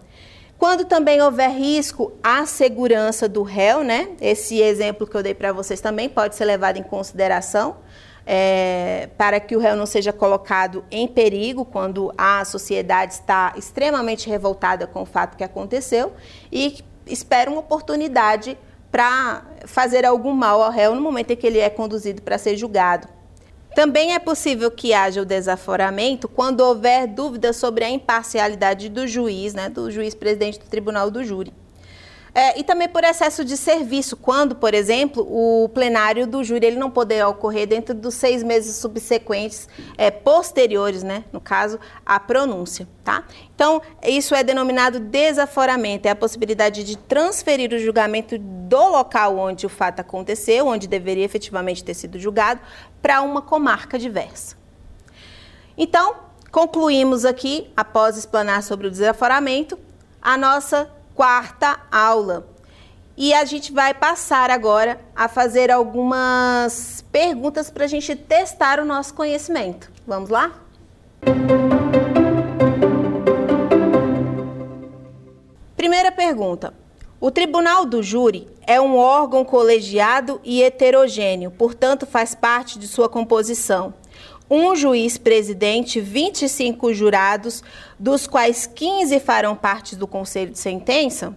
Quando 0.59 0.85
também 0.85 1.19
houver 1.19 1.49
risco 1.49 2.11
à 2.21 2.45
segurança 2.45 3.27
do 3.27 3.41
réu, 3.41 3.83
né? 3.83 4.09
Esse 4.21 4.61
exemplo 4.61 5.07
que 5.07 5.17
eu 5.17 5.23
dei 5.23 5.33
para 5.33 5.51
vocês 5.51 5.81
também 5.81 6.07
pode 6.07 6.35
ser 6.35 6.45
levado 6.45 6.77
em 6.77 6.83
consideração 6.83 7.77
é, 8.25 9.09
para 9.17 9.39
que 9.39 9.55
o 9.55 9.59
réu 9.59 9.75
não 9.75 9.85
seja 9.85 10.11
colocado 10.11 10.83
em 10.89 11.07
perigo 11.07 11.63
quando 11.63 12.11
a 12.17 12.43
sociedade 12.43 13.13
está 13.13 13.53
extremamente 13.55 14.27
revoltada 14.29 14.87
com 14.87 15.03
o 15.03 15.05
fato 15.05 15.37
que 15.37 15.43
aconteceu 15.43 16.13
e 16.51 16.83
espera 17.05 17.51
uma 17.51 17.59
oportunidade 17.59 18.57
para 18.91 19.43
fazer 19.65 20.05
algum 20.05 20.31
mal 20.31 20.61
ao 20.63 20.71
réu 20.71 20.95
no 20.95 21.01
momento 21.01 21.31
em 21.31 21.35
que 21.35 21.45
ele 21.45 21.59
é 21.59 21.69
conduzido 21.69 22.21
para 22.21 22.37
ser 22.37 22.57
julgado. 22.57 23.07
Também 23.75 24.13
é 24.13 24.19
possível 24.19 24.71
que 24.71 24.93
haja 24.93 25.21
o 25.21 25.25
desaforamento 25.25 26.29
quando 26.29 26.61
houver 26.61 27.07
dúvida 27.07 27.51
sobre 27.51 27.83
a 27.83 27.89
imparcialidade 27.89 28.87
do 28.87 29.05
juiz, 29.05 29.53
né, 29.53 29.69
do 29.69 29.91
juiz 29.91 30.15
presidente 30.15 30.57
do 30.57 30.65
tribunal 30.65 31.11
do 31.11 31.23
júri. 31.25 31.53
É, 32.37 32.59
e 32.59 32.65
também 32.65 32.89
por 32.89 33.01
excesso 33.05 33.45
de 33.45 33.55
serviço, 33.55 34.17
quando, 34.17 34.57
por 34.57 34.73
exemplo, 34.73 35.25
o 35.25 35.69
plenário 35.69 36.27
do 36.27 36.43
júri 36.43 36.67
ele 36.67 36.75
não 36.75 36.91
poderá 36.91 37.29
ocorrer 37.29 37.65
dentro 37.65 37.95
dos 37.95 38.13
seis 38.13 38.43
meses 38.43 38.75
subsequentes, 38.75 39.69
é, 39.97 40.11
posteriores, 40.11 41.01
né, 41.01 41.23
no 41.31 41.39
caso, 41.39 41.79
à 42.05 42.19
pronúncia, 42.19 42.85
tá? 43.05 43.23
Então, 43.55 43.81
isso 44.03 44.35
é 44.35 44.43
denominado 44.43 44.99
desaforamento, 44.99 46.09
é 46.09 46.11
a 46.11 46.15
possibilidade 46.15 46.83
de 46.83 46.97
transferir 46.97 47.71
o 47.71 47.79
julgamento 47.79 48.37
do 48.37 48.89
local 48.89 49.37
onde 49.37 49.65
o 49.65 49.69
fato 49.69 50.01
aconteceu, 50.01 50.67
onde 50.67 50.89
deveria 50.89 51.23
efetivamente 51.23 51.85
ter 51.85 51.93
sido 51.93 52.19
julgado, 52.19 52.59
para 53.01 53.21
uma 53.21 53.41
comarca 53.41 53.97
diversa. 53.97 54.57
Então, 55.77 56.15
concluímos 56.51 57.23
aqui, 57.23 57.71
após 57.77 58.17
explanar 58.17 58.61
sobre 58.61 58.87
o 58.87 58.91
desaforamento, 58.91 59.79
a 60.21 60.35
nossa 60.35 60.89
quarta 61.15 61.79
aula. 61.89 62.45
E 63.17 63.33
a 63.33 63.45
gente 63.45 63.71
vai 63.71 63.93
passar 63.93 64.51
agora 64.51 64.99
a 65.15 65.29
fazer 65.29 65.71
algumas 65.71 67.03
perguntas 67.11 67.69
para 67.69 67.85
a 67.85 67.87
gente 67.87 68.13
testar 68.13 68.77
o 68.79 68.85
nosso 68.85 69.13
conhecimento. 69.13 69.89
Vamos 70.05 70.29
lá? 70.29 70.51
Primeira 75.77 76.11
pergunta. 76.11 76.73
O 77.21 77.31
Tribunal 77.31 77.85
do 77.85 78.03
Júri 78.03 78.49
é 78.67 78.81
um 78.81 78.97
órgão 78.97 79.45
colegiado 79.45 80.41
e 80.43 80.61
heterogêneo, 80.61 81.49
portanto, 81.49 82.05
faz 82.05 82.35
parte 82.35 82.77
de 82.77 82.87
sua 82.87 83.07
composição 83.07 83.93
um 84.49 84.75
juiz 84.75 85.17
presidente, 85.17 85.99
25 85.99 86.93
jurados, 86.93 87.63
dos 87.97 88.27
quais 88.27 88.67
15 88.67 89.19
farão 89.19 89.55
parte 89.55 89.95
do 89.95 90.07
conselho 90.07 90.51
de 90.51 90.59
sentença? 90.59 91.35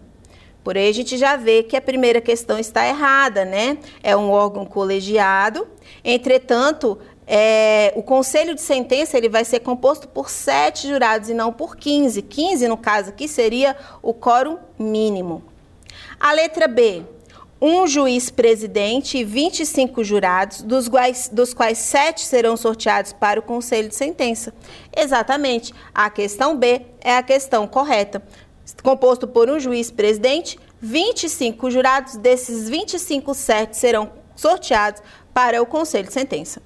Por 0.63 0.77
aí 0.77 0.89
a 0.89 0.93
gente 0.93 1.17
já 1.17 1.37
vê 1.37 1.63
que 1.63 1.77
a 1.77 1.81
primeira 1.81 2.21
questão 2.21 2.59
está 2.59 2.87
errada, 2.87 3.45
né? 3.45 3.79
É 4.03 4.15
um 4.17 4.31
órgão 4.31 4.67
colegiado, 4.67 5.67
entretanto, 6.05 6.99
é, 7.27 7.93
o 7.95 8.03
conselho 8.03 8.55
de 8.55 8.61
sentença 8.61 9.17
ele 9.17 9.29
vai 9.29 9.45
ser 9.45 9.61
composto 9.61 10.09
por 10.09 10.31
sete 10.31 10.89
jurados 10.89 11.29
e 11.29 11.35
não 11.35 11.53
por 11.53 11.77
15. 11.77 12.23
15, 12.23 12.69
no 12.69 12.77
caso 12.77 13.11
aqui, 13.11 13.29
seria 13.29 13.77
o 14.03 14.15
quórum 14.15 14.59
mínimo. 14.79 15.43
A 16.19 16.33
letra 16.33 16.67
B 16.67 17.05
um 17.61 17.87
juiz 17.87 18.31
presidente 18.31 19.19
e 19.19 19.25
25 19.25 20.05
jurados, 20.05 20.63
dos 20.63 20.89
quais, 20.89 21.29
dos 21.33 21.53
quais 21.53 21.79
sete 21.79 22.25
serão 22.25 22.57
sorteados 22.57 23.13
para 23.13 23.41
o 23.41 23.43
conselho 23.43 23.89
de 23.89 23.97
sentença. 23.97 24.55
Exatamente. 24.97 25.75
A 25.93 26.09
questão 26.09 26.57
B 26.57 26.83
é 27.01 27.17
a 27.17 27.23
questão 27.23 27.67
correta. 27.67 28.23
Composto 28.83 29.27
por 29.27 29.51
um 29.51 29.59
juiz 29.59 29.91
presidente, 29.91 30.59
25 30.81 31.71
jurados, 31.71 32.17
desses 32.17 32.69
25, 32.69 33.35
sete 33.35 33.77
serão 33.77 34.13
sorteados 34.37 35.03
para 35.35 35.61
o 35.61 35.67
conselho 35.67 36.07
de 36.07 36.13
sentença. 36.13 36.63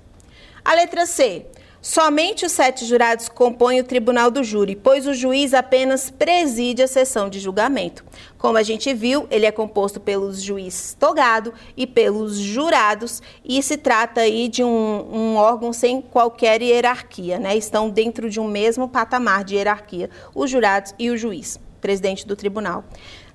A 0.64 0.74
letra 0.74 1.06
C. 1.06 1.46
Somente 1.82 2.46
os 2.46 2.52
sete 2.52 2.84
jurados 2.84 3.28
compõem 3.28 3.80
o 3.80 3.84
tribunal 3.84 4.30
do 4.30 4.44
júri, 4.44 4.76
pois 4.76 5.04
o 5.04 5.12
juiz 5.12 5.52
apenas 5.52 6.12
preside 6.12 6.80
a 6.80 6.86
sessão 6.86 7.28
de 7.28 7.40
julgamento. 7.40 8.04
Como 8.38 8.56
a 8.56 8.62
gente 8.62 8.94
viu, 8.94 9.26
ele 9.32 9.46
é 9.46 9.50
composto 9.50 9.98
pelos 9.98 10.40
juízes 10.40 10.94
togado 10.94 11.52
e 11.76 11.84
pelos 11.84 12.38
jurados, 12.38 13.20
e 13.44 13.60
se 13.64 13.76
trata 13.76 14.20
aí 14.20 14.46
de 14.46 14.62
um, 14.62 14.68
um 15.12 15.34
órgão 15.34 15.72
sem 15.72 16.00
qualquer 16.00 16.62
hierarquia, 16.62 17.40
né? 17.40 17.56
Estão 17.56 17.90
dentro 17.90 18.30
de 18.30 18.38
um 18.38 18.46
mesmo 18.46 18.88
patamar 18.88 19.42
de 19.42 19.56
hierarquia, 19.56 20.08
os 20.32 20.48
jurados 20.48 20.94
e 21.00 21.10
o 21.10 21.16
juiz, 21.16 21.58
presidente 21.80 22.24
do 22.24 22.36
tribunal. 22.36 22.84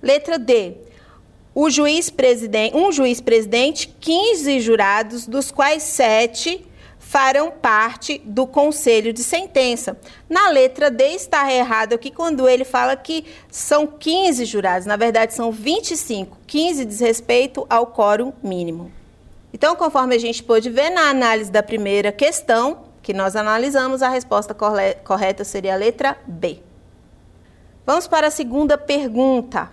Letra 0.01 0.39
D. 0.39 0.75
O 1.53 1.69
juiz 1.69 2.09
presidente, 2.09 2.77
um 2.77 2.93
juiz 2.93 3.19
presidente, 3.19 3.93
15 3.99 4.61
jurados, 4.61 5.27
dos 5.27 5.51
quais 5.51 5.83
sete 5.83 6.65
farão 7.07 7.49
parte 7.49 8.21
do 8.25 8.45
conselho 8.45 9.13
de 9.13 9.23
sentença. 9.23 9.97
Na 10.29 10.49
letra 10.49 10.91
D 10.91 11.05
está 11.11 11.49
errado 11.49 11.93
aqui 11.93 12.11
quando 12.11 12.49
ele 12.49 12.65
fala 12.65 12.97
que 12.97 13.23
são 13.49 13.87
15 13.87 14.43
jurados, 14.43 14.85
na 14.85 14.97
verdade 14.97 15.33
são 15.33 15.49
25. 15.49 16.37
15 16.45 16.83
diz 16.83 16.99
respeito 16.99 17.65
ao 17.69 17.87
quórum 17.87 18.33
mínimo. 18.43 18.91
Então, 19.53 19.73
conforme 19.73 20.15
a 20.15 20.19
gente 20.19 20.43
pôde 20.43 20.69
ver 20.69 20.89
na 20.89 21.09
análise 21.09 21.49
da 21.49 21.63
primeira 21.63 22.11
questão, 22.11 22.79
que 23.01 23.13
nós 23.13 23.37
analisamos, 23.37 24.03
a 24.03 24.09
resposta 24.09 24.53
correta 24.53 25.45
seria 25.45 25.75
a 25.75 25.77
letra 25.77 26.17
B. 26.27 26.59
Vamos 27.85 28.05
para 28.05 28.27
a 28.27 28.31
segunda 28.31 28.77
pergunta. 28.77 29.69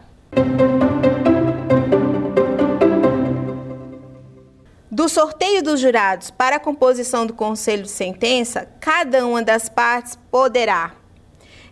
Do 5.05 5.09
sorteio 5.11 5.62
dos 5.62 5.80
jurados 5.80 6.30
para 6.30 6.57
a 6.57 6.59
composição 6.59 7.26
do 7.26 7.34
conselho 7.34 7.82
de 7.82 7.90
sentença, 7.90 8.66
cada 8.80 9.26
uma 9.26 9.42
das 9.42 9.68
partes 9.68 10.18
poderá 10.30 10.94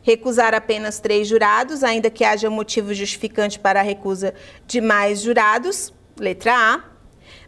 recusar 0.03 0.53
apenas 0.53 1.01
três 1.01 1.29
jurados, 1.29 1.83
ainda 1.83 2.11
que 2.11 2.25
haja 2.25 2.51
motivo 2.51 2.93
justificante 2.93 3.59
para 3.59 3.81
a 3.81 3.83
recusa 3.83 4.35
de 4.67 4.83
mais 4.83 5.23
jurados, 5.23 5.95
letra 6.21 6.75
A. 6.75 6.85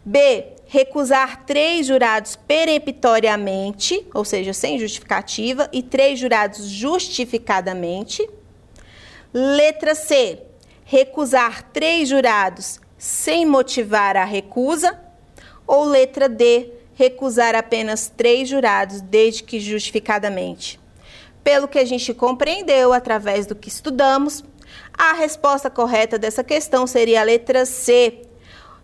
B. 0.02 0.54
Recusar 0.64 1.44
três 1.44 1.86
jurados 1.86 2.34
peremptoriamente, 2.34 4.06
ou 4.14 4.24
seja, 4.24 4.54
sem 4.54 4.78
justificativa, 4.78 5.68
e 5.70 5.82
três 5.82 6.18
jurados 6.18 6.64
justificadamente. 6.64 8.26
Letra 9.34 9.94
C. 9.94 10.38
Recusar 10.86 11.62
três 11.74 12.08
jurados 12.08 12.80
sem 12.96 13.44
motivar 13.44 14.16
a 14.16 14.24
recusa. 14.24 15.03
Ou 15.66 15.84
letra 15.84 16.28
D, 16.28 16.70
recusar 16.94 17.54
apenas 17.54 18.12
três 18.14 18.48
jurados, 18.48 19.00
desde 19.00 19.42
que 19.42 19.58
justificadamente. 19.60 20.80
Pelo 21.42 21.68
que 21.68 21.78
a 21.78 21.84
gente 21.84 22.14
compreendeu 22.14 22.92
através 22.92 23.46
do 23.46 23.54
que 23.54 23.68
estudamos, 23.68 24.44
a 24.96 25.12
resposta 25.12 25.68
correta 25.68 26.18
dessa 26.18 26.42
questão 26.42 26.86
seria 26.86 27.20
a 27.20 27.24
letra 27.24 27.66
C. 27.66 28.22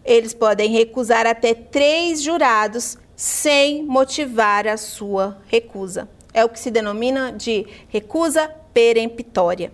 Eles 0.05 0.35
podem 0.35 0.71
recusar 0.71 1.27
até 1.27 1.55
três 1.55 2.23
jurados 2.23 2.99
sem 3.17 3.83
motivar 3.83 4.67
a 4.67 4.77
sua 4.77 5.39
recusa. 5.47 6.09
É 6.33 6.45
o 6.45 6.49
que 6.49 6.59
se 6.59 6.71
denomina 6.71 7.33
de 7.33 7.67
recusa 7.89 8.51
peremptória. 8.73 9.73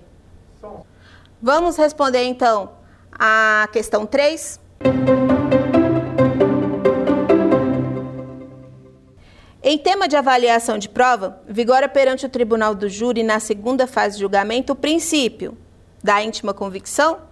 Vamos 1.41 1.77
responder 1.77 2.25
então 2.25 2.71
a 3.13 3.69
questão 3.73 4.07
3? 4.07 4.61
Em 9.69 9.77
tema 9.77 10.07
de 10.07 10.15
avaliação 10.15 10.79
de 10.79 10.89
prova, 10.89 11.41
vigora 11.49 11.89
perante 11.89 12.25
o 12.25 12.29
tribunal 12.29 12.73
do 12.73 12.89
júri 12.89 13.25
na 13.25 13.41
segunda 13.41 13.85
fase 13.85 14.15
de 14.15 14.21
julgamento 14.21 14.75
o 14.75 14.77
princípio 14.77 15.59
da 16.01 16.23
íntima 16.23 16.55
convicção, 16.55 17.23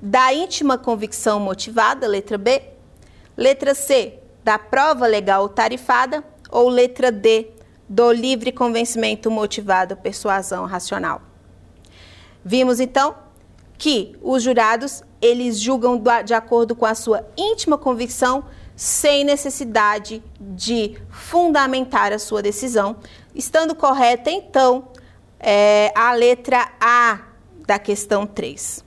da 0.00 0.32
íntima 0.32 0.78
convicção 0.78 1.40
motivada, 1.40 2.06
letra 2.06 2.38
B, 2.38 2.62
letra 3.36 3.74
C, 3.74 4.20
da 4.44 4.60
prova 4.60 5.08
legal 5.08 5.48
tarifada 5.48 6.22
ou 6.52 6.68
letra 6.68 7.10
D, 7.10 7.50
do 7.88 8.12
livre 8.12 8.52
convencimento 8.52 9.28
motivado, 9.28 9.96
persuasão 9.96 10.66
racional. 10.66 11.20
Vimos 12.44 12.78
então 12.78 13.16
que 13.76 14.16
os 14.22 14.40
jurados, 14.40 15.02
eles 15.20 15.58
julgam 15.58 16.00
de 16.24 16.32
acordo 16.32 16.76
com 16.76 16.86
a 16.86 16.94
sua 16.94 17.26
íntima 17.36 17.76
convicção 17.76 18.44
sem 18.76 19.24
necessidade 19.24 20.22
de 20.38 20.98
fundamentar 21.08 22.12
a 22.12 22.18
sua 22.18 22.42
decisão, 22.42 22.96
estando 23.34 23.74
correta, 23.74 24.30
então, 24.30 24.88
é, 25.40 25.90
a 25.94 26.12
letra 26.12 26.68
A 26.78 27.20
da 27.66 27.78
questão 27.78 28.26
3. 28.26 28.84